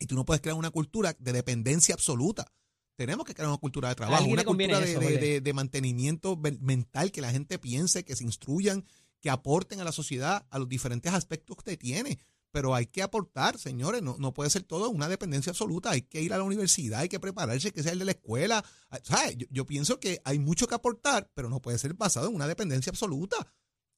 Y 0.00 0.06
tú 0.06 0.16
no 0.16 0.24
puedes 0.24 0.40
crear 0.42 0.56
una 0.56 0.70
cultura 0.70 1.14
de 1.20 1.32
dependencia 1.32 1.94
absoluta. 1.94 2.52
Tenemos 2.96 3.24
que 3.24 3.34
crear 3.34 3.48
una 3.48 3.58
cultura 3.58 3.90
de 3.90 3.94
trabajo, 3.94 4.24
una 4.26 4.42
cultura 4.44 4.80
de, 4.80 4.90
eso, 4.90 5.00
de- 5.00 5.18
de- 5.18 5.40
de 5.40 5.52
mantenimiento 5.52 6.36
mental, 6.36 7.12
que 7.12 7.20
la 7.20 7.30
gente 7.30 7.58
piense, 7.60 8.04
que 8.04 8.16
se 8.16 8.24
instruyan, 8.24 8.84
que 9.22 9.30
aporten 9.30 9.80
a 9.80 9.84
la 9.84 9.92
sociedad 9.92 10.46
a 10.50 10.58
los 10.58 10.68
diferentes 10.68 11.12
aspectos 11.14 11.56
que 11.64 11.78
tiene. 11.78 12.18
Pero 12.50 12.74
hay 12.74 12.86
que 12.86 13.02
aportar, 13.02 13.58
señores, 13.58 14.02
no, 14.02 14.16
no 14.18 14.34
puede 14.34 14.50
ser 14.50 14.64
todo 14.64 14.90
una 14.90 15.08
dependencia 15.08 15.50
absoluta. 15.50 15.90
Hay 15.90 16.02
que 16.02 16.20
ir 16.20 16.34
a 16.34 16.36
la 16.36 16.44
universidad, 16.44 17.00
hay 17.00 17.08
que 17.08 17.20
prepararse, 17.20 17.72
que 17.72 17.82
sea 17.82 17.94
de 17.94 18.04
la 18.04 18.10
escuela. 18.10 18.62
Ah, 18.90 18.98
¿sabes? 19.02 19.38
Yo, 19.48 19.64
pienso 19.64 19.98
que 19.98 20.20
hay 20.24 20.38
mucho 20.38 20.66
que 20.66 20.74
aportar, 20.74 21.30
pero 21.32 21.48
no 21.48 21.62
puede 21.62 21.78
ser 21.78 21.94
basado 21.94 22.28
en 22.28 22.34
una 22.34 22.46
dependencia 22.46 22.90
absoluta. 22.90 23.36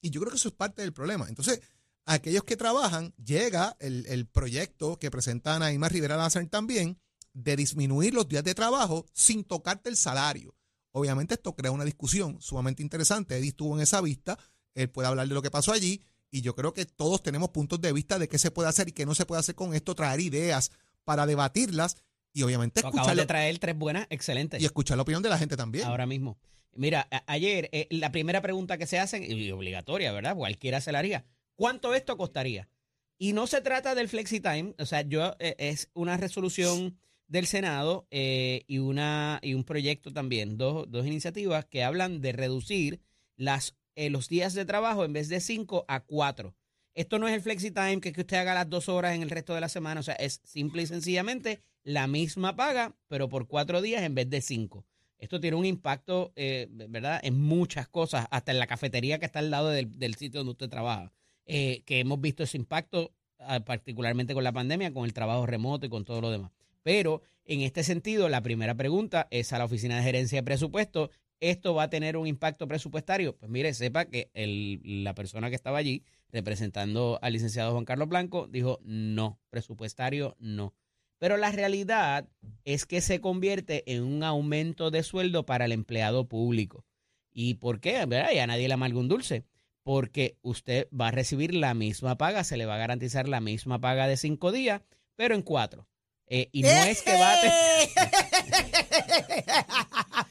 Y 0.00 0.10
yo 0.10 0.20
creo 0.20 0.30
que 0.30 0.36
eso 0.36 0.48
es 0.48 0.54
parte 0.54 0.82
del 0.82 0.92
problema. 0.92 1.28
Entonces, 1.28 1.60
aquellos 2.04 2.44
que 2.44 2.56
trabajan, 2.56 3.12
llega 3.16 3.76
el, 3.80 4.06
el 4.06 4.28
proyecto 4.28 4.98
que 5.00 5.10
presenta 5.10 5.56
Anaíma 5.56 5.88
Rivera 5.88 6.16
Lázaro 6.16 6.46
también, 6.46 7.00
de 7.32 7.56
disminuir 7.56 8.14
los 8.14 8.28
días 8.28 8.44
de 8.44 8.54
trabajo 8.54 9.06
sin 9.14 9.42
tocarte 9.42 9.88
el 9.88 9.96
salario. 9.96 10.54
Obviamente 10.92 11.34
esto 11.34 11.56
crea 11.56 11.72
una 11.72 11.84
discusión 11.84 12.40
sumamente 12.40 12.80
interesante. 12.80 13.36
Eddie 13.36 13.48
estuvo 13.48 13.74
en 13.74 13.82
esa 13.82 14.00
vista, 14.00 14.38
él 14.74 14.90
puede 14.90 15.08
hablar 15.08 15.28
de 15.28 15.34
lo 15.34 15.42
que 15.42 15.50
pasó 15.50 15.72
allí 15.72 16.02
y 16.30 16.40
yo 16.40 16.54
creo 16.54 16.74
que 16.74 16.84
todos 16.84 17.22
tenemos 17.22 17.50
puntos 17.50 17.80
de 17.80 17.92
vista 17.92 18.18
de 18.18 18.28
qué 18.28 18.38
se 18.38 18.50
puede 18.50 18.68
hacer 18.68 18.88
y 18.88 18.92
qué 18.92 19.06
no 19.06 19.14
se 19.14 19.24
puede 19.24 19.40
hacer 19.40 19.54
con 19.54 19.74
esto, 19.74 19.94
traer 19.94 20.20
ideas 20.20 20.72
para 21.04 21.26
debatirlas 21.26 21.96
y 22.32 22.42
obviamente 22.42 22.80
escuchar, 22.80 23.14
de 23.14 23.26
traer 23.26 23.58
tres 23.60 23.78
buenas, 23.78 24.06
excelentes. 24.10 24.60
y 24.60 24.64
escuchar 24.64 24.96
la 24.96 25.02
opinión 25.02 25.22
de 25.22 25.28
la 25.28 25.38
gente 25.38 25.56
también. 25.56 25.86
Ahora 25.86 26.06
mismo. 26.06 26.38
Mira, 26.72 27.08
ayer 27.26 27.68
eh, 27.70 27.86
la 27.90 28.10
primera 28.10 28.42
pregunta 28.42 28.78
que 28.78 28.86
se 28.86 28.98
hace, 28.98 29.24
y 29.24 29.50
obligatoria, 29.52 30.10
¿verdad? 30.10 30.34
Cualquiera 30.34 30.80
se 30.80 30.90
la 30.90 30.98
haría. 30.98 31.24
¿Cuánto 31.54 31.94
esto 31.94 32.16
costaría? 32.16 32.68
Y 33.16 33.32
no 33.32 33.46
se 33.46 33.60
trata 33.60 33.94
del 33.94 34.08
FlexiTime, 34.08 34.74
o 34.78 34.86
sea, 34.86 35.02
yo 35.02 35.36
eh, 35.38 35.54
es 35.58 35.88
una 35.94 36.16
resolución 36.16 36.98
del 37.28 37.46
Senado 37.46 38.08
eh, 38.10 38.64
y 38.66 38.78
una 38.78 39.38
y 39.40 39.54
un 39.54 39.62
proyecto 39.62 40.12
también, 40.12 40.58
dos, 40.58 40.90
dos 40.90 41.06
iniciativas 41.06 41.64
que 41.64 41.84
hablan 41.84 42.20
de 42.20 42.32
reducir 42.32 43.00
las 43.36 43.76
eh, 43.96 44.10
los 44.10 44.28
días 44.28 44.54
de 44.54 44.64
trabajo 44.64 45.04
en 45.04 45.12
vez 45.12 45.28
de 45.28 45.40
cinco 45.40 45.84
a 45.88 46.00
cuatro. 46.00 46.54
Esto 46.94 47.18
no 47.18 47.26
es 47.26 47.34
el 47.34 47.42
FlexiTime, 47.42 48.00
que 48.00 48.10
es 48.10 48.14
que 48.14 48.20
usted 48.20 48.36
haga 48.36 48.54
las 48.54 48.70
dos 48.70 48.88
horas 48.88 49.14
en 49.14 49.22
el 49.22 49.30
resto 49.30 49.54
de 49.54 49.60
la 49.60 49.68
semana, 49.68 50.00
o 50.00 50.02
sea, 50.04 50.14
es 50.14 50.40
simple 50.44 50.82
y 50.82 50.86
sencillamente 50.86 51.60
la 51.82 52.06
misma 52.06 52.54
paga, 52.54 52.94
pero 53.08 53.28
por 53.28 53.48
cuatro 53.48 53.82
días 53.82 54.02
en 54.02 54.14
vez 54.14 54.30
de 54.30 54.40
cinco. 54.40 54.84
Esto 55.18 55.40
tiene 55.40 55.56
un 55.56 55.64
impacto, 55.64 56.32
eh, 56.36 56.68
¿verdad?, 56.70 57.20
en 57.24 57.40
muchas 57.40 57.88
cosas, 57.88 58.26
hasta 58.30 58.52
en 58.52 58.58
la 58.58 58.66
cafetería 58.66 59.18
que 59.18 59.26
está 59.26 59.38
al 59.40 59.50
lado 59.50 59.70
del, 59.70 59.98
del 59.98 60.14
sitio 60.14 60.40
donde 60.40 60.52
usted 60.52 60.68
trabaja, 60.68 61.12
eh, 61.46 61.82
que 61.84 62.00
hemos 62.00 62.20
visto 62.20 62.42
ese 62.42 62.58
impacto, 62.58 63.12
ah, 63.38 63.60
particularmente 63.60 64.34
con 64.34 64.44
la 64.44 64.52
pandemia, 64.52 64.92
con 64.92 65.04
el 65.04 65.12
trabajo 65.12 65.46
remoto 65.46 65.86
y 65.86 65.88
con 65.88 66.04
todo 66.04 66.20
lo 66.20 66.30
demás. 66.30 66.52
Pero 66.82 67.22
en 67.44 67.62
este 67.62 67.82
sentido, 67.82 68.28
la 68.28 68.42
primera 68.42 68.74
pregunta 68.74 69.26
es 69.30 69.52
a 69.52 69.58
la 69.58 69.64
Oficina 69.64 69.96
de 69.96 70.02
Gerencia 70.02 70.38
de 70.38 70.44
Presupuesto, 70.44 71.10
¿esto 71.50 71.74
va 71.74 71.84
a 71.84 71.90
tener 71.90 72.16
un 72.16 72.26
impacto 72.26 72.66
presupuestario? 72.68 73.36
Pues 73.36 73.50
mire, 73.50 73.72
sepa 73.74 74.06
que 74.06 74.30
el- 74.34 75.04
la 75.04 75.14
persona 75.14 75.48
que 75.50 75.56
estaba 75.56 75.78
allí 75.78 76.04
representando 76.30 77.18
al 77.22 77.32
licenciado 77.32 77.72
Juan 77.72 77.84
Carlos 77.84 78.08
Blanco 78.08 78.48
dijo 78.48 78.80
no, 78.82 79.38
presupuestario 79.50 80.36
no. 80.38 80.74
Pero 81.18 81.36
la 81.36 81.52
realidad 81.52 82.28
es 82.64 82.86
que 82.86 83.00
se 83.00 83.20
convierte 83.20 83.84
en 83.92 84.02
un 84.02 84.22
aumento 84.24 84.90
de 84.90 85.02
sueldo 85.02 85.46
para 85.46 85.64
el 85.64 85.72
empleado 85.72 86.28
público. 86.28 86.84
¿Y 87.32 87.54
por 87.54 87.80
qué? 87.80 88.04
¿Verdad? 88.06 88.36
A 88.38 88.46
nadie 88.46 88.68
le 88.68 88.74
amarga 88.74 88.98
un 88.98 89.08
dulce. 89.08 89.44
Porque 89.82 90.38
usted 90.42 90.88
va 90.98 91.08
a 91.08 91.10
recibir 91.10 91.54
la 91.54 91.74
misma 91.74 92.16
paga, 92.16 92.42
se 92.42 92.56
le 92.56 92.64
va 92.66 92.76
a 92.76 92.78
garantizar 92.78 93.28
la 93.28 93.40
misma 93.40 93.80
paga 93.80 94.06
de 94.08 94.16
cinco 94.16 94.50
días, 94.50 94.80
pero 95.14 95.34
en 95.34 95.42
cuatro. 95.42 95.86
Eh, 96.36 96.48
y 96.50 96.62
no 96.62 96.68
es 96.68 97.00
que 97.02 97.12
a 97.22 97.36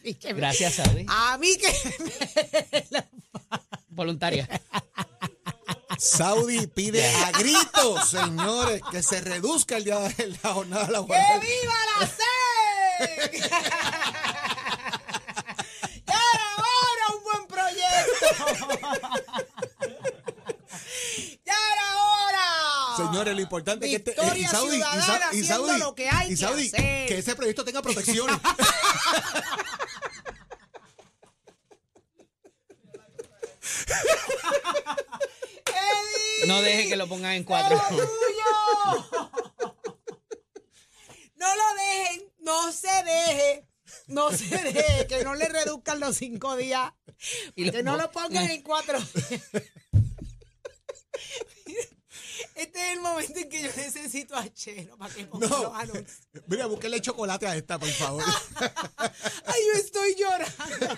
mí 0.04 0.14
que 0.16 0.34
me- 0.34 0.40
Gracias, 0.42 0.74
Saudi. 0.74 1.06
A 1.08 1.38
mí 1.38 1.56
que 1.58 1.72
me- 2.92 3.08
Voluntaria. 3.88 4.50
Saudi 5.98 6.68
pide 6.68 7.08
a 7.08 7.32
gritos, 7.32 8.10
señores, 8.10 8.82
que 8.92 9.02
se 9.02 9.22
reduzca 9.22 9.78
el 9.78 9.86
día 9.86 9.98
de 10.00 10.28
la 10.44 10.54
jornada 10.54 10.90
laboral. 10.90 11.40
¡Que 11.40 11.48
viva 11.48 11.74
la 12.00 12.06
SEC! 12.06 13.34
¡Y 16.06 16.12
ahora 16.12 17.06
un 17.16 17.24
buen 17.24 17.48
proyecto! 17.48 18.28
¡Ya 21.46 21.54
era 21.74 21.88
hora! 21.96 22.48
Señores, 22.98 23.36
lo 23.36 23.42
importante 23.42 23.86
es 23.86 23.92
que 23.92 23.96
este, 23.98 24.12
Victoria 24.12 24.44
y 24.44 24.46
Saudi, 24.52 24.76
y 24.78 24.80
y 24.80 24.84
haciendo 24.84 25.68
Saudi- 25.68 25.80
lo 25.80 25.96
que 25.96 26.10
hay 26.10 26.34
y 26.34 26.38
que 26.38 26.46
hacer. 26.46 27.08
que 27.08 27.18
ese 27.18 27.36
proyecto 27.36 27.64
tenga 27.66 27.82
protecciones. 27.82 28.38
¡Eddie! 35.66 36.48
No 36.48 36.62
deje 36.62 36.90
que 36.90 36.96
lo 36.98 37.08
pongan 37.08 37.34
en 37.34 37.44
cuatro. 37.46 37.78
¡Es 37.78 37.92
lo 37.92 37.98
tuyo! 38.06 39.30
No 41.36 41.56
lo 41.56 41.76
dejen, 41.76 42.32
no 42.40 42.72
se 42.72 42.88
deje, 43.04 43.68
no 44.08 44.32
se 44.32 44.46
deje, 44.48 45.08
que 45.08 45.24
no 45.24 45.36
le 45.36 45.48
reduzcan 45.48 46.00
los 46.00 46.16
cinco 46.18 46.56
días, 46.56 46.92
Y 47.56 47.66
lo 47.66 47.72
que 47.72 47.84
no 47.84 47.96
lo 47.98 48.12
pongan 48.12 48.50
en 48.50 48.62
cuatro. 48.62 48.98
Este 52.56 52.73
es 52.86 52.94
el 52.94 53.00
momento 53.02 53.40
en 53.40 53.50
que 53.50 53.62
yo 53.64 53.70
necesito 53.76 54.36
a 54.36 54.48
Chelo 54.54 54.98
para 54.98 55.14
que 55.14 55.26
ponga 55.26 55.48
No. 55.48 55.64
los 55.64 55.76
anuncios. 55.76 56.20
Mira, 56.48 56.66
búsquele 56.68 57.02
chocolate 57.02 57.48
a 57.48 57.56
esta, 57.56 57.80
por 57.80 57.90
favor. 57.90 58.24
Ay, 59.46 59.62
yo 59.74 59.80
estoy 59.80 60.16
llorando. 60.16 60.98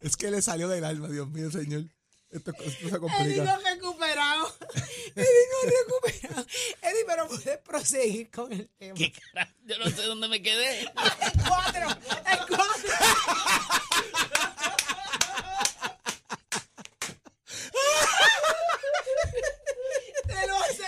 es 0.00 0.16
que 0.16 0.30
le 0.30 0.42
salió 0.42 0.68
del 0.68 0.84
alma, 0.84 1.08
Dios 1.08 1.28
mío, 1.28 1.50
señor. 1.50 1.84
Esto, 2.30 2.50
esto 2.50 2.64
se 2.64 2.86
Eddie 2.88 2.98
complica. 2.98 3.44
no 3.44 3.58
recuperado. 3.62 4.54
Eddie 5.14 5.46
no 5.52 5.70
recuperado. 5.70 6.46
Eddie, 6.82 7.04
pero 7.06 7.28
puedes 7.28 7.58
proseguir 7.58 8.30
con 8.30 8.52
el 8.52 8.68
tema. 8.76 8.94
¿Qué 8.94 9.12
carajo? 9.12 9.52
Yo 9.64 9.78
no 9.78 9.86
sé 9.86 10.02
dónde 10.02 10.28
me 10.28 10.42
quedé. 10.42 10.80
El 10.80 10.90
cuatro. 11.48 11.88
El 12.30 12.38
cuatro. 12.48 12.92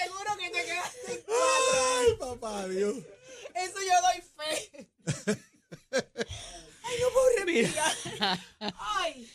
Aseguro 0.09 0.36
que 0.38 0.50
te 0.50 0.64
quedaste 0.64 1.12
en 1.12 1.20
cuatro. 1.26 1.98
Ay, 2.00 2.14
papá, 2.18 2.68
Dios. 2.68 2.94
Eso 3.54 3.78
yo 3.80 3.94
doy 4.02 4.22
fe. 4.36 4.88
Ay, 5.92 6.96
no 7.00 7.09
puedo 7.12 7.44
respirar. 7.44 8.38
Ay. 8.78 9.28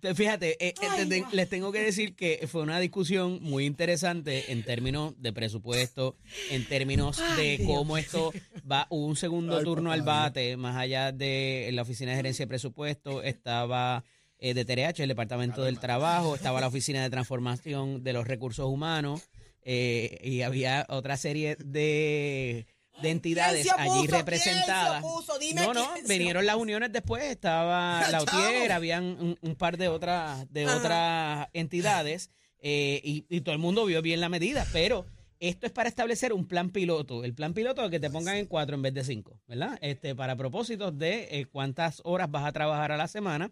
Te- 0.00 0.14
Fíjate, 0.14 0.52
eh, 0.64 0.74
eh, 0.80 0.86
Ay, 0.90 1.08
te- 1.08 1.20
no. 1.20 1.28
les 1.32 1.48
tengo 1.48 1.72
que 1.72 1.80
decir 1.80 2.14
que 2.14 2.46
fue 2.50 2.62
una 2.62 2.78
discusión 2.78 3.38
muy 3.42 3.64
interesante 3.66 4.52
en 4.52 4.62
términos 4.62 5.14
de 5.20 5.32
presupuesto, 5.32 6.16
en 6.50 6.66
términos 6.66 7.20
de 7.36 7.62
cómo 7.66 7.96
esto 7.98 8.32
va. 8.70 8.86
Hubo 8.90 9.06
un 9.06 9.16
segundo 9.16 9.58
Ay, 9.58 9.64
turno 9.64 9.90
al 9.92 10.02
bate, 10.02 10.56
más 10.56 10.76
allá 10.76 11.12
de 11.12 11.70
la 11.72 11.82
oficina 11.82 12.10
de 12.12 12.18
gerencia 12.18 12.44
de 12.44 12.48
presupuesto, 12.48 13.22
estaba 13.22 14.04
eh, 14.38 14.52
de 14.54 14.64
TRH, 14.66 15.02
el 15.02 15.08
Departamento 15.08 15.64
del 15.64 15.80
Trabajo, 15.80 16.34
estaba 16.36 16.60
la 16.60 16.66
oficina 16.68 17.02
de 17.02 17.10
transformación 17.10 18.04
de 18.04 18.12
los 18.12 18.26
recursos 18.26 18.66
humanos 18.66 19.22
eh, 19.68 20.18
y 20.22 20.42
había 20.42 20.86
otra 20.88 21.16
serie 21.16 21.56
de, 21.56 22.66
de 23.02 23.10
entidades 23.10 23.62
¿Quién 23.64 23.74
se 23.74 23.82
allí 23.82 24.06
representadas. 24.06 25.02
opuso? 25.04 25.38
Dime 25.40 25.62
no, 25.62 25.74
no, 25.74 25.88
vinieron 26.08 26.46
las 26.46 26.54
uniones 26.54 26.92
después, 26.92 27.24
estaba 27.24 28.00
¡Ya, 28.06 28.10
Lautier, 28.12 28.62
chavo! 28.68 28.74
habían 28.74 29.04
un, 29.04 29.36
un 29.40 29.56
par 29.56 29.76
de 29.76 29.88
otras 29.88 30.50
de 30.52 30.64
Ajá. 30.66 30.76
otras 30.76 31.48
entidades 31.52 32.30
eh, 32.60 33.00
y, 33.02 33.26
y 33.28 33.40
todo 33.40 33.54
el 33.54 33.60
mundo 33.60 33.84
vio 33.86 34.00
bien 34.02 34.20
la 34.20 34.28
medida, 34.28 34.64
pero 34.72 35.04
esto 35.40 35.66
es 35.66 35.72
para 35.72 35.88
establecer 35.88 36.32
un 36.32 36.46
plan 36.46 36.70
piloto. 36.70 37.24
El 37.24 37.34
plan 37.34 37.52
piloto 37.52 37.84
es 37.84 37.90
que 37.90 38.00
te 38.00 38.08
pongan 38.08 38.36
en 38.36 38.46
cuatro 38.46 38.76
en 38.76 38.82
vez 38.82 38.94
de 38.94 39.02
cinco, 39.04 39.38
¿verdad? 39.48 39.76
Este, 39.82 40.14
para 40.14 40.36
propósitos 40.36 40.96
de 40.96 41.28
eh, 41.40 41.44
cuántas 41.46 42.00
horas 42.04 42.30
vas 42.30 42.44
a 42.46 42.52
trabajar 42.52 42.92
a 42.92 42.96
la 42.96 43.08
semana 43.08 43.50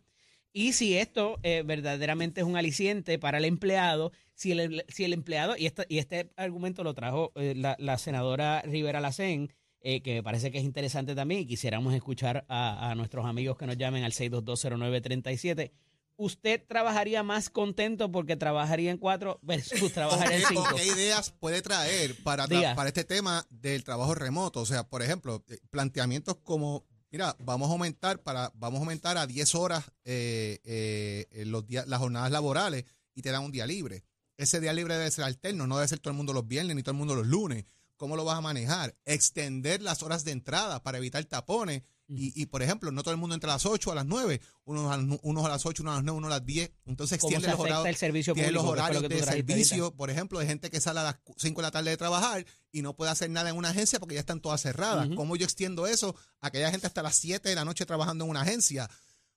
y 0.54 0.72
si 0.72 0.96
esto 0.96 1.38
eh, 1.42 1.62
verdaderamente 1.66 2.40
es 2.40 2.46
un 2.46 2.56
aliciente 2.56 3.18
para 3.18 3.36
el 3.36 3.44
empleado, 3.44 4.12
si 4.34 4.52
el, 4.52 4.84
si 4.88 5.04
el 5.04 5.12
empleado, 5.12 5.54
y, 5.58 5.66
esta- 5.66 5.84
y 5.88 5.98
este 5.98 6.30
argumento 6.36 6.82
lo 6.82 6.94
trajo 6.94 7.32
eh, 7.34 7.52
la, 7.54 7.76
la 7.78 7.98
senadora 7.98 8.62
Rivera 8.62 9.00
Lacén, 9.00 9.52
eh, 9.80 10.00
que 10.00 10.14
me 10.14 10.22
parece 10.22 10.50
que 10.50 10.56
es 10.58 10.64
interesante 10.64 11.14
también 11.14 11.42
y 11.42 11.46
quisiéramos 11.46 11.92
escuchar 11.92 12.46
a, 12.48 12.90
a 12.90 12.94
nuestros 12.94 13.26
amigos 13.26 13.58
que 13.58 13.66
nos 13.66 13.76
llamen 13.76 14.02
al 14.04 14.12
6220937. 14.12 15.72
¿Usted 16.16 16.62
trabajaría 16.66 17.24
más 17.24 17.50
contento 17.50 18.10
porque 18.12 18.36
trabajaría 18.36 18.92
en 18.92 18.98
cuatro 18.98 19.40
versus 19.42 19.92
trabajar 19.92 20.30
en 20.32 20.44
¿O 20.44 20.48
qué- 20.48 20.54
cinco? 20.54 20.76
qué 20.76 20.86
ideas 20.86 21.32
puede 21.32 21.60
traer 21.60 22.14
para, 22.22 22.46
para 22.46 22.88
este 22.88 23.02
tema 23.04 23.44
del 23.50 23.82
trabajo 23.82 24.14
remoto? 24.14 24.60
O 24.60 24.66
sea, 24.66 24.84
por 24.88 25.02
ejemplo, 25.02 25.44
planteamientos 25.70 26.36
como, 26.44 26.84
mira, 27.14 27.36
vamos 27.38 27.68
a 27.68 27.72
aumentar 27.74 28.24
para, 28.24 28.50
vamos 28.56 28.78
a 28.78 28.80
aumentar 28.80 29.16
a 29.18 29.28
10 29.28 29.54
horas 29.54 29.84
eh, 30.04 30.58
eh, 30.64 31.44
los 31.46 31.64
días, 31.64 31.86
las 31.86 32.00
jornadas 32.00 32.32
laborales 32.32 32.86
y 33.14 33.22
te 33.22 33.30
dan 33.30 33.44
un 33.44 33.52
día 33.52 33.68
libre. 33.68 34.02
Ese 34.36 34.58
día 34.58 34.72
libre 34.72 34.94
debe 34.94 35.12
ser 35.12 35.22
alterno, 35.22 35.68
no 35.68 35.76
debe 35.76 35.86
ser 35.86 36.00
todo 36.00 36.10
el 36.10 36.16
mundo 36.16 36.32
los 36.32 36.48
viernes 36.48 36.74
ni 36.74 36.82
todo 36.82 36.90
el 36.90 36.98
mundo 36.98 37.14
los 37.14 37.28
lunes. 37.28 37.66
¿Cómo 37.96 38.16
lo 38.16 38.24
vas 38.24 38.38
a 38.38 38.40
manejar? 38.40 38.96
Extender 39.04 39.80
las 39.80 40.02
horas 40.02 40.24
de 40.24 40.32
entrada 40.32 40.82
para 40.82 40.98
evitar 40.98 41.24
tapones. 41.26 41.82
Y, 42.06 42.38
y, 42.42 42.46
por 42.46 42.62
ejemplo, 42.62 42.92
no 42.92 43.02
todo 43.02 43.12
el 43.14 43.18
mundo 43.20 43.34
entra 43.34 43.50
a 43.50 43.54
las 43.56 43.64
8 43.64 43.92
a 43.92 43.94
las 43.94 44.04
9, 44.04 44.40
unos 44.64 44.92
a, 44.92 44.98
las- 44.98 45.18
unos 45.22 45.44
a 45.46 45.48
las 45.48 45.64
8, 45.64 45.82
unos 45.82 45.92
a 45.92 45.96
las 45.96 46.04
9, 46.04 46.18
unos 46.18 46.28
a 46.30 46.34
las 46.36 46.44
10. 46.46 46.70
Entonces 46.84 47.18
¿Cómo 47.18 47.30
extiende 47.30 47.48
los 47.56 47.60
horarios. 47.60 47.86
el 47.86 47.96
servicio 47.96 48.34
público? 48.34 48.52
los 48.52 48.64
horarios 48.64 49.02
de 49.08 49.22
servicio, 49.22 49.84
ahorita? 49.84 49.96
por 49.96 50.10
ejemplo, 50.10 50.38
de 50.38 50.46
gente 50.46 50.70
que 50.70 50.80
sale 50.80 51.00
a 51.00 51.04
las 51.04 51.16
5 51.38 51.60
de 51.60 51.66
la 51.66 51.70
tarde 51.70 51.88
de 51.90 51.96
trabajar 51.96 52.44
y 52.70 52.82
no 52.82 52.94
puede 52.94 53.10
hacer 53.10 53.30
nada 53.30 53.48
en 53.48 53.56
una 53.56 53.70
agencia 53.70 53.98
porque 54.00 54.14
ya 54.16 54.20
están 54.20 54.40
todas 54.40 54.60
cerradas. 54.60 55.08
¿Cómo 55.16 55.34
yo 55.36 55.44
extiendo 55.44 55.86
eso 55.86 56.14
a 56.40 56.48
aquella 56.48 56.70
gente 56.70 56.86
hasta 56.86 57.02
las 57.02 57.16
7 57.16 57.48
de 57.48 57.54
la 57.54 57.64
noche 57.64 57.86
trabajando 57.86 58.24
en 58.24 58.30
una 58.30 58.42
agencia? 58.42 58.90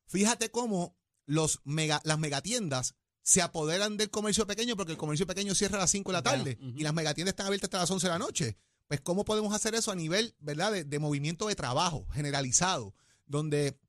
Fíjate 0.08 0.52
cómo 0.52 0.98
los 1.26 1.62
mega, 1.64 2.02
las 2.04 2.20
megatiendas 2.20 2.96
se 3.24 3.42
apoderan 3.42 3.98
del 3.98 4.10
comercio 4.10 4.48
pequeño 4.48 4.76
porque 4.78 4.94
el 4.94 4.98
comercio 4.98 5.28
pequeño 5.28 5.54
cierra 5.56 5.78
a 5.78 5.82
las 5.82 5.92
5 5.92 6.12
de 6.12 6.18
la 6.18 6.22
Claro, 6.22 6.38
tarde 6.40 6.58
y 6.76 6.84
las 6.84 6.94
megatiendas 6.94 7.34
están 7.34 7.48
abiertas 7.48 7.68
hasta 7.68 7.80
las 7.80 7.92
11 7.92 8.08
de 8.08 8.12
la 8.14 8.20
noche. 8.20 8.58
Pues, 8.88 9.02
¿cómo 9.02 9.26
podemos 9.26 9.54
hacer 9.54 9.76
eso 9.76 9.92
a 9.92 9.96
nivel, 9.96 10.36
verdad, 10.40 10.72
de, 10.72 10.84
de 10.84 11.00
movimiento 11.00 11.48
de 11.48 11.56
trabajo 11.56 12.08
generalizado? 12.14 12.96
Donde 13.26 13.80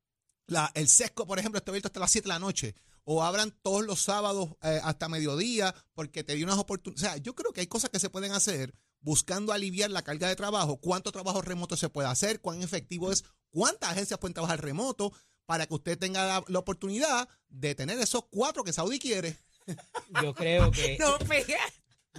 la, 0.46 0.70
el 0.74 0.88
sesco, 0.88 1.26
por 1.26 1.38
ejemplo, 1.38 1.58
está 1.58 1.70
abierto 1.70 1.88
hasta 1.88 2.00
las 2.00 2.10
7 2.10 2.24
de 2.24 2.34
la 2.34 2.38
noche. 2.38 2.74
O 3.04 3.22
abran 3.22 3.56
todos 3.62 3.86
los 3.86 4.00
sábados 4.00 4.50
eh, 4.62 4.80
hasta 4.82 5.08
mediodía 5.08 5.74
porque 5.94 6.24
te 6.24 6.34
dio 6.34 6.44
unas 6.44 6.58
oportunidades. 6.58 7.10
O 7.10 7.14
sea, 7.14 7.16
yo 7.22 7.34
creo 7.34 7.52
que 7.52 7.60
hay 7.60 7.66
cosas 7.66 7.90
que 7.90 8.00
se 8.00 8.10
pueden 8.10 8.32
hacer 8.32 8.74
buscando 9.00 9.52
aliviar 9.52 9.90
la 9.90 10.02
carga 10.02 10.28
de 10.28 10.36
trabajo. 10.36 10.78
¿Cuánto 10.78 11.12
trabajo 11.12 11.40
remoto 11.40 11.76
se 11.76 11.88
puede 11.88 12.08
hacer? 12.08 12.40
¿Cuán 12.40 12.62
efectivo 12.62 13.12
es? 13.12 13.24
¿Cuántas 13.50 13.92
agencias 13.92 14.18
pueden 14.18 14.34
trabajar 14.34 14.62
remoto? 14.62 15.12
Para 15.46 15.66
que 15.66 15.74
usted 15.74 15.98
tenga 15.98 16.26
la, 16.26 16.44
la 16.48 16.58
oportunidad 16.58 17.28
de 17.48 17.74
tener 17.74 17.98
esos 17.98 18.24
cuatro 18.30 18.64
que 18.64 18.74
Saudi 18.74 18.98
quiere. 18.98 19.38
Yo 20.22 20.34
creo 20.34 20.70
que... 20.70 20.98
No. 21.00 21.16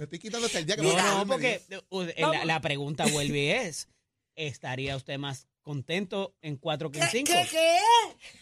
Me 0.00 0.04
estoy 0.04 0.18
quitando 0.18 0.46
hasta 0.46 0.58
el 0.58 0.66
día 0.66 0.76
que 0.76 0.82
No, 0.82 0.94
me 0.94 1.02
no, 1.02 1.26
porque 1.26 1.60
uh, 1.90 2.00
eh, 2.02 2.14
la, 2.18 2.44
la 2.46 2.60
pregunta 2.60 3.06
vuelve 3.06 3.38
y 3.44 3.48
es, 3.50 3.86
¿estaría 4.34 4.96
usted 4.96 5.18
más 5.18 5.46
contento 5.62 6.34
en 6.40 6.56
cuatro 6.56 6.90
que 6.90 6.98
en 7.00 7.04
¿Qué, 7.04 7.10
cinco? 7.18 7.32
qué, 7.50 7.78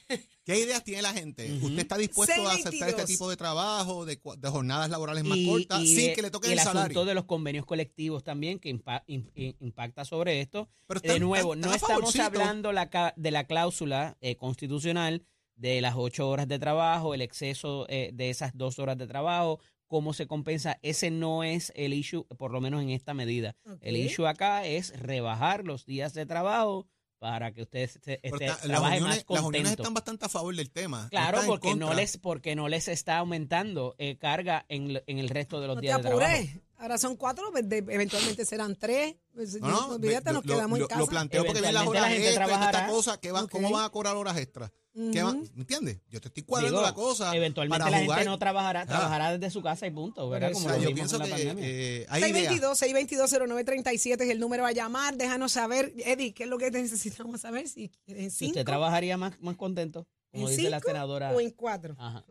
qué? 0.09 0.21
¿Qué 0.45 0.61
ideas 0.61 0.85
tiene 0.85 1.03
la 1.03 1.13
gente? 1.13 1.53
¿Usted 1.61 1.81
está 1.81 1.99
dispuesto 1.99 2.33
a 2.49 2.53
aceptar 2.53 2.71
622. 2.73 3.01
este 3.01 3.13
tipo 3.13 3.29
de 3.29 3.37
trabajo, 3.37 4.07
de, 4.07 4.19
jornadas 4.49 4.89
laborales 4.89 5.25
más 5.25 5.37
Y- 5.37 5.47
cortas, 5.47 5.83
y 5.83 5.87
sin 5.89 6.07
de- 6.07 6.13
que 6.15 6.23
le 6.23 6.31
toque 6.31 6.47
el, 6.47 6.53
el 6.55 6.59
salario? 6.61 6.83
asunto 6.85 7.05
de 7.05 7.15
los 7.15 7.25
convenios 7.25 7.67
colectivos 7.67 8.23
también 8.23 8.61
que 8.61 8.71
impa- 8.73 9.03
im- 9.09 9.31
im- 9.35 9.57
impacta 9.61 10.05
sobre 10.05 10.41
esto. 10.41 10.69
Pero 10.87 11.01
de 11.01 11.19
nuevo, 11.21 11.57
no 11.57 11.75
estamos 11.75 11.99
favorcito. 12.15 12.25
hablando 12.25 12.73
la 12.73 13.13
de 13.17 13.31
la 13.33 13.45
cláusula 13.49 14.17
eh, 14.21 14.37
constitucional 14.37 15.25
de 15.57 15.81
las 15.81 15.95
ocho 15.97 16.29
horas 16.29 16.47
de 16.47 16.61
trabajo, 16.61 17.15
el 17.15 17.21
exceso 17.21 17.85
eh, 17.89 18.11
de 18.15 18.31
esas 18.31 18.57
dos 18.57 18.79
horas 18.79 18.97
de 18.97 19.09
trabajo, 19.09 19.59
cómo 19.89 20.13
se 20.13 20.27
compensa. 20.29 20.79
Ese 20.83 21.11
no 21.11 21.43
es 21.43 21.73
el 21.75 21.93
issue, 21.95 22.25
por 22.39 22.53
lo 22.53 22.61
menos 22.61 22.83
en 22.83 22.91
esta 22.91 23.15
medida. 23.15 23.57
El 23.81 23.97
issue 23.97 24.27
acá 24.27 24.65
es 24.65 24.99
rebajar 25.01 25.65
los 25.65 25.85
días 25.87 26.15
de 26.15 26.27
trabajo 26.27 26.87
para 27.19 27.51
que 27.53 27.63
usted 27.63 27.81
esté- 27.91 28.21
está- 28.23 28.47
las, 28.47 28.61
trabaje 28.61 28.99
uniones, 28.99 29.03
más 29.03 29.17
las 29.17 29.27
uniones 29.27 29.43
contento. 29.71 29.83
están 29.83 29.95
bastante 29.95 30.27
a 30.27 30.29
favor 30.29 30.55
del 30.55 30.71
tema. 30.71 31.09
Claro, 31.11 31.41
porque 31.47 31.75
no 31.75 31.93
les 31.93 32.17
porque 32.17 32.55
no 32.55 32.69
les 32.69 32.87
está 32.87 33.19
aumentando 33.19 33.97
eh, 33.99 34.17
carga 34.19 34.65
en, 34.69 35.03
el 35.07 35.29
resto 35.29 35.61
de 35.61 35.67
los 35.67 35.75
No 35.77 35.81
te 35.81 35.87
días 35.89 35.97
de 36.01 36.03
trabajo. 36.11 36.37
Ahora 36.81 36.97
son 36.97 37.17
cuatro, 37.17 37.51
pues, 37.51 37.65
eventualmente 37.69 38.45
serán 38.45 38.77
tres. 38.77 39.17
Pues, 39.35 39.61
No, 39.61 39.67
no, 39.69 39.87
olvídate, 39.97 40.27
me- 40.31 40.33
nos 40.35 40.47
lo- 40.47 40.55
quedamos 40.55 40.79
lo, 40.79 40.85
en 40.85 40.89
casa. 40.89 41.01
Lo 41.01 41.07
planteo 41.09 41.45
porque 41.45 41.61
las 41.73 41.87
horas 41.89 42.13
extras 42.13 42.29
esta 42.29 42.45
trabajará. 42.47 42.87
cosa. 42.87 43.19
¿qué 43.21 43.33
van- 43.33 43.45
Ok. 43.47 43.51
¿Cómo 43.51 43.71
van 43.73 43.85
a 43.85 43.89
cobrar 43.91 44.15
horas 44.17 44.37
extras? 44.37 44.71
¿Qué 45.13 45.23
van- 45.23 45.37
Ujú. 45.39 45.49
¿Me 45.55 45.61
entiendes? 45.61 45.99
Yo 46.11 46.21
te 46.21 46.29
estoy 46.29 46.43
cuadrando 46.43 46.79
Digo, 46.79 46.87
la 46.89 46.95
cosa 46.95 47.35
Eventualmente 47.37 47.79
para 47.85 47.91
la 47.91 48.03
jugar. 48.05 48.19
gente 48.19 48.31
no 48.31 48.39
trabajará, 48.39 48.81
Ah. 48.83 48.87
trabajará 48.87 49.39
desde 49.39 49.51
su 49.53 49.63
casa 49.63 49.87
y 49.87 49.91
punto, 49.93 50.29
¿verdad? 50.29 50.49
Por 50.49 50.57
O 50.57 50.59
Como 50.63 50.69
sea, 50.71 50.77
lo 50.83 50.89
yo 50.89 50.95
pienso 50.95 51.17
en 51.17 51.21
la 51.21 51.25
que 51.27 51.31
pandemia. 51.45 51.65
eh, 51.67 52.07
hay 52.09 52.23
ideas. 52.23 52.33
622, 52.51 52.79
622-0937 52.79 54.25
es 54.25 54.31
el 54.31 54.41
número 54.41 54.67
a 54.67 54.73
llamar. 54.73 55.17
Déjanos 55.17 55.53
saber, 55.53 55.93
Eddie, 56.05 56.35
qué 56.35 56.43
es 56.45 56.49
lo 56.49 56.59
que 56.59 56.71
necesitamos 56.71 57.41
saber. 57.43 57.69
Si 57.69 57.91
Si 58.07 58.31
cinco, 58.31 58.51
usted 58.53 58.65
trabajaría 58.65 59.17
más, 59.17 59.41
más 59.41 59.57
contento, 59.57 60.07
como 60.33 60.49
en 60.49 60.57
dice 60.57 60.69
la 60.71 60.79
cinco 60.79 60.89
senadora. 60.89 61.31
o 61.33 61.41
en 61.41 61.51
cuatro. 61.53 61.95
Ajá. 61.99 62.25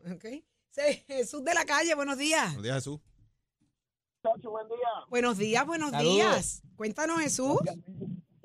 Jesús 1.07 1.43
de 1.43 1.53
la 1.53 1.65
calle, 1.65 1.95
buenos 1.95 2.17
días. 2.17 2.45
Buenos 2.47 2.63
días, 2.63 2.75
Jesús. 2.75 2.99
Chacho, 4.23 4.49
buen 4.51 4.67
día. 4.67 4.77
Buenos 5.09 5.37
días, 5.37 5.65
buenos 5.65 5.91
Saludos. 5.91 6.15
días. 6.15 6.61
Cuéntanos, 6.75 7.19
Jesús. 7.21 7.57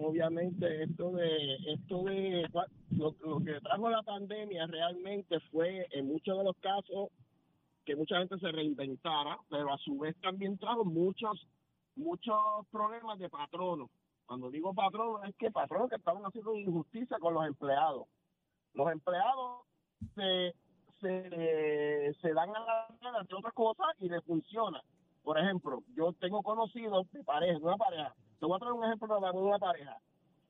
Obviamente 0.05 0.83
esto 0.83 1.13
de 1.13 1.57
esto 1.67 2.03
de 2.05 2.49
lo, 2.91 3.15
lo 3.21 3.41
que 3.41 3.61
trajo 3.61 3.89
la 3.89 4.03
pandemia 4.03 4.67
realmente 4.67 5.39
fue 5.51 5.87
en 5.93 6.07
muchos 6.07 6.37
de 6.39 6.45
los 6.45 6.57
casos 6.59 7.11
que 7.85 7.97
mucha 7.97 8.19
gente 8.19 8.39
se 8.39 8.53
reinventara, 8.53 9.39
pero 9.49 9.73
a 9.73 9.79
su 9.79 9.99
vez 9.99 10.17
también 10.21 10.59
trajo 10.59 10.85
muchos 10.85 11.47
muchos 11.95 12.37
problemas 12.71 13.19
de 13.19 13.29
patronos. 13.29 13.91
Cuando 14.27 14.51
digo 14.51 14.75
patronos 14.75 15.25
es 15.29 15.35
que 15.37 15.51
patronos 15.51 15.91
que 15.91 15.97
estaban 15.97 16.23
haciendo 16.25 16.57
injusticia 16.57 17.19
con 17.19 17.35
los 17.35 17.47
empleados. 17.47 18.07
Los 18.75 18.91
empleados 18.91 19.63
se 20.15 20.55
se, 21.03 22.15
se 22.21 22.33
dan 22.33 22.51
a 22.57 22.61
la 22.61 23.23
de 23.29 23.35
otras 23.35 23.53
cosas 23.53 23.87
y 23.99 24.09
les 24.09 24.25
funciona. 24.25 24.81
Por 25.23 25.39
ejemplo, 25.39 25.83
yo 25.95 26.13
tengo 26.15 26.43
conocidos 26.43 27.11
de 27.13 27.23
pareja, 27.25 27.59
una 27.59 27.77
pareja. 27.77 28.15
Te 28.43 28.47
voy 28.47 28.57
a 28.57 28.59
traer 28.59 28.73
un 28.73 28.83
ejemplo 28.85 29.21
de 29.21 29.39
una 29.39 29.59
pareja. 29.61 29.97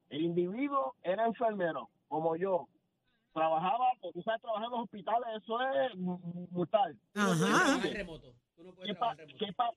El 0.08 0.22
individuo 0.22 0.94
era 1.02 1.26
enfermero, 1.26 1.90
como 2.08 2.36
yo. 2.36 2.66
trabajaba, 3.34 3.84
porque 4.00 4.14
tú 4.14 4.22
sabes, 4.22 4.40
trabajar 4.40 4.64
en 4.64 4.70
los 4.70 4.80
hospitales, 4.84 5.28
eso 5.42 5.60
es 5.60 5.92
brutal. 6.50 6.98
Ajá. 7.14 7.80
Remoto. 7.82 8.32
Tú 8.56 8.64
no 8.64 8.72
puedes 8.72 8.88
¿Qué, 8.92 8.94
pa- 8.94 9.14
trabajar 9.14 9.26
remoto. 9.26 9.38
qué 9.44 9.52
pa- 9.52 9.70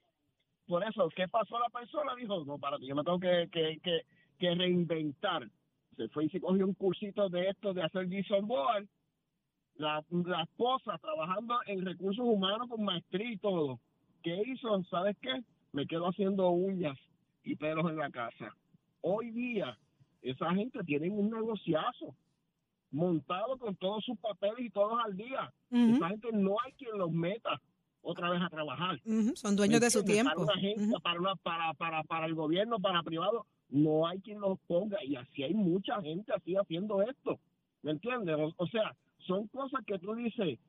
por 0.66 0.84
eso, 0.86 1.09
¿qué 1.13 1.28
pasó 1.28 1.59
la 1.59 1.68
persona? 1.68 2.16
Dijo, 2.16 2.45
no, 2.45 2.57
para 2.57 2.78
ti, 2.78 2.88
yo 2.88 2.95
me 2.95 3.03
tengo 3.03 3.20
que, 3.20 3.49
que, 3.51 3.80
que, 3.84 4.01
que 4.39 4.55
reinventar. 4.55 5.49
Se 5.97 6.07
fue 6.07 6.24
y 6.26 6.30
se 6.30 6.39
cogió 6.39 6.66
un 6.66 6.74
cursito 6.74 7.28
de 7.28 7.49
esto, 7.49 7.74
de 7.74 7.84
hacer 7.84 8.07
Gison 8.07 8.47
Board. 8.47 8.88
La, 9.76 10.01
la 10.09 10.43
esposa 10.43 10.97
trabajando 10.99 11.59
en 11.66 11.84
recursos 11.86 12.24
humanos 12.26 12.70
con 12.70 12.82
maestría 12.86 13.30
y 13.30 13.38
todo. 13.39 13.78
¿Qué 14.24 14.41
hizo? 14.47 14.82
¿Sabes 14.86 15.18
qué? 15.22 15.41
Me 15.74 15.86
quedo 15.86 16.07
haciendo 16.07 16.49
uñas 16.51 16.97
y 17.46 17.56
pelos 17.56 17.89
en 17.89 17.98
la 17.98 18.10
casa. 18.10 18.54
Hoy 19.02 19.32
día, 19.32 19.78
esa 20.22 20.54
gente 20.54 20.84
tiene 20.84 21.10
un 21.10 21.30
negociazo 21.30 22.16
montado 22.91 23.58
con 23.58 23.76
todos 23.76 24.04
sus 24.06 24.18
papeles 24.20 24.60
y 24.60 24.70
todos 24.70 24.98
al 25.06 25.16
día. 25.16 25.52
Esa 25.96 26.10
gente 26.10 26.30
no 26.34 26.56
hay 26.64 26.72
quien 26.74 26.98
los 26.98 27.12
meta 27.12 27.62
otra 28.02 28.30
vez 28.30 28.41
a 28.41 28.50
trabajar. 28.50 29.00
Son 29.36 29.56
dueños 29.56 29.82
de 29.82 29.89
su 29.89 30.04
tiempo. 30.04 30.32
Para, 30.32 30.43
una 30.43 30.54
agencia, 30.54 31.00
para, 31.00 31.20
una- 31.20 31.36
para, 31.36 31.74
para, 31.74 32.04
para 32.04 32.26
el 32.26 32.36
gobierno, 32.36 32.80
para 32.80 33.04
privado, 33.04 33.46
no 33.70 34.08
hay 34.08 34.20
quien 34.22 34.39
los 34.39 34.60
ponga. 34.68 35.04
Y 35.04 35.16
así 35.16 35.43
hay 35.43 35.54
mucha 35.54 36.02
gente 36.02 36.32
así 36.34 36.56
haciendo 36.56 37.02
esto. 37.02 37.39
¿Me 37.82 37.91
entiendes? 37.91 38.36
O, 38.39 38.54
o 38.58 38.68
sea, 38.68 38.96
son 39.28 39.48
cosas 39.48 39.84
que 39.86 40.00
tú 40.00 40.14
dices, 40.16 40.60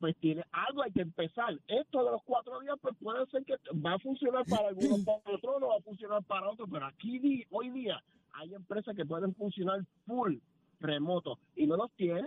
pues 0.00 0.16
tiene 0.16 0.42
algo 0.50 0.82
hay 0.82 0.90
que 0.92 1.02
empezar. 1.02 1.54
Esto 1.68 2.02
de 2.04 2.10
los 2.10 2.22
cuatro 2.24 2.58
días, 2.60 2.76
pues 2.80 2.96
puede 3.00 3.24
ser 3.26 3.44
que 3.44 3.54
va 3.74 3.94
a 3.94 3.98
funcionar 3.98 4.44
para 4.46 4.68
algunos, 4.68 5.00
para 5.04 5.36
otros 5.36 5.60
no 5.60 5.68
va 5.68 5.76
a 5.76 5.82
funcionar 5.82 6.24
para 6.24 6.50
otros, 6.50 6.68
pero 6.72 6.86
aquí 6.86 7.44
hoy 7.50 7.70
día 7.70 8.02
hay 8.32 8.54
empresas 8.54 8.96
que 8.96 9.04
pueden 9.04 9.34
funcionar 9.34 9.80
full 10.06 10.38
remoto 10.80 11.38
y 11.54 11.66
no 11.66 11.76
los 11.76 11.92
tienen. 11.92 12.26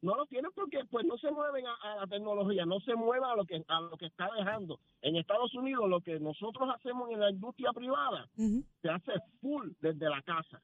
No 0.00 0.14
los 0.14 0.28
tienen 0.28 0.52
porque 0.54 0.84
pues 0.88 1.04
no 1.06 1.18
se 1.18 1.28
mueven 1.32 1.66
a, 1.66 1.74
a 1.74 1.96
la 1.96 2.06
tecnología, 2.06 2.64
no 2.64 2.78
se 2.80 2.94
mueven 2.94 3.24
a 3.24 3.34
lo 3.34 3.44
que 3.44 3.64
a 3.66 3.80
lo 3.80 3.96
que 3.96 4.06
está 4.06 4.30
dejando. 4.38 4.78
En 5.02 5.16
Estados 5.16 5.52
Unidos 5.56 5.88
lo 5.88 6.00
que 6.00 6.20
nosotros 6.20 6.68
hacemos 6.72 7.10
en 7.10 7.18
la 7.18 7.30
industria 7.30 7.72
privada 7.72 8.28
se 8.36 8.88
hace 8.88 9.12
full 9.40 9.70
desde 9.80 10.08
la 10.08 10.22
casa, 10.22 10.62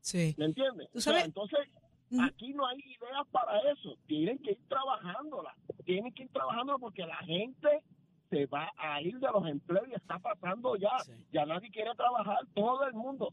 Sí. 0.00 0.34
¿me 0.38 0.46
entiendes? 0.46 0.90
Tú 0.90 0.98
O 0.98 1.00
sea, 1.00 1.12
sabes- 1.12 1.26
entonces. 1.26 1.58
Aquí 2.20 2.52
no 2.54 2.66
hay 2.66 2.78
ideas 2.78 3.26
para 3.30 3.58
eso, 3.72 3.96
tienen 4.06 4.38
que 4.38 4.52
ir 4.52 4.60
trabajándola, 4.68 5.54
tienen 5.84 6.12
que 6.12 6.24
ir 6.24 6.28
trabajándola 6.30 6.78
porque 6.78 7.06
la 7.06 7.16
gente 7.18 7.82
se 8.30 8.46
va 8.46 8.70
a 8.76 9.00
ir 9.02 9.18
de 9.18 9.28
los 9.32 9.46
empleos 9.46 9.86
y 9.88 9.94
está 9.94 10.18
pasando 10.18 10.76
ya, 10.76 10.98
Sí. 11.00 11.12
ya 11.32 11.44
nadie 11.46 11.70
quiere 11.70 11.94
trabajar, 11.94 12.38
todo 12.54 12.86
el 12.86 12.94
mundo. 12.94 13.32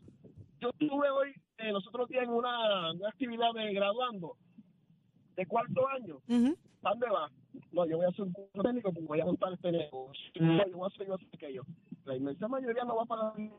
Yo 0.59 0.69
estuve 0.69 1.09
hoy, 1.09 1.33
eh, 1.57 1.71
los 1.71 1.87
otros 1.87 2.07
días 2.09 2.23
en 2.23 2.29
una, 2.29 2.91
una 2.91 3.09
actividad 3.09 3.51
de 3.53 3.73
graduando 3.73 4.37
de 5.35 5.45
cuarto 5.47 5.87
año, 5.87 6.17
Ujú. 6.27 6.55
¿para 6.81 6.95
dónde 6.95 7.09
va? 7.09 7.31
No, 7.71 7.85
yo 7.85 7.97
voy 7.97 8.05
a 8.05 8.09
hacer 8.09 8.25
un 8.25 8.33
curso 8.33 8.61
técnico 8.61 8.91
porque 8.93 9.07
voy 9.07 9.21
a 9.21 9.25
montar 9.25 9.53
este 9.53 9.71
negocio. 9.71 10.31
No, 10.39 10.67
yo 10.67 10.77
voy 10.77 10.85
a 10.85 10.87
hacer, 10.93 11.07
yo 11.07 11.15
aquello. 11.33 11.63
La 12.05 12.15
inmensa 12.15 12.47
mayoría 12.47 12.83
no 12.83 12.95
va 12.97 13.05
para 13.05 13.33
Te 13.33 13.49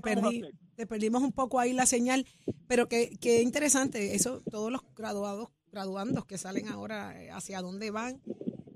¿Cómo 0.00 0.22
va 0.22 0.28
a 0.28 0.30
perdí, 0.30 0.42
te 0.76 0.86
perdimos 0.86 1.22
un 1.22 1.32
poco 1.32 1.58
ahí 1.58 1.72
la 1.72 1.86
señal, 1.86 2.24
pero 2.70 2.86
qué, 2.86 3.10
qué 3.20 3.42
interesante, 3.42 4.14
eso, 4.14 4.42
todos 4.48 4.70
los 4.70 4.82
graduados, 4.94 5.48
graduandos 5.72 6.24
que 6.24 6.38
salen 6.38 6.68
ahora, 6.68 7.20
eh, 7.20 7.28
¿hacia 7.32 7.60
dónde 7.62 7.90
van? 7.90 8.20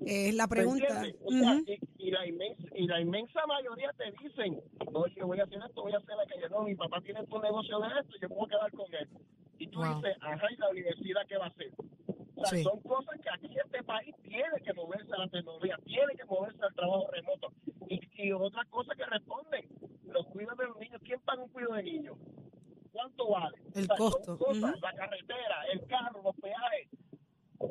Es 0.05 0.35
la 0.35 0.47
¿Me 0.47 0.51
pregunta. 0.51 1.07
O 1.23 1.31
sea, 1.31 1.63
y, 1.65 1.79
y 2.09 2.11
la 2.11 2.27
inmensa, 2.27 2.65
y 2.75 2.87
la 2.89 3.01
inmensa 3.01 3.41
mayoría 3.47 3.93
te 3.97 4.11
dicen, 4.21 4.61
oye, 4.93 5.23
voy 5.23 5.39
a 5.39 5.45
hacer 5.45 5.61
esto, 5.65 5.83
voy 5.83 5.93
a 5.93 5.99
hacer 5.99 6.17
aquello. 6.27 6.49
No, 6.51 6.63
mi 6.65 6.75
papá 6.75 7.01
tiene 7.03 7.25
tu 7.27 7.39
negocio 7.39 7.79
de 7.79 7.87
esto, 8.01 8.13
yo 8.21 8.29
puedo 8.31 8.49
quedar 8.49 8.73
con 8.73 8.93
él. 8.95 9.09
Y 9.61 9.69
tú 9.69 9.79
Wow. 9.79 9.95
dices, 10.03 10.17
ajá, 10.21 10.47
¿y 10.53 10.57
la 10.57 10.71
universidad 10.71 11.21
qué 11.29 11.37
va 11.39 11.45
a 11.47 11.49
hacer? 11.51 11.71
O 12.35 12.45
sea, 12.45 12.51
Sí. 12.59 12.65
son 12.65 12.81
cosas 12.81 13.15
que 13.23 13.31
aquí 13.33 13.57
este 13.65 13.83
país 13.85 14.13
tiene 14.25 14.59
que 14.65 14.73
moverse 14.75 15.13
a 15.15 15.19
la 15.19 15.29
tecnología, 15.29 15.79
tiene 15.87 16.13
que 16.19 16.25
moverse 16.25 16.59
al 16.65 16.75
trabajo 16.75 17.07
remoto. 17.13 17.53
Y, 17.89 18.01
y 18.25 18.33
otras 18.33 18.67
cosas 18.71 18.97
que 18.97 19.07
responden, 19.07 19.69
los 20.09 20.27
cuidados 20.27 20.59
de 20.59 20.67
los 20.67 20.79
niños, 20.81 21.01
¿quién 21.05 21.21
paga 21.21 21.43
un 21.45 21.49
cuidado 21.51 21.75
de 21.75 21.83
niños? 21.85 22.17
¿Cuánto 22.95 23.29
vale? 23.29 23.59
El 23.75 23.83
O 23.85 23.87
sea, 23.87 23.97
son 23.97 24.11
costo. 24.13 24.39
cosas. 24.39 24.81
La 24.81 24.95
carretera, 24.95 25.57
el 25.73 25.85
carro, 25.87 26.23
los 26.23 26.35
peajes. 26.37 26.89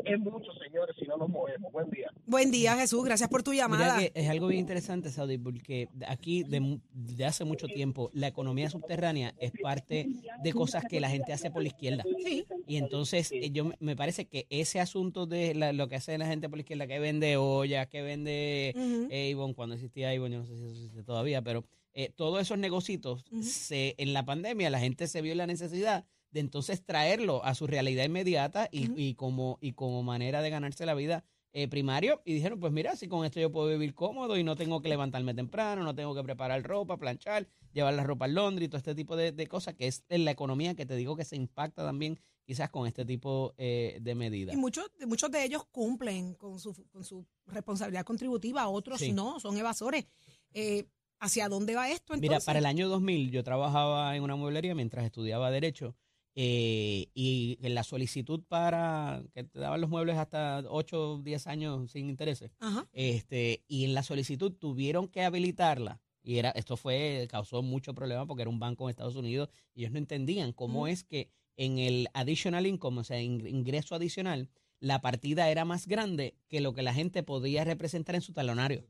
Es 0.05 0.19
mucho, 0.19 0.51
señores, 0.53 0.95
si 0.99 1.05
no 1.05 1.17
nos 1.17 1.29
movemos. 1.29 1.71
Buen 1.71 1.89
día. 1.89 2.11
Buen 2.25 2.51
día, 2.51 2.75
Jesús, 2.75 3.03
gracias 3.05 3.29
por 3.29 3.43
tu 3.43 3.51
Mira 3.51 3.63
llamada. 3.63 3.99
que 3.99 4.11
es 4.15 4.27
algo 4.27 4.47
bien 4.47 4.61
interesante, 4.61 5.09
Saudi, 5.11 5.37
porque 5.37 5.87
aquí 6.07 6.43
de, 6.43 6.59
mu- 6.61 6.79
de 6.93 7.25
hace 7.25 7.43
mucho 7.45 7.67
tiempo 7.67 8.09
la 8.13 8.27
economía 8.27 8.69
subterránea 8.69 9.33
es 9.37 9.51
parte 9.61 10.07
de 10.41 10.53
cosas 10.53 10.83
que 10.89 10.99
la 10.99 11.09
gente 11.09 11.31
hace 11.31 11.51
por 11.51 11.61
la 11.61 11.67
izquierda. 11.69 12.03
Sí. 12.25 12.43
Y 12.67 12.77
entonces 12.77 13.31
eh, 13.31 13.51
yo 13.51 13.71
me- 13.79 13.95
parece 13.95 14.25
que 14.25 14.47
ese 14.49 14.79
asunto 14.79 15.25
de 15.27 15.53
la- 15.53 15.71
lo 15.73 15.87
que 15.87 15.95
hace 15.95 16.17
la 16.17 16.25
gente 16.27 16.49
por 16.49 16.57
la 16.57 16.61
izquierda, 16.61 16.87
que 16.87 16.99
vende 16.99 17.37
ollas, 17.37 17.87
que 17.87 18.01
vende 18.01 18.73
Ujú. 18.75 19.09
Avon, 19.41 19.53
cuando 19.53 19.75
existía 19.75 20.09
Avon, 20.09 20.31
yo 20.31 20.39
no 20.39 20.45
sé 20.45 20.55
si 20.57 20.63
eso 20.63 20.71
existe 20.73 21.03
todavía, 21.03 21.41
pero 21.41 21.63
eh, 21.93 22.09
todos 22.15 22.41
esos 22.41 22.57
negocios, 22.57 23.25
Ujú. 23.31 23.43
se, 23.43 23.95
en 23.97 24.13
la 24.13 24.25
pandemia 24.25 24.69
la 24.69 24.79
gente 24.79 25.07
se 25.07 25.21
vio 25.21 25.35
la 25.35 25.47
necesidad 25.47 26.05
de 26.31 26.39
entonces 26.39 26.83
traerlo 26.83 27.43
a 27.45 27.53
su 27.53 27.67
realidad 27.67 28.05
inmediata 28.05 28.67
y, 28.71 28.89
y 28.99 29.13
como, 29.15 29.57
y 29.61 29.73
como 29.73 30.01
manera 30.03 30.41
de 30.41 30.49
ganarse 30.49 30.85
la 30.85 30.95
vida 30.95 31.23
eh, 31.55 31.67
primario 31.67 32.23
y 32.25 32.33
dijeron, 32.33 32.59
pues 32.59 32.73
mira, 32.73 32.95
si 32.95 33.07
con 33.07 33.23
esto 33.25 33.39
yo 33.39 33.51
puedo 33.51 33.67
vivir 33.69 33.93
cómodo 33.93 34.35
y 34.37 34.43
no 34.43 34.55
tengo 34.55 34.81
que 34.81 34.89
levantarme 34.89 35.35
temprano, 35.35 35.83
no 35.83 35.93
tengo 35.93 36.15
que 36.15 36.23
preparar 36.23 36.63
ropa, 36.63 36.97
planchar, 36.97 37.47
llevar 37.73 37.93
la 37.93 38.03
ropa 38.03 38.25
al 38.25 38.33
laundry, 38.33 38.67
todo 38.67 38.79
este 38.79 38.95
tipo 38.95 39.15
de, 39.15 39.31
de 39.31 39.45
cosas, 39.47 39.75
que 39.75 39.85
es 39.85 40.03
en 40.09 40.25
la 40.25 40.31
economía 40.31 40.73
que 40.73 40.87
te 40.87 40.95
digo 40.95 41.15
que 41.15 41.23
se 41.25 41.35
impacta 41.35 41.83
también 41.85 42.19
quizás 42.43 42.71
con 42.71 42.87
este 42.87 43.05
tipo 43.05 43.53
eh, 43.59 43.99
de 44.01 44.15
medidas. 44.15 44.55
Y 44.55 44.57
muchos, 44.57 44.89
muchos 45.05 45.29
de 45.29 45.43
ellos 45.45 45.63
cumplen 45.71 46.33
con 46.33 46.59
su, 46.59 46.73
con 46.89 47.03
su 47.03 47.23
responsabilidad 47.45 48.03
contributiva, 48.03 48.67
otros 48.67 48.99
Sí. 48.99 49.11
no, 49.11 49.39
son 49.39 49.55
evasores. 49.55 50.07
Eh, 50.55 50.85
¿Hacia 51.23 51.47
dónde 51.49 51.75
va 51.75 51.89
esto 51.89 52.13
entonces? 52.13 52.21
Mira, 52.29 52.39
para 52.41 52.59
el 52.59 52.65
año 52.65 52.89
2000 52.89 53.31
yo 53.31 53.43
trabajaba 53.43 54.15
en 54.15 54.23
una 54.23 54.35
mueblería 54.35 54.75
mientras 54.75 55.05
estudiaba 55.05 55.49
Derecho 55.51 55.95
eh, 56.35 57.07
y 57.13 57.57
en 57.61 57.75
la 57.75 57.83
solicitud 57.83 58.41
para 58.47 59.23
que 59.33 59.43
te 59.43 59.59
daban 59.59 59.79
los 59.81 59.89
muebles 59.89 60.17
hasta 60.17 60.63
8 60.67 61.13
o 61.13 61.17
10 61.19 61.47
años 61.47 61.91
sin 61.91 62.09
intereses, 62.09 62.51
Ajá. 62.59 62.87
este, 62.91 63.63
y 63.67 63.85
en 63.85 63.93
la 63.93 64.03
solicitud 64.03 64.51
tuvieron 64.53 65.07
que 65.07 65.21
habilitarla. 65.23 66.01
Y 66.25 66.37
era, 66.39 66.51
esto 66.51 66.75
fue, 66.77 67.27
causó 67.29 67.61
mucho 67.61 67.93
problema 67.93 68.25
porque 68.25 68.41
era 68.43 68.49
un 68.49 68.59
banco 68.59 68.85
en 68.85 68.89
Estados 68.91 69.15
Unidos 69.15 69.49
y 69.75 69.81
ellos 69.81 69.91
no 69.91 69.97
entendían 69.99 70.53
cómo 70.53 70.87
es 70.87 71.03
que 71.03 71.29
en 71.57 71.79
el 71.79 72.07
additional 72.13 72.65
income, 72.65 73.01
o 73.01 73.03
sea, 73.03 73.21
in- 73.21 73.45
ingreso 73.45 73.93
adicional, 73.93 74.49
la 74.79 75.01
partida 75.01 75.49
era 75.49 75.65
más 75.65 75.85
grande 75.87 76.35
que 76.47 76.61
lo 76.61 76.73
que 76.73 76.81
la 76.81 76.93
gente 76.93 77.23
podía 77.23 77.63
representar 77.63 78.15
en 78.15 78.21
su 78.21 78.33
talonario. 78.33 78.85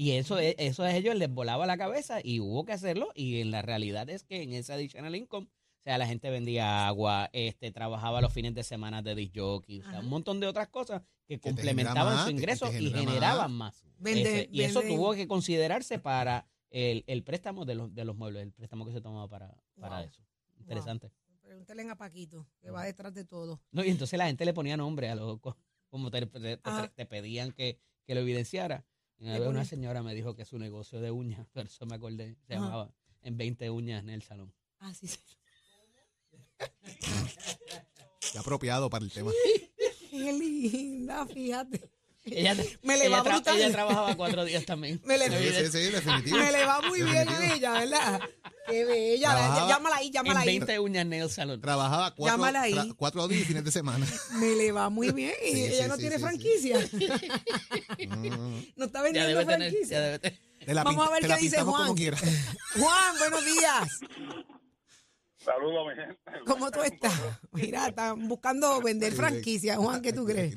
Y 0.00 0.12
eso, 0.12 0.38
es- 0.38 0.54
eso 0.56 0.82
a 0.82 0.94
ellos 0.96 1.14
les 1.14 1.28
volaba 1.28 1.66
la 1.66 1.76
cabeza 1.76 2.20
y 2.24 2.40
hubo 2.40 2.64
que 2.64 2.72
hacerlo. 2.72 3.10
Y 3.14 3.42
en 3.42 3.50
la 3.50 3.60
realidad 3.60 4.08
es 4.08 4.24
que 4.24 4.42
en 4.42 4.54
ese 4.54 4.72
additional 4.72 5.14
income, 5.14 5.46
o 5.46 5.82
sea, 5.82 5.98
la 5.98 6.06
gente 6.06 6.30
vendía 6.30 6.86
agua, 6.88 7.28
este, 7.34 7.70
trabajaba 7.70 8.22
los 8.22 8.32
fines 8.32 8.54
de 8.54 8.62
semana 8.62 9.02
de 9.02 9.14
disc 9.14 9.34
jockey, 9.36 9.80
o 9.80 9.90
sea, 9.90 10.00
un 10.00 10.08
montón 10.08 10.40
de 10.40 10.46
otras 10.46 10.68
cosas 10.68 11.02
que 11.26 11.38
complementaban 11.38 12.24
su 12.24 12.30
ingreso 12.30 12.68
y 12.72 12.88
genera 12.90 12.98
generaban 13.00 13.52
más. 13.52 13.84
Vende- 13.98 14.22
Ese- 14.44 14.48
y 14.50 14.62
eso 14.62 14.80
tuvo 14.80 15.12
que 15.12 15.28
considerarse 15.28 15.98
para 15.98 16.46
el, 16.70 17.04
el 17.06 17.22
préstamo 17.22 17.66
de 17.66 17.74
los, 17.74 17.94
de 17.94 18.04
los 18.06 18.16
muebles, 18.16 18.42
el 18.44 18.52
préstamo 18.52 18.86
que 18.86 18.92
se 18.92 19.02
tomaba 19.02 19.28
para, 19.28 19.54
para 19.78 19.98
Wow. 19.98 20.06
eso. 20.06 20.22
Interesante. 20.60 21.10
Pregúntale 21.42 21.82
a 21.90 21.96
Paquito, 21.96 22.46
que 22.62 22.70
va 22.70 22.84
detrás 22.84 23.12
de 23.12 23.26
todo. 23.26 23.60
No, 23.70 23.84
y 23.84 23.90
entonces 23.90 24.16
la 24.16 24.26
gente 24.28 24.46
le 24.46 24.54
ponía 24.54 24.78
nombre 24.78 25.10
a 25.10 25.14
los 25.14 25.40
co- 25.40 25.58
como 25.90 26.10
te, 26.10 26.24
te- 26.24 26.58
Ajá. 26.62 26.88
te 26.88 27.04
pedían 27.04 27.52
que, 27.52 27.78
que 28.06 28.14
lo 28.14 28.20
evidenciara. 28.22 28.86
Una 29.20 29.38
vez 29.38 29.48
una 29.48 29.64
señora 29.64 30.02
me 30.02 30.14
dijo 30.14 30.34
que 30.34 30.44
su 30.44 30.58
negocio 30.58 31.00
de 31.00 31.10
uñas, 31.10 31.46
pero 31.52 31.66
eso 31.68 31.86
me 31.86 31.96
acordé, 31.96 32.36
se 32.46 32.54
Ajá. 32.54 32.64
llamaba 32.64 32.94
en 33.22 33.36
20 33.36 33.70
uñas 33.70 34.02
en 34.02 34.10
el 34.10 34.22
salón. 34.22 34.52
Ah, 34.78 34.94
sí, 34.94 35.06
sí. 35.06 35.18
Qué 38.32 38.38
apropiado 38.38 38.88
para 38.88 39.04
el 39.04 39.12
tema. 39.12 39.30
Qué 40.10 40.32
linda, 40.32 41.26
fíjate. 41.26 41.90
Ella, 42.22 42.54
Me 42.82 42.98
le 42.98 43.06
ella 43.06 43.16
va 43.16 43.22
brutal. 43.22 43.56
ella 43.56 43.72
trabajaba 43.72 44.14
cuatro 44.14 44.44
días 44.44 44.64
también. 44.66 45.00
Me 45.04 45.16
le- 45.16 45.28
Sí, 45.30 45.64
sí, 45.64 45.72
sí, 45.72 45.90
definitivo. 45.90 46.36
Me 46.36 46.52
le 46.52 46.64
va 46.66 46.80
muy 46.82 47.02
bien 47.02 47.26
a 47.28 47.54
ella, 47.54 47.72
¿verdad? 47.72 48.20
Qué 48.68 48.84
bella. 48.84 49.30
Trabajaba 49.30 49.68
Llámala 49.68 49.96
ahí, 49.96 50.10
llámala 50.10 50.42
en 50.42 50.48
ahí. 50.48 50.58
20 50.58 50.78
uñas 50.80 51.02
en 51.02 51.12
el 51.14 51.30
salón. 51.30 51.60
Trabajaba 51.62 52.14
cuatro, 52.14 52.36
Llámala 52.36 52.60
ahí. 52.62 52.74
tra- 52.74 52.94
cuatro 52.94 53.26
días 53.26 53.40
y 53.42 53.44
fines 53.46 53.64
de 53.64 53.72
semana. 53.72 54.06
Me 54.34 54.54
le 54.54 54.70
va 54.70 54.90
muy 54.90 55.10
bien. 55.12 55.32
Y 55.44 55.52
Sí, 55.52 55.64
ella 55.64 55.82
sí, 55.84 55.88
no 55.88 55.94
sí, 55.96 56.00
tiene 56.02 56.16
sí, 56.16 56.22
franquicia. 56.22 56.78
No 58.76 58.84
está 58.84 58.98
Ya 58.98 59.02
vendiendo 59.02 59.28
debe 59.30 59.44
tener, 59.46 59.70
franquicia. 59.70 59.96
ya 59.98 60.04
debe 60.04 60.18
tener. 60.18 60.38
Te 60.66 60.74
la, 60.74 60.84
Vamos 60.84 61.08
a 61.08 61.10
ver 61.12 61.26
qué 61.26 61.36
dice 61.36 61.62
Juan. 61.62 61.82
como 61.82 61.94
quiera. 61.94 62.18
Juan, 62.78 63.18
buenos 63.18 63.44
días. 63.46 63.88
Saludos, 65.42 65.86
mi 65.88 65.94
gente. 66.04 66.20
¿Cómo 66.46 66.70
tú 66.70 66.82
estás? 66.82 67.14
Mira, 67.52 67.88
están 67.88 68.28
buscando 68.28 68.80
vender 68.82 69.12
franquicia. 69.14 69.76
Juan, 69.76 70.02
¿qué 70.02 70.12
tú 70.12 70.26
crees? 70.26 70.54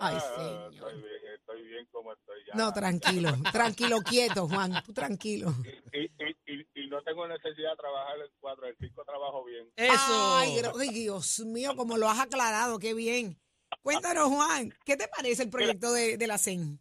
Ay, 0.00 0.16
Ah, 0.20 0.68
señor. 0.70 0.72
Estoy 0.92 1.02
bien, 1.02 1.34
estoy 1.34 1.62
bien 1.66 1.86
como 1.90 2.12
estoy 2.12 2.36
ya. 2.46 2.54
No, 2.54 2.72
tranquilo, 2.72 3.30
tranquilo, 3.52 3.96
quieto, 4.04 4.48
Juan, 4.48 4.82
tú 4.84 4.92
tranquilo. 4.92 5.50
y, 5.92 6.04
y, 6.04 6.36
y, 6.46 6.66
y 6.84 6.86
no 6.88 7.02
tengo 7.02 7.26
necesidad 7.26 7.70
de 7.72 7.76
trabajar 7.76 8.18
el 8.20 8.30
4, 8.40 8.66
el 8.66 8.76
5 8.78 9.04
trabajo 9.04 9.44
bien. 9.44 9.70
Eso. 9.76 10.36
Ay, 10.36 10.60
Dios 10.92 11.40
mío, 11.40 11.74
como 11.76 11.96
lo 11.96 12.08
has 12.08 12.20
aclarado, 12.20 12.78
qué 12.78 12.94
bien. 12.94 13.38
Cuéntanos, 13.82 14.28
Juan, 14.28 14.72
¿qué 14.84 14.96
te 14.96 15.08
parece 15.08 15.42
el 15.44 15.50
proyecto 15.50 15.92
de, 15.92 16.16
de 16.16 16.26
la 16.26 16.38
CEN? 16.38 16.78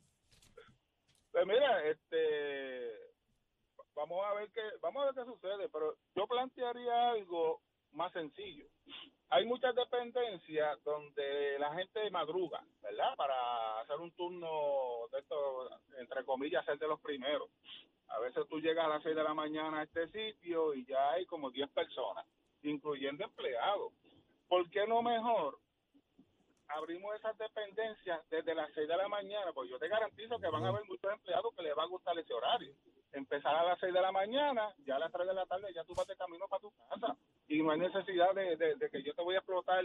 Pues 1.32 1.46
mira, 1.46 1.84
este, 1.90 2.92
vamos 3.94 4.26
a 4.26 4.34
ver 4.34 4.50
qué, 4.52 4.62
vamos 4.82 5.04
a 5.04 5.06
ver 5.12 5.16
qué 5.16 5.32
sucede, 5.32 5.70
pero 5.70 5.96
yo 6.16 6.26
plantearía 6.28 7.12
algo 7.12 7.62
más 7.92 8.12
sencillo. 8.14 8.66
Hay 9.30 9.46
muchas 9.46 9.76
dependencias 9.76 10.82
donde 10.86 11.60
la 11.60 11.74
gente 11.76 12.10
madruga, 12.12 12.64
¿verdad? 12.82 13.14
Para 13.18 13.82
hacer 13.82 13.98
un 13.98 14.12
turno 14.12 14.50
de 15.12 15.20
esto, 15.20 15.70
entre 15.98 16.24
comillas, 16.24 16.64
ser 16.66 16.80
de 16.80 16.88
los 16.88 17.00
primeros. 17.02 17.50
A 18.08 18.20
veces 18.20 18.48
tú 18.50 18.62
llegas 18.62 18.86
a 18.86 18.90
las 18.90 19.04
6 19.04 19.16
de 19.16 19.24
la 19.24 19.34
mañana 19.34 19.80
a 19.80 19.84
este 19.84 20.08
sitio 20.08 20.74
y 20.74 20.86
ya 20.86 21.12
hay 21.12 21.26
como 21.26 21.52
10 21.52 21.70
personas, 21.72 22.26
incluyendo 22.64 23.26
empleados. 23.26 23.92
¿Por 24.48 24.70
qué 24.70 24.88
no 24.88 25.02
mejor 25.02 25.60
abrimos 26.70 27.14
esas 27.16 27.38
dependencias 27.38 28.22
desde 28.30 28.56
las 28.56 28.72
6 28.74 28.88
de 28.88 28.98
la 28.98 29.10
mañana, 29.10 29.52
pues 29.54 29.70
yo 29.70 29.78
te 29.78 29.90
garantizo 29.90 30.40
que 30.40 30.48
van 30.48 30.64
a 30.64 30.70
haber 30.70 30.86
muchos 30.86 31.12
empleados 31.12 31.54
que 31.54 31.64
les 31.64 31.78
va 31.78 31.84
a 31.84 31.88
gustar 31.88 32.18
ese 32.18 32.34
horario. 32.34 32.74
Empezar 33.12 33.56
a 33.56 33.64
las 33.64 33.80
6 33.80 33.94
de 33.94 34.02
la 34.02 34.12
mañana, 34.12 34.74
ya 34.86 34.96
a 34.96 35.00
las 35.00 35.12
3 35.12 35.28
de 35.28 35.34
la 35.34 35.46
tarde 35.46 35.74
ya 35.74 35.84
tú 35.84 35.94
vas 35.96 36.08
de 36.08 36.16
camino 36.16 36.48
para 36.48 36.62
tu 36.62 36.72
casa 36.72 37.18
y 37.48 37.62
no 37.62 37.72
hay 37.72 37.80
necesidad 37.80 38.34
de, 38.34 38.56
de- 38.58 38.76
de 38.76 38.90
que 38.90 39.04
yo 39.04 39.14
te 39.14 39.22
voy 39.24 39.36
a 39.36 39.40
explotar 39.40 39.84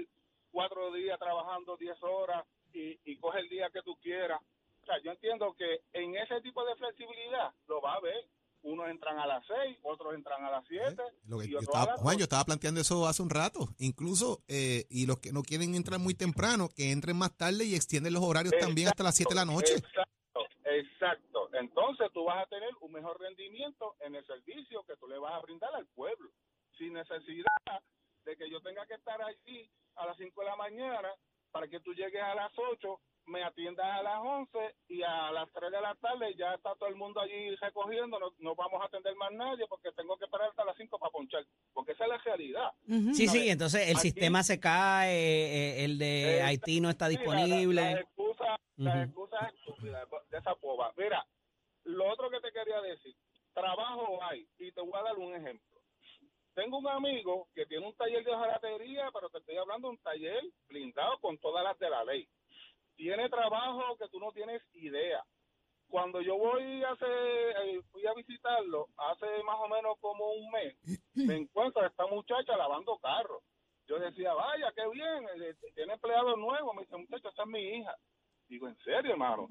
cuatro 0.50 0.92
días 0.92 1.18
trabajando 1.18 1.76
10 1.76 2.02
horas 2.02 2.44
y, 2.72 2.98
y 3.04 3.16
coge 3.18 3.40
el 3.40 3.48
día 3.48 3.70
que 3.70 3.82
tú 3.82 3.96
quieras. 3.96 4.40
O 4.82 4.86
sea, 4.86 5.00
yo 5.02 5.12
entiendo 5.12 5.54
que 5.56 5.82
en 5.92 6.16
ese 6.16 6.40
tipo 6.40 6.64
de 6.64 6.74
flexibilidad 6.76 7.52
lo 7.68 7.80
va 7.80 7.94
a 7.94 7.96
haber. 7.96 8.26
Unos 8.64 8.88
entran 8.90 9.18
a 9.18 9.26
las 9.26 9.44
6, 9.46 9.78
otros 9.82 10.14
entran 10.14 10.44
a 10.44 10.50
las 10.50 10.64
7. 10.68 10.94
Lo 11.26 11.40
que 11.40 11.46
y 11.46 11.50
yo 11.50 11.58
estaba, 11.58 11.96
Juan, 11.96 12.14
8. 12.14 12.18
yo 12.18 12.22
estaba 12.24 12.44
planteando 12.44 12.80
eso 12.80 13.06
hace 13.08 13.20
un 13.20 13.28
rato. 13.30 13.66
Incluso, 13.78 14.38
eh, 14.46 14.84
y 14.88 15.06
los 15.06 15.18
que 15.18 15.32
no 15.32 15.42
quieren 15.42 15.74
entrar 15.74 15.98
muy 15.98 16.14
temprano, 16.14 16.68
que 16.68 16.92
entren 16.92 17.16
más 17.18 17.36
tarde 17.36 17.64
y 17.64 17.74
extienden 17.74 18.12
los 18.12 18.22
horarios 18.22 18.54
también 18.60 18.86
hasta 18.86 19.02
las 19.02 19.16
7 19.16 19.30
de 19.30 19.34
la 19.34 19.44
noche. 19.44 19.74
Exacto, 19.74 20.46
exacto. 20.64 21.48
Entonces 21.54 22.06
tú 22.14 22.22
vas 22.24 22.40
a 22.44 22.48
tener 22.48 22.70
un 22.80 22.92
mejor 22.92 23.18
rendimiento 23.20 23.96
en 24.00 24.14
el 24.14 24.24
servicio 24.26 24.84
que 24.84 24.96
tú 24.96 25.08
le 25.08 25.18
vas 25.18 25.32
a 25.34 25.40
brindar 25.40 25.74
al 25.74 25.86
pueblo, 25.86 26.30
sin 26.78 26.92
necesidad 26.94 27.46
de 28.24 28.36
que 28.36 28.48
yo 28.50 28.60
tenga 28.60 28.86
que 28.86 28.94
estar 28.94 29.20
allí 29.22 29.70
a 29.96 30.06
las 30.06 30.16
5 30.16 30.40
de 30.40 30.46
la 30.46 30.56
mañana 30.56 31.08
para 31.50 31.68
que 31.68 31.80
tú 31.80 31.92
llegues 31.94 32.22
a 32.22 32.34
las 32.34 32.52
8, 32.56 33.00
me 33.26 33.44
atiendas 33.44 33.86
a 33.86 34.02
las 34.02 34.18
11 34.20 34.58
y 34.88 35.02
a 35.02 35.30
las 35.30 35.50
3 35.52 35.70
de 35.70 35.80
la 35.80 35.94
tarde 35.96 36.34
ya 36.36 36.54
está 36.54 36.74
todo 36.74 36.88
el 36.88 36.96
mundo 36.96 37.20
allí 37.20 37.54
recogiendo, 37.56 38.18
no, 38.18 38.32
no 38.38 38.54
vamos 38.54 38.80
a 38.82 38.86
atender 38.86 39.14
más 39.16 39.30
nadie 39.32 39.66
porque 39.68 39.92
tengo 39.92 40.16
que 40.16 40.24
esperar 40.24 40.48
hasta 40.50 40.64
las 40.64 40.76
5 40.76 40.98
para 40.98 41.10
ponchar, 41.10 41.44
porque 41.72 41.92
esa 41.92 42.04
es 42.04 42.10
la 42.10 42.18
realidad. 42.18 42.72
Ujú. 42.88 43.14
Sí, 43.14 43.28
sí, 43.28 43.38
¿sabes? 43.38 43.48
entonces 43.50 43.88
el 43.88 43.96
Aquí- 43.96 44.08
sistema 44.10 44.42
se 44.42 44.58
cae, 44.58 45.12
eh, 45.14 45.84
el 45.84 45.98
de 45.98 46.38
Eh, 46.38 46.42
Haití 46.42 46.80
no 46.80 46.90
está 46.90 47.08
Sí, 47.08 47.14
la- 47.16 47.22
la- 47.22 47.36
disponible. 47.44 47.82
Las 47.82 48.00
excusas, 48.00 48.60
las 48.76 49.04
excusas 49.06 49.52
estúpidas 49.54 50.08
de 50.30 50.38
esa 50.38 50.54
boba. 50.54 50.92
Mira, 50.96 51.24
lo 51.84 52.08
otro 52.10 52.30
que 52.30 52.40
te 52.40 52.50
quería 52.50 52.80
decir, 52.80 53.14
trabajo 53.52 54.18
hay, 54.24 54.48
y 54.58 54.72
te 54.72 54.80
voy 54.80 54.92
a 54.98 55.02
dar 55.02 55.16
un 55.18 55.34
ejemplo. 55.34 55.71
Tengo 56.55 56.78
un 56.78 56.88
amigo 56.88 57.48
que 57.55 57.64
tiene 57.66 57.86
un 57.86 57.94
taller 57.94 58.24
de 58.24 58.30
jaratería, 58.30 59.11
pero 59.12 59.30
te 59.30 59.38
estoy 59.38 59.57
hablando 59.57 59.88
de 59.88 59.92
un 59.92 60.03
taller 60.03 60.42
blindado 60.68 61.18
con 61.20 61.38
todas 61.38 61.64
las 61.64 61.78
de 61.78 61.88
la 61.88 62.05
ley. 62.05 62.28
Tiene 62.94 63.28
trabajo 63.30 63.96
que 63.96 64.09
tú 64.09 64.20
no 64.20 64.32
tienes 64.32 64.62
idea. 64.74 65.24
Cuando 65.88 66.20
yo 66.20 66.36
voy 66.36 66.82
a 66.84 66.90
hacer, 66.90 67.09
eh, 67.09 67.82
fui 67.90 68.07
a 68.07 68.14
visitarlo 68.14 68.88
hace 68.96 69.42
más 69.44 69.57
o 69.61 69.68
menos 69.68 69.98
como 70.00 70.30
un 70.32 70.50
mes, 70.50 70.76
me 71.14 71.36
encuentro 71.36 71.82
a 71.82 71.86
esta 71.86 72.07
muchacha 72.07 72.57
lavando 72.57 72.98
carros. 72.98 73.42
Yo 73.86 73.98
decía, 73.98 74.32
vaya, 74.34 74.72
qué 74.74 74.88
bien, 74.88 75.26
eh, 75.42 75.55
tiene 75.74 75.94
empleados 75.94 76.38
nuevos. 76.38 76.74
Me 76.74 76.82
dice, 76.82 76.96
muchacho, 76.96 77.28
esa 77.30 77.42
es 77.42 77.48
mi 77.48 77.61
hija. 77.61 77.96
Digo, 78.48 78.68
¿en 78.68 78.76
serio, 78.78 79.12
hermano? 79.12 79.48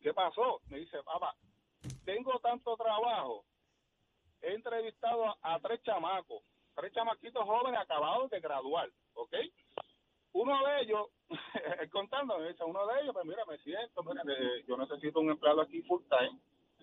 ¿Qué 0.00 0.14
pasó? 0.14 0.60
Me 0.68 0.78
dice, 0.78 1.02
papá, 1.02 1.34
tengo 2.04 2.38
tanto 2.40 2.76
trabajo. 2.76 3.44
He 4.44 4.54
entrevistado 4.54 5.24
a, 5.26 5.36
a 5.42 5.60
tres 5.60 5.82
chamacos, 5.82 6.42
tres 6.74 6.92
chamaquitos 6.92 7.44
jóvenes 7.44 7.80
acabados 7.80 8.30
de 8.30 8.40
graduar, 8.40 8.90
¿ok? 9.14 9.34
Uno 10.32 10.66
de 10.66 10.80
ellos, 10.82 11.08
contando, 11.92 12.38
me 12.38 12.48
dice, 12.48 12.64
uno 12.64 12.86
de 12.88 13.00
ellos, 13.00 13.12
pues 13.14 13.24
mira, 13.24 13.44
me 13.46 13.56
siento, 13.58 14.02
mira, 14.02 14.22
yo 14.66 14.76
necesito 14.76 15.20
un 15.20 15.30
empleado 15.30 15.60
aquí 15.60 15.80
full 15.82 16.02
time. 16.08 16.38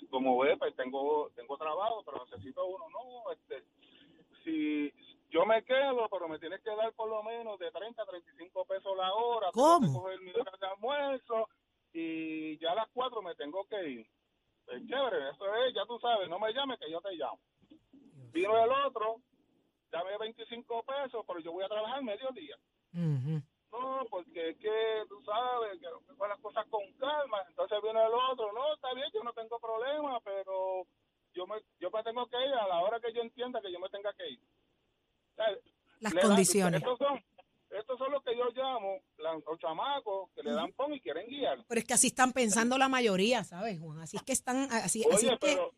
Como 0.09 0.39
ve, 0.39 0.57
pues 0.57 0.75
tengo, 0.75 1.29
tengo 1.35 1.57
trabajo, 1.57 2.01
pero 2.05 2.25
necesito 2.25 2.65
uno. 2.65 2.85
No, 2.89 3.31
este, 3.31 3.63
si 4.43 4.91
yo 5.29 5.45
me 5.45 5.63
quedo, 5.63 6.07
pero 6.09 6.27
me 6.27 6.39
tienes 6.39 6.61
que 6.61 6.75
dar 6.75 6.93
por 6.93 7.09
lo 7.09 7.21
menos 7.23 7.59
de 7.59 7.71
30 7.71 8.01
a 8.01 8.05
35 8.05 8.65
pesos 8.65 8.97
la 8.97 9.13
hora. 9.13 9.49
¿Cómo? 9.53 10.01
coger 10.01 10.19
mi 10.21 10.31
hora 10.31 10.51
de 10.59 10.67
almuerzo 10.67 11.49
y 11.93 12.57
ya 12.57 12.71
a 12.71 12.75
las 12.75 12.87
4 12.93 13.21
me 13.21 13.35
tengo 13.35 13.65
que 13.65 13.89
ir. 13.89 14.07
Pues 14.71 14.87
chévere, 14.87 15.29
eso 15.31 15.55
es, 15.65 15.73
ya 15.75 15.85
tú 15.85 15.99
sabes, 15.99 16.29
no 16.29 16.39
me 16.39 16.53
llames 16.53 16.79
que 16.79 16.89
yo 16.89 17.01
te 17.01 17.11
llamo. 17.11 17.41
Vino 18.31 18.57
el 18.63 18.71
otro, 18.87 19.17
dame 19.91 20.17
25 20.17 20.83
pesos, 20.83 21.25
pero 21.27 21.39
yo 21.41 21.51
voy 21.51 21.65
a 21.65 21.67
trabajar 21.67 22.01
mediodía. 22.01 22.55
Ujú. 22.93 23.41
No, 23.73 24.05
porque 24.09 24.51
es 24.51 24.57
que 24.59 25.03
tú 25.09 25.21
sabes 25.25 25.77
que 25.77 26.15
con 26.15 26.29
las 26.29 26.39
cosas 26.39 26.65
con 26.69 26.89
calma. 26.93 27.43
Entonces 27.49 27.81
viene 27.83 27.99
el 27.99 28.13
otro, 28.13 28.53
no, 28.53 28.73
está 28.73 28.93
bien, 28.93 29.09
yo 29.13 29.21
no 29.25 29.33
tengo 29.33 29.59
problema, 29.59 30.21
pero 30.21 30.87
yo 31.33 31.45
me, 31.47 31.55
yo 31.77 31.91
me 31.91 32.03
tengo 32.03 32.25
que 32.27 32.37
ir 32.37 32.53
a 32.53 32.67
la 32.67 32.79
hora 32.79 33.01
que 33.01 33.11
yo 33.11 33.21
entienda 33.23 33.59
que 33.61 33.73
yo 33.73 33.79
me 33.79 33.89
tenga 33.89 34.13
que 34.13 34.29
ir. 34.29 34.39
Las 35.99 36.13
le 36.13 36.21
condiciones. 36.21 36.81
son, 36.81 37.21
estos 37.79 37.97
son 37.97 38.11
los 38.11 38.23
que 38.23 38.35
yo 38.37 38.49
llamo 38.55 38.99
la- 39.17 39.33
los 39.33 39.59
chamacos 39.59 40.29
que 40.35 40.43
le 40.43 40.51
dan 40.51 40.71
pon 40.73 40.93
y 40.93 40.99
quieren 41.01 41.27
guiar. 41.27 41.63
Pero 41.67 41.79
es 41.79 41.85
que 41.87 41.93
así 41.93 42.07
están 42.07 42.31
pensando 42.33 42.77
la 42.77 42.89
mayoría, 42.89 43.43
¿sabes, 43.43 43.79
Juan? 43.79 43.99
Así 43.99 44.17
es 44.17 44.23
que 44.23 44.33
están, 44.33 44.71
así, 44.71 45.03
es 45.09 45.21
que 45.21 45.37
pero, 45.39 45.71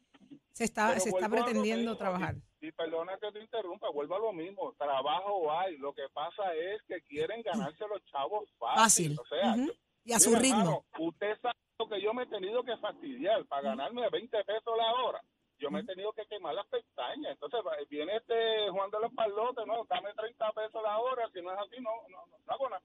se 0.51 0.63
está, 0.65 0.99
se 0.99 1.09
está 1.09 1.29
pretendiendo 1.29 1.91
mismo, 1.91 1.97
trabajar. 1.97 2.35
Y, 2.61 2.67
y 2.67 2.71
perdona 2.71 3.17
que 3.19 3.31
te 3.31 3.39
interrumpa, 3.41 3.89
vuelvo 3.91 4.15
a 4.15 4.19
lo 4.19 4.33
mismo. 4.33 4.73
Trabajo 4.77 5.51
hay. 5.51 5.77
Lo 5.77 5.93
que 5.93 6.03
pasa 6.13 6.53
es 6.55 6.81
que 6.87 7.01
quieren 7.03 7.41
ganarse 7.41 7.83
los 7.87 8.03
chavos 8.05 8.49
fácil. 8.57 9.15
Fácil. 9.15 9.19
O 9.19 9.25
sea, 9.27 9.55
yo- 9.55 9.73
Y 10.05 10.11
a 10.13 10.19
su 10.19 10.29
Mira, 10.31 10.41
ritmo. 10.41 10.59
hermano, 10.59 10.85
usted 10.99 11.37
sabe 11.41 11.53
lo 11.79 11.87
que 11.87 12.01
yo 12.01 12.13
me 12.13 12.23
he 12.23 12.27
tenido 12.27 12.61
que 12.63 12.75
fastidiar 12.77 13.45
para 13.45 13.69
ganarme 13.69 14.09
20 14.09 14.43
pesos 14.43 14.73
la 14.77 14.93
hora. 15.03 15.21
Yo 15.63 15.71
me 15.71 15.79
he 15.79 15.83
tenido 15.85 16.11
que 16.11 16.25
quemar 16.25 16.53
las 16.53 16.67
pestañas. 16.67 17.31
Entonces 17.31 17.61
viene 17.89 18.17
este 18.17 18.69
Juan 18.69 18.91
de 18.91 18.99
los 18.99 19.13
Palotes, 19.13 19.65
no, 19.65 19.85
dame 19.89 20.09
30 20.13 20.51
pesos 20.51 20.83
la 20.83 20.99
hora. 20.99 21.29
Si 21.33 21.41
no 21.41 21.53
es 21.53 21.59
así, 21.59 21.81
no, 21.81 21.89
no, 22.09 22.17
no, 22.27 22.37
no 22.45 22.53
hago 22.53 22.69
nada. 22.69 22.81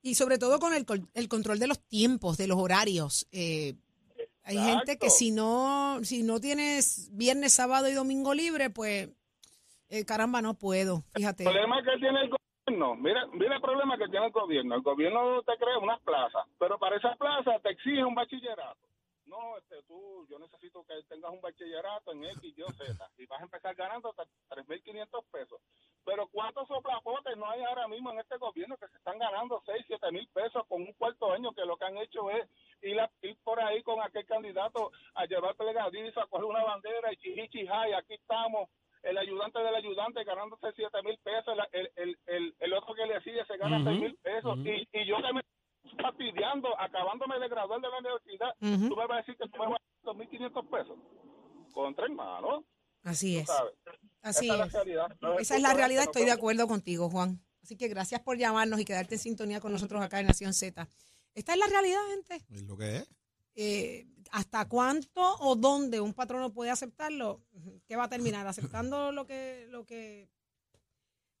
Y 0.00 0.14
sobre 0.14 0.38
todo 0.38 0.60
con 0.60 0.72
el, 0.72 0.86
el 1.14 1.28
control 1.28 1.58
de 1.58 1.66
los 1.66 1.80
tiempos, 1.88 2.38
de 2.38 2.46
los 2.46 2.56
horarios. 2.56 3.26
Eh, 3.32 3.74
hay 4.44 4.58
gente 4.58 4.96
que 4.96 5.10
si 5.10 5.32
no, 5.32 5.98
si 6.04 6.22
no 6.22 6.40
tienes 6.40 7.10
viernes, 7.12 7.52
sábado 7.52 7.88
y 7.88 7.94
domingo 7.94 8.32
libre, 8.32 8.70
pues 8.70 9.08
eh, 9.88 10.04
caramba, 10.04 10.40
no 10.40 10.54
puedo. 10.54 11.02
Fíjate. 11.14 11.42
El 11.42 11.50
problema 11.50 11.82
que 11.82 11.98
tiene 11.98 12.22
el 12.22 12.30
gobierno, 12.30 12.94
mira, 12.94 13.26
mira 13.32 13.56
el 13.56 13.60
problema 13.60 13.98
que 13.98 14.08
tiene 14.08 14.26
el 14.26 14.32
gobierno. 14.32 14.76
El 14.76 14.82
gobierno 14.82 15.42
te 15.42 15.56
crea 15.56 15.78
unas 15.78 16.00
plazas, 16.02 16.46
pero 16.60 16.78
para 16.78 16.96
esas 16.96 17.16
plazas 17.18 17.60
te 17.62 17.70
exige 17.70 18.04
un 18.04 18.14
bachillerato. 18.14 18.89
No, 19.30 19.56
este, 19.58 19.80
tú, 19.84 20.26
yo 20.28 20.38
necesito 20.40 20.84
que 20.84 20.94
tengas 21.08 21.30
un 21.30 21.40
bachillerato 21.40 22.10
en 22.12 22.24
X, 22.24 22.42
Y, 22.42 22.62
Z. 22.72 23.10
Y 23.16 23.26
vas 23.26 23.40
a 23.40 23.44
empezar 23.44 23.74
ganando 23.76 24.10
hasta 24.10 24.24
3.500 24.48 25.24
pesos. 25.30 25.60
Pero 26.04 26.26
¿cuántos 26.28 26.66
soplapotes 26.66 27.36
no 27.36 27.48
hay 27.48 27.62
ahora 27.62 27.86
mismo 27.86 28.10
en 28.10 28.18
este 28.18 28.36
gobierno 28.38 28.76
que 28.76 28.88
se 28.88 28.96
están 28.96 29.18
ganando 29.18 29.62
6, 29.64 29.84
7 29.86 30.10
mil 30.10 30.26
pesos 30.28 30.66
con 30.66 30.82
un 30.82 30.92
cuarto 30.94 31.30
año 31.32 31.52
que 31.52 31.64
lo 31.64 31.76
que 31.76 31.84
han 31.84 31.96
hecho 31.98 32.28
es 32.30 32.48
ir, 32.82 32.98
a- 33.00 33.10
ir 33.22 33.36
por 33.44 33.60
ahí 33.60 33.82
con 33.84 34.00
aquel 34.02 34.26
candidato 34.26 34.90
a 35.14 35.26
llevar 35.26 35.54
plegadizo, 35.54 36.20
a 36.20 36.26
coger 36.26 36.46
una 36.46 36.64
bandera 36.64 37.12
y 37.12 37.16
chihichi, 37.18 37.60
y 37.62 37.68
aquí 37.68 38.14
estamos 38.14 38.68
el 39.02 39.16
ayudante 39.16 39.60
del 39.60 39.74
ayudante 39.74 40.24
ganándose 40.24 40.72
7 40.74 41.02
mil 41.04 41.18
pesos, 41.18 41.56
el, 41.72 41.90
el, 41.96 42.18
el, 42.26 42.54
el, 42.58 42.72
otro 42.74 42.94
que 42.94 43.06
le 43.06 43.20
sigue 43.22 43.44
se 43.46 43.56
gana 43.56 43.76
6 43.84 44.00
mil 44.00 44.16
pesos, 44.16 44.58
y, 44.66 44.88
y 44.92 45.06
yo 45.06 45.16
que 45.22 45.32
me 45.32 45.42
fastidiando, 46.00 46.68
acabándome 46.80 47.38
de 47.38 47.48
graduar 47.48 47.80
de 47.80 47.88
la 47.88 47.98
universidad, 47.98 48.48
Ujú. 48.60 48.88
tú 48.88 48.96
me 48.96 49.06
vas 49.06 49.10
a 49.10 49.20
decir 49.20 49.36
que 49.36 49.48
tú 49.48 49.58
me 49.58 49.70
vas 49.70 49.80
a 49.80 50.06
dar 50.06 50.16
2.500 50.16 50.70
pesos. 50.70 50.98
Contra 51.72 52.04
hermano, 52.04 52.64
Así 53.02 53.38
es. 53.38 53.48
Así 54.20 54.46
Esa 54.46 54.54
es. 54.54 54.58
la 54.58 54.66
realidad. 54.66 55.16
No 55.22 55.38
Esa 55.38 55.56
es 55.56 55.62
la 55.62 55.72
realidad, 55.72 56.02
esto, 56.02 56.18
estoy 56.18 56.26
de 56.26 56.32
acuerdo 56.32 56.66
contigo, 56.68 57.08
Juan. 57.08 57.42
Así 57.62 57.76
que 57.76 57.88
gracias 57.88 58.20
por 58.20 58.36
llamarnos 58.36 58.78
y 58.80 58.84
quedarte 58.84 59.14
en 59.14 59.20
sintonía 59.20 59.60
con 59.60 59.72
nosotros 59.72 60.02
acá 60.02 60.20
en 60.20 60.26
Nación 60.26 60.52
Z. 60.52 60.86
Esta 61.34 61.52
es 61.52 61.58
la 61.58 61.66
realidad, 61.66 62.00
gente. 62.10 62.44
Es 62.50 62.62
lo 62.64 62.76
que 62.76 62.96
es. 62.98 63.08
Eh, 63.54 64.06
¿Hasta 64.32 64.68
cuánto 64.68 65.36
o 65.40 65.56
dónde 65.56 66.00
un 66.00 66.12
patrono 66.12 66.52
puede 66.52 66.70
aceptarlo? 66.70 67.42
¿Qué 67.86 67.96
va 67.96 68.04
a 68.04 68.08
terminar? 68.08 68.46
¿Aceptando 68.46 69.12
lo 69.12 69.26
que, 69.26 69.66
lo 69.70 69.84
que, 69.86 70.28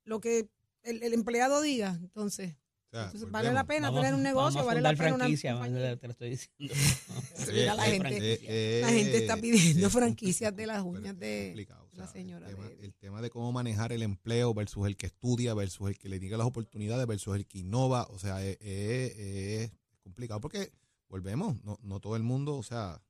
lo 0.04 0.20
que 0.20 0.48
el, 0.82 1.02
el 1.02 1.12
empleado 1.12 1.60
diga? 1.60 1.90
Entonces, 2.00 2.56
Entonces, 2.92 3.30
vale 3.30 3.52
la 3.52 3.64
pena 3.64 3.88
Vamos- 3.88 4.00
tener 4.02 4.14
un 4.14 4.22
vamos 4.24 4.34
negocio, 4.54 4.60
a 4.60 4.64
vale 4.64 4.80
la 4.80 4.90
pena 4.94 5.14
una 5.14 5.18
franquicia, 5.24 5.96
te 5.98 6.06
lo 6.08 6.12
estoy 6.12 6.30
diciendo. 6.30 6.74
Mira, 7.52 7.74
la 7.74 7.88
Eh, 7.88 7.90
gente, 7.92 8.40
eh, 8.42 8.80
la 8.82 8.88
gente 8.88 9.16
está 9.18 9.34
eh, 9.34 9.40
pidiendo 9.40 9.90
franquicias 9.90 10.56
de 10.56 10.66
las 10.66 10.82
uñas 10.82 11.16
de 11.18 11.66
la 11.92 12.06
señora 12.08 12.48
El 12.48 12.54
tema, 12.56 12.68
de- 12.68 12.84
el 12.86 12.94
tema 12.94 13.22
de 13.22 13.30
cómo 13.30 13.52
manejar 13.52 13.92
el 13.92 14.02
empleo 14.02 14.52
versus 14.54 14.86
el 14.88 14.96
que 14.96 15.06
estudia, 15.06 15.54
versus 15.54 15.88
el 15.88 15.98
que 15.98 16.08
le 16.08 16.18
diga 16.18 16.36
las 16.36 16.46
oportunidades, 16.48 17.06
versus 17.06 17.36
el 17.36 17.46
que 17.46 17.58
innova, 17.58 18.06
o 18.10 18.18
sea, 18.18 18.44
es, 18.44 18.58
es- 18.60 19.16
es 19.18 19.72
complicado 20.02 20.40
porque 20.40 20.72
volvemos, 21.08 21.62
no, 21.62 21.78
no 21.82 22.00
todo 22.00 22.16
el 22.16 22.22
mundo, 22.24 22.56
o 22.56 22.62
sea, 22.64 23.00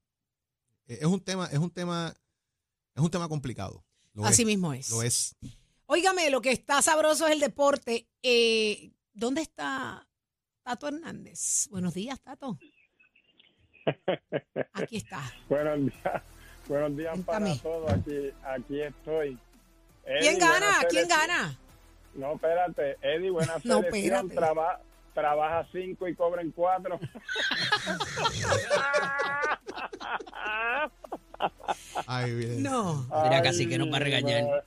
es 0.87 0.99
es 1.01 1.07
un 1.07 1.20
tema, 1.20 1.47
es 1.47 1.59
un 1.59 1.70
tema, 1.70 2.14
es 2.95 3.03
un 3.03 3.11
tema 3.11 3.28
complicado. 3.28 3.83
Lo 4.12 4.24
Así 4.26 4.43
es, 4.43 4.47
mismo 4.47 4.74
es. 4.74 4.91
Lo 4.91 5.03
es. 5.03 5.37
Óigame, 5.87 6.28
lo 6.31 6.43
que 6.43 6.51
está 6.53 6.83
sabroso 6.83 7.26
es 7.26 7.33
el 7.33 7.41
deporte. 7.41 8.09
Eh, 8.22 8.93
¿Dónde 9.21 9.43
está 9.43 10.09
Tato 10.62 10.89
Hernández? 10.89 11.68
Buenos 11.71 11.93
días, 11.93 12.18
Tato. 12.23 12.59
Aquí 14.73 14.97
está. 14.97 15.21
Buenos 15.51 15.79
días, 15.81 16.23
buenos 16.66 16.97
días 16.97 17.18
para 17.27 17.55
todos. 17.59 17.93
Aquí, 17.93 18.31
aquí 18.43 18.81
estoy. 18.81 19.39
¿Quién 20.21 20.39
gana? 20.39 20.68
¿Quién 20.89 21.07
gana? 21.07 21.55
No, 22.14 22.33
espérate. 22.37 22.97
Eddie, 23.03 23.29
buena 23.31 23.57
No, 23.62 23.83
selección. 23.83 24.31
espérate. 24.31 24.35
Traba- 24.35 24.81
trabaja 25.12 25.68
cinco 25.71 26.09
y 26.09 26.14
cobren 26.14 26.51
cuatro. 26.53 26.99
Ay, 32.07 32.35
bien. 32.35 32.62
No. 32.62 33.07
Mira, 33.25 33.43
casi 33.43 33.68
que 33.68 33.77
nos 33.77 33.93
va 33.93 33.97
a 33.97 34.01
regañar. 34.01 34.64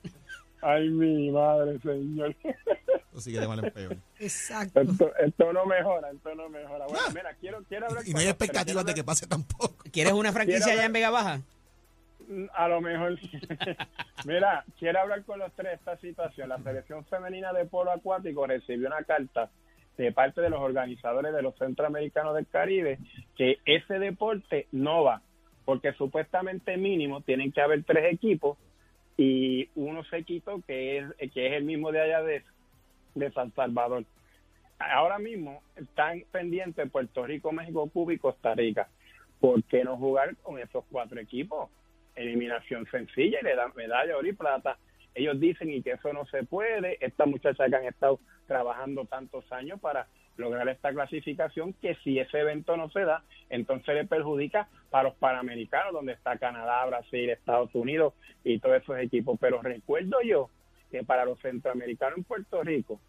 Ay, 0.64 0.90
mi 0.90 1.30
madre, 1.32 1.80
señor. 1.80 2.36
De 3.26 3.48
mal 3.48 3.64
en 3.64 3.72
peor. 3.72 3.98
Exacto. 4.20 4.82
Esto, 4.82 5.12
esto 5.18 5.54
no 5.54 5.66
mejora, 5.66 6.10
esto 6.12 6.34
no 6.36 6.50
mejora. 6.50 6.86
Bueno, 6.88 7.04
mira, 7.14 7.34
quiero, 7.40 7.64
quiero 7.70 7.86
hablar 7.88 8.04
Y 8.06 8.10
no 8.10 8.14
con 8.14 8.22
hay 8.22 8.28
expectativas 8.30 8.86
de 8.86 8.94
que 8.96 9.04
pase 9.04 9.28
tampoco. 9.28 9.76
¿Quieres 9.92 10.14
una 10.14 10.32
franquicia 10.32 10.74
allá 10.74 10.86
en 10.86 10.94
Vega 10.94 11.10
Baja? 11.12 11.34
hablar- 11.34 12.50
A 12.56 12.68
lo 12.70 12.82
mejor. 12.82 13.20
mira, 14.26 14.64
quiero 14.80 15.00
hablar 15.00 15.24
con 15.26 15.40
los 15.40 15.52
tres 15.54 15.74
esta 15.76 15.98
situación. 15.98 16.50
La 16.50 16.58
selección 16.60 17.06
femenina 17.06 17.54
de 17.54 17.66
polo 17.66 17.92
acuático 17.92 18.48
recibió 18.48 18.88
una 18.88 19.04
carta 19.04 19.50
de 19.98 20.12
parte 20.12 20.42
de 20.42 20.50
los 20.50 20.60
organizadores 20.60 21.34
de 21.34 21.42
los 21.44 21.56
centroamericanos 21.58 22.34
del 22.34 22.48
Caribe 22.48 22.98
que 23.38 23.58
ese 23.66 24.00
deporte 24.00 24.68
no 24.72 25.04
va, 25.04 25.22
porque 25.66 25.94
supuestamente 25.94 26.78
mínimo 26.78 27.22
tienen 27.22 27.52
que 27.52 27.62
haber 27.62 27.84
tres 27.84 28.12
equipos 28.12 28.58
y 29.18 29.70
uno 29.76 30.04
se 30.06 30.24
quitó 30.24 30.62
que 30.62 30.98
es, 30.98 31.32
que 31.32 31.48
es 31.48 31.54
el 31.54 31.64
mismo 31.64 31.92
de 31.92 32.02
allá 32.02 32.24
de, 32.24 32.44
de 33.16 33.32
San 33.32 33.54
Salvador. 33.54 34.06
Ahora 34.80 35.20
mismo 35.20 35.62
están 35.76 36.24
pendientes 36.32 36.90
Puerto 36.90 37.26
Rico, 37.26 37.52
México, 37.52 37.90
Cuba 37.90 38.14
y 38.14 38.18
Costa 38.18 38.56
Rica. 38.56 38.90
¿Por 39.40 39.64
qué 39.66 39.84
no 39.84 39.98
jugar 39.98 40.36
con 40.38 40.60
esos 40.60 40.84
cuatro 40.92 41.20
equipos? 41.20 41.70
Eliminación 42.16 42.86
sencilla 42.90 43.40
y 43.42 43.46
le 43.46 43.56
dan 43.56 43.72
medalla, 43.76 44.18
oro 44.18 44.28
y 44.28 44.34
plata. 44.34 44.78
Ellos 45.16 45.40
dicen 45.40 45.72
y 45.72 45.82
que 45.82 45.92
eso 45.92 46.12
no 46.12 46.26
se 46.26 46.44
puede. 46.44 46.98
Estas 47.00 47.28
muchachas 47.28 47.70
que 47.70 47.76
han 47.76 47.86
estado 47.86 48.20
trabajando 48.48 49.06
tantos 49.06 49.50
años 49.52 49.80
para 49.80 50.08
lograr 50.38 50.68
esta 50.70 50.92
clasificación, 50.92 51.74
que 51.74 51.96
si 52.04 52.20
ese 52.20 52.40
evento 52.40 52.76
no 52.78 52.90
se 52.90 53.02
da, 53.02 53.24
entonces 53.50 53.96
le 53.96 54.06
perjudica 54.06 54.68
para 54.90 55.10
los 55.10 55.16
panamericanos, 55.16 55.94
donde 55.94 56.14
está 56.14 56.38
Canadá, 56.38 56.86
Brasil, 56.86 57.30
Estados 57.30 57.74
Unidos 57.76 58.14
y 58.44 58.60
todos 58.60 58.82
esos 58.82 58.98
equipos. 59.00 59.38
Pero 59.40 59.62
recuerdo 59.62 60.22
yo 60.22 60.50
que 60.92 61.04
para 61.04 61.26
los 61.26 61.40
centroamericanos 61.40 62.18
en 62.18 62.24
Puerto 62.24 62.64
Rico, 62.64 63.00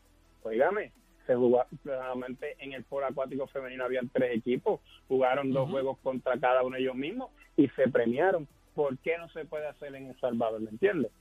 oígame, 0.43 0.93
se 1.27 1.35
jugó 1.35 1.65
solamente 1.83 2.57
en 2.59 2.73
el 2.73 2.85
polo 2.85 3.07
acuático 3.07 3.47
femenino 3.47 3.85
habían 3.85 4.09
tres 4.11 4.37
equipos, 4.37 4.81
jugaron 5.09 5.53
dos 5.53 5.71
juegos 5.71 5.99
contra 6.03 6.39
cada 6.39 6.63
uno 6.63 6.77
de 6.77 6.83
ellos 6.83 6.95
mismos 6.95 7.31
y 7.57 7.69
se 7.69 7.89
premiaron. 7.89 8.47
¿Por 8.75 8.99
qué 8.99 9.17
no 9.19 9.29
se 9.31 9.45
puede 9.45 9.67
hacer 9.67 9.95
en 9.95 10.09
El 10.09 10.21
Salvador? 10.21 10.61
¿Me 10.61 10.71
entiendes? 10.71 11.13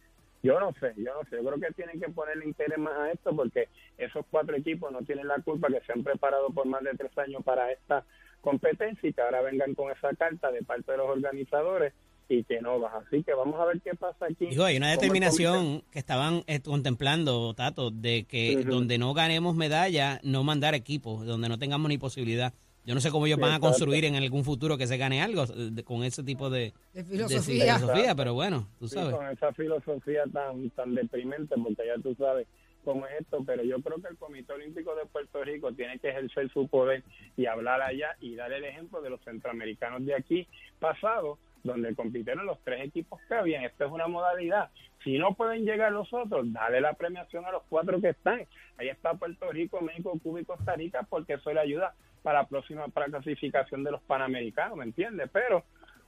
Yo 0.44 0.60
no 0.60 0.74
sé, 0.74 0.94
yo 0.98 1.14
no 1.14 1.28
sé. 1.30 1.38
Yo 1.38 1.44
creo 1.44 1.60
que 1.60 1.74
tienen 1.74 2.00
que 2.02 2.10
ponerle 2.10 2.46
interés 2.46 2.78
más 2.78 2.94
a 2.94 3.12
esto 3.12 3.34
porque 3.34 3.70
esos 3.98 4.26
cuatro 4.30 4.56
equipos 4.58 4.92
no 4.92 5.02
tienen 5.04 5.28
la 5.28 5.40
culpa 5.40 5.70
que 5.70 5.80
se 5.86 5.94
han 5.94 6.04
preparado 6.04 6.50
por 6.50 6.66
más 6.68 6.84
de 6.84 6.92
tres 6.92 7.18
años 7.18 7.42
para 7.44 7.72
esta 7.72 8.04
competencia 8.42 9.10
y 9.10 9.14
que 9.14 9.22
ahora 9.22 9.42
vengan 9.42 9.74
con 9.74 9.90
esa 9.90 10.14
carta 10.16 10.52
de 10.52 10.62
parte 10.64 10.92
de 10.92 10.98
los 10.98 11.10
organizadores 11.10 11.94
y 12.28 12.44
que 12.44 12.62
no 12.62 12.78
vas. 12.80 12.94
Así 13.06 13.24
que 13.24 13.34
vamos 13.34 13.60
a 13.60 13.66
ver 13.66 13.82
qué 13.82 13.96
pasa 13.96 14.26
aquí. 14.26 14.48
Digo, 14.48 14.66
hay 14.66 14.76
una 14.76 14.92
determinación 14.92 15.82
que 15.92 16.00
estaban 16.00 16.44
eh, 16.48 16.60
contemplando, 16.60 17.54
Tato, 17.54 17.90
de 17.90 18.26
que 18.26 18.64
donde 18.66 18.98
no 18.98 19.14
ganemos 19.14 19.56
medalla, 19.56 20.20
no 20.24 20.44
mandar 20.44 20.76
equipos, 20.76 21.26
donde 21.26 21.48
no 21.48 21.58
tengamos 21.58 21.88
ni 21.88 21.98
posibilidad. 21.98 22.54
Yo 22.86 22.94
no 22.94 23.02
sé 23.02 23.12
cómo 23.12 23.26
ellos 23.28 23.40
van 23.40 23.54
a 23.54 23.60
construir 23.60 24.04
en 24.06 24.16
algún 24.16 24.44
futuro 24.44 24.78
que 24.78 24.88
se 24.88 24.98
gane 24.98 25.22
algo 25.22 25.44
eh, 25.44 25.84
con 25.84 26.04
ese 26.04 26.22
tipo 26.24 26.50
de, 26.50 26.74
De 26.94 27.04
de 27.04 27.42
filosofía. 27.42 28.14
pero 28.16 28.34
bueno, 28.34 28.68
tú 28.80 28.88
Sí, 28.88 28.96
sabes. 28.96 29.16
con 29.16 29.28
esa 29.28 29.54
filosofía 29.54 30.24
tan 30.32 30.70
tan 30.72 30.94
deprimente, 30.94 31.56
porque 31.64 31.86
ya 31.88 32.02
tú 32.02 32.14
sabes 32.16 32.46
cómo 32.84 33.06
es 33.08 33.22
esto, 33.22 33.42
pero 33.46 33.64
yo 33.64 33.82
creo 33.82 34.02
que 34.02 34.10
el 34.10 34.18
Comité 34.18 34.52
Olímpico 34.52 34.94
de 34.96 35.06
Puerto 35.06 35.42
Rico 35.44 35.72
tiene 35.72 35.98
que 36.00 36.10
ejercer 36.10 36.52
su 36.52 36.68
poder 36.68 37.04
y 37.38 37.46
hablar 37.46 37.82
allá 37.82 38.18
y 38.20 38.36
dar 38.36 38.52
el 38.52 38.66
ejemplo 38.66 39.02
de 39.02 39.10
los 39.10 39.22
centroamericanos 39.22 40.06
de 40.06 40.16
aquí 40.16 40.46
pasados, 40.80 41.40
donde 41.64 41.96
compitieron 41.96 42.46
los 42.46 42.60
tres 42.66 42.84
equipos 42.86 43.22
que 43.30 43.36
habían. 43.36 43.64
Esto 43.64 43.86
es 43.86 43.92
una 43.94 44.08
modalidad. 44.08 44.70
Si 45.06 45.18
no 45.18 45.34
pueden 45.34 45.64
llegar 45.64 45.94
los 45.94 46.12
otros, 46.14 46.52
dale 46.52 46.82
la 46.82 46.92
premiación 46.94 47.46
a 47.46 47.52
los 47.52 47.64
cuatro 47.70 48.02
que 48.02 48.10
están. 48.10 48.46
Ahí 48.78 48.90
está 48.90 49.14
Puerto 49.14 49.50
Rico, 49.52 49.80
México, 49.80 50.20
Cuba 50.22 50.42
y 50.42 50.46
Costa 50.46 50.76
Rica, 50.76 51.08
porque 51.10 51.36
eso 51.36 51.54
le 51.54 51.62
ayuda 51.62 51.94
para 52.24 52.42
la 52.42 52.48
próxima 52.48 52.88
para 52.88 53.06
la 53.08 53.20
clasificación 53.20 53.84
de 53.84 53.92
los 53.92 54.02
panamericanos, 54.02 54.78
¿me 54.78 54.86
entiende? 54.86 55.28
Pero 55.28 55.64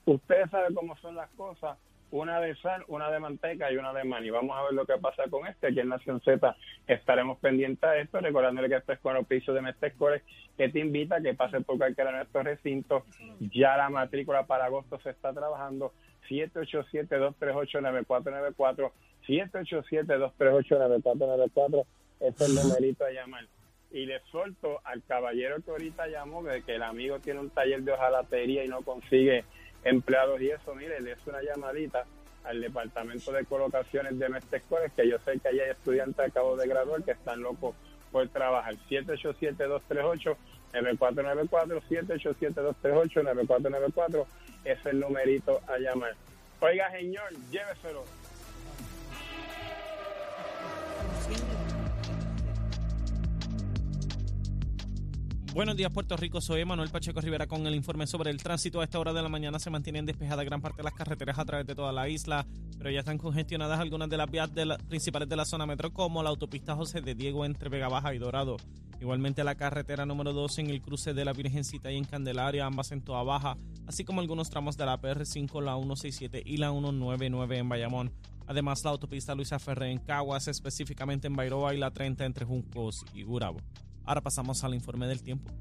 ustedes 0.05 0.49
saben 0.49 0.73
cómo 0.73 0.95
son 0.97 1.15
las 1.15 1.29
cosas, 1.31 1.77
una 2.11 2.39
de 2.39 2.55
sal, 2.57 2.83
una 2.87 3.09
de 3.11 3.19
manteca 3.19 3.71
y 3.71 3.77
una 3.77 3.91
de 3.93 4.03
maní. 4.05 4.29
Vamos 4.29 4.55
a 4.57 4.63
ver 4.63 4.73
lo 4.73 4.85
que 4.85 4.97
pasa 4.97 5.23
con 5.29 5.45
este. 5.47 5.67
Aquí 5.67 5.81
en 5.81 5.89
Nación 5.89 6.21
Z 6.21 6.55
estaremos 6.87 7.37
pendientes 7.39 7.83
a 7.83 7.97
esto, 7.97 8.19
recordándole 8.19 8.69
que 8.69 8.77
esto 8.77 8.93
es 8.93 8.99
con 8.99 9.15
auspicio 9.15 9.53
de 9.53 9.61
Mestescores, 9.61 10.23
que 10.57 10.69
te 10.69 10.79
invita 10.79 11.17
a 11.17 11.21
que 11.21 11.33
pases 11.33 11.65
por 11.65 11.77
cualquiera 11.77 12.11
de 12.11 12.17
nuestros 12.17 12.45
recintos. 12.45 13.03
Ya 13.39 13.75
la 13.75 13.89
matrícula 13.89 14.45
para 14.45 14.65
agosto 14.65 14.99
se 14.99 15.09
está 15.09 15.33
trabajando. 15.33 15.93
787-238-9494. 16.29 18.91
787-238-9494 19.27 21.85
es 22.21 22.39
el 22.41 22.55
numerito 22.55 23.05
a 23.05 23.11
llamar. 23.11 23.45
Y 23.95 24.05
le 24.05 24.19
suelto 24.29 24.81
al 24.83 25.01
caballero 25.03 25.63
que 25.63 25.71
ahorita 25.71 26.07
llamó 26.07 26.43
de 26.43 26.61
que 26.63 26.75
el 26.75 26.83
amigo 26.83 27.17
tiene 27.19 27.39
un 27.39 27.49
taller 27.49 27.81
de 27.81 27.93
hojalatería 27.93 28.65
y 28.65 28.67
no 28.67 28.81
consigue 28.81 29.45
empleados 29.85 30.41
y 30.41 30.49
eso, 30.49 30.75
mire, 30.75 30.99
le 30.99 31.13
es 31.13 31.25
una 31.25 31.41
llamadita 31.41 32.03
al 32.43 32.59
departamento 32.59 33.31
de 33.31 33.45
colocaciones 33.45 34.19
de 34.19 34.27
Mestescores, 34.27 34.91
que 34.91 35.07
yo 35.07 35.17
sé 35.19 35.39
que 35.39 35.47
hay 35.47 35.61
estudiantes 35.61 36.19
acabo 36.19 36.57
de 36.57 36.67
graduar 36.67 37.03
que 37.03 37.11
están 37.11 37.41
locos 37.41 37.73
por 38.11 38.27
trabajar. 38.27 38.75
787-238-9494, 38.89 40.35
787-238-9494 42.83 44.25
es 44.65 44.85
el 44.87 44.99
numerito 44.99 45.61
a 45.69 45.77
llamar. 45.77 46.15
Oiga, 46.59 46.91
señor, 46.91 47.31
lléveselo. 47.49 48.03
Buenos 55.55 55.77
días, 55.77 55.89
Puerto 55.89 56.17
Rico. 56.17 56.41
Soy 56.41 56.65
Manuel 56.65 56.89
Pacheco 56.89 57.21
Rivera 57.21 57.47
con 57.47 57.65
el 57.65 57.75
informe 57.75 58.07
sobre 58.07 58.29
el 58.29 58.43
tránsito. 58.43 58.81
A 58.81 58.83
esta 58.83 58.99
hora 58.99 59.13
de 59.13 59.21
la 59.21 59.29
mañana 59.29 59.57
se 59.57 59.69
mantienen 59.69 60.05
despejadas 60.05 60.43
gran 60.43 60.59
parte 60.59 60.79
de 60.79 60.83
las 60.83 60.91
carreteras 60.91 61.39
a 61.39 61.45
través 61.45 61.65
de 61.65 61.73
toda 61.73 61.93
la 61.93 62.09
isla, 62.09 62.45
pero 62.77 62.91
ya 62.91 62.99
están 62.99 63.17
congestionadas 63.17 63.79
algunas 63.79 64.09
de 64.09 64.17
las 64.17 64.29
vías 64.29 64.49
principales 64.89 65.29
de 65.29 65.37
la 65.37 65.45
zona 65.45 65.65
metro, 65.65 65.93
como 65.93 66.21
la 66.21 66.29
autopista 66.29 66.75
José 66.75 66.99
de 66.99 67.15
Diego 67.15 67.45
entre 67.45 67.69
Vega 67.69 67.87
Baja 67.87 68.13
y 68.13 68.17
Dorado. 68.17 68.57
Igualmente 68.99 69.45
la 69.45 69.55
carretera 69.55 70.05
número 70.05 70.33
2 70.33 70.59
en 70.59 70.71
el 70.71 70.81
cruce 70.81 71.13
de 71.13 71.23
la 71.23 71.31
Virgencita 71.31 71.89
y 71.89 71.95
en 71.95 72.03
Candelaria, 72.03 72.65
ambas 72.65 72.91
en 72.91 73.01
Toa 73.01 73.23
Baja, 73.23 73.55
así 73.87 74.03
como 74.03 74.19
algunos 74.19 74.49
tramos 74.49 74.75
de 74.75 74.85
la 74.85 74.99
PR5, 74.99 75.63
la 75.63 75.77
167 75.77 76.43
y 76.45 76.57
la 76.57 76.71
199 76.71 77.59
en 77.59 77.69
Bayamón. 77.69 78.11
Además, 78.45 78.83
la 78.83 78.89
autopista 78.89 79.33
Luisa 79.33 79.57
Ferré 79.57 79.89
en 79.89 79.99
Caguas, 79.99 80.49
específicamente 80.49 81.27
en 81.27 81.35
Bairoa 81.37 81.73
y 81.73 81.77
la 81.77 81.91
30 81.91 82.25
entre 82.25 82.45
Juncos 82.45 83.05
y 83.13 83.23
Gurabo. 83.23 83.61
Ahora 84.05 84.21
pasamos 84.21 84.63
al 84.63 84.73
informe 84.73 85.07
del 85.07 85.21
tiempo. 85.21 85.51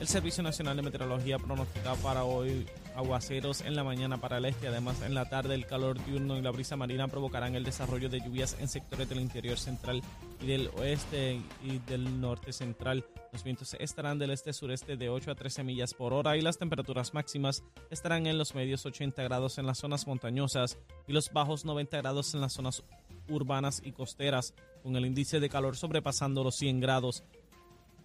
El 0.00 0.06
Servicio 0.06 0.44
Nacional 0.44 0.76
de 0.76 0.82
Meteorología 0.82 1.38
pronostica 1.38 1.94
para 1.96 2.22
hoy 2.22 2.66
aguaceros 2.94 3.62
en 3.62 3.74
la 3.74 3.82
mañana 3.82 4.18
para 4.18 4.38
el 4.38 4.44
este. 4.44 4.68
Además, 4.68 5.02
en 5.02 5.12
la 5.12 5.28
tarde 5.28 5.56
el 5.56 5.66
calor 5.66 6.04
diurno 6.04 6.38
y 6.38 6.42
la 6.42 6.52
brisa 6.52 6.76
marina 6.76 7.08
provocarán 7.08 7.56
el 7.56 7.64
desarrollo 7.64 8.08
de 8.08 8.20
lluvias 8.20 8.56
en 8.60 8.68
sectores 8.68 9.08
del 9.08 9.20
interior 9.20 9.58
central 9.58 10.02
y 10.40 10.46
del 10.46 10.70
oeste 10.76 11.40
y 11.64 11.78
del 11.78 12.20
norte 12.20 12.52
central. 12.52 13.04
Los 13.32 13.42
vientos 13.42 13.74
estarán 13.80 14.20
del 14.20 14.30
este-sureste 14.30 14.96
de 14.96 15.08
8 15.08 15.32
a 15.32 15.34
13 15.34 15.64
millas 15.64 15.94
por 15.94 16.12
hora 16.12 16.36
y 16.36 16.42
las 16.42 16.58
temperaturas 16.58 17.12
máximas 17.12 17.64
estarán 17.90 18.28
en 18.28 18.38
los 18.38 18.54
medios 18.54 18.86
80 18.86 19.20
grados 19.24 19.58
en 19.58 19.66
las 19.66 19.78
zonas 19.78 20.06
montañosas 20.06 20.78
y 21.08 21.12
los 21.12 21.32
bajos 21.32 21.64
90 21.64 21.96
grados 21.98 22.34
en 22.34 22.40
las 22.40 22.52
zonas 22.52 22.84
urbanas 23.28 23.82
y 23.84 23.92
costeras, 23.92 24.54
con 24.82 24.96
el 24.96 25.06
índice 25.06 25.40
de 25.40 25.48
calor 25.48 25.76
sobrepasando 25.76 26.44
los 26.44 26.56
100 26.56 26.80
grados. 26.80 27.24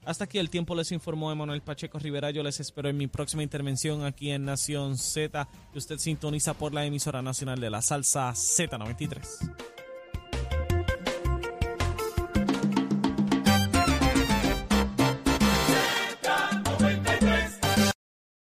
Hasta 0.06 0.26
aquí 0.26 0.38
el 0.38 0.50
tiempo 0.50 0.76
les 0.76 0.92
informó 0.92 1.32
Emanuel 1.32 1.62
Pacheco 1.62 1.98
Rivera. 1.98 2.32
Yo 2.32 2.44
les 2.44 2.60
espero 2.60 2.90
en 2.90 2.98
mi 2.98 3.08
próxima 3.08 3.44
intervención 3.44 4.04
aquí 4.04 4.32
en 4.32 4.44
Nación 4.44 4.98
Z, 4.98 5.48
que 5.72 5.78
usted 5.78 5.98
sintoniza 5.98 6.54
por 6.54 6.74
la 6.74 6.86
emisora 6.86 7.22
nacional 7.22 7.60
de 7.60 7.70
la 7.70 7.82
salsa 7.82 8.32
Z93. 8.32 9.73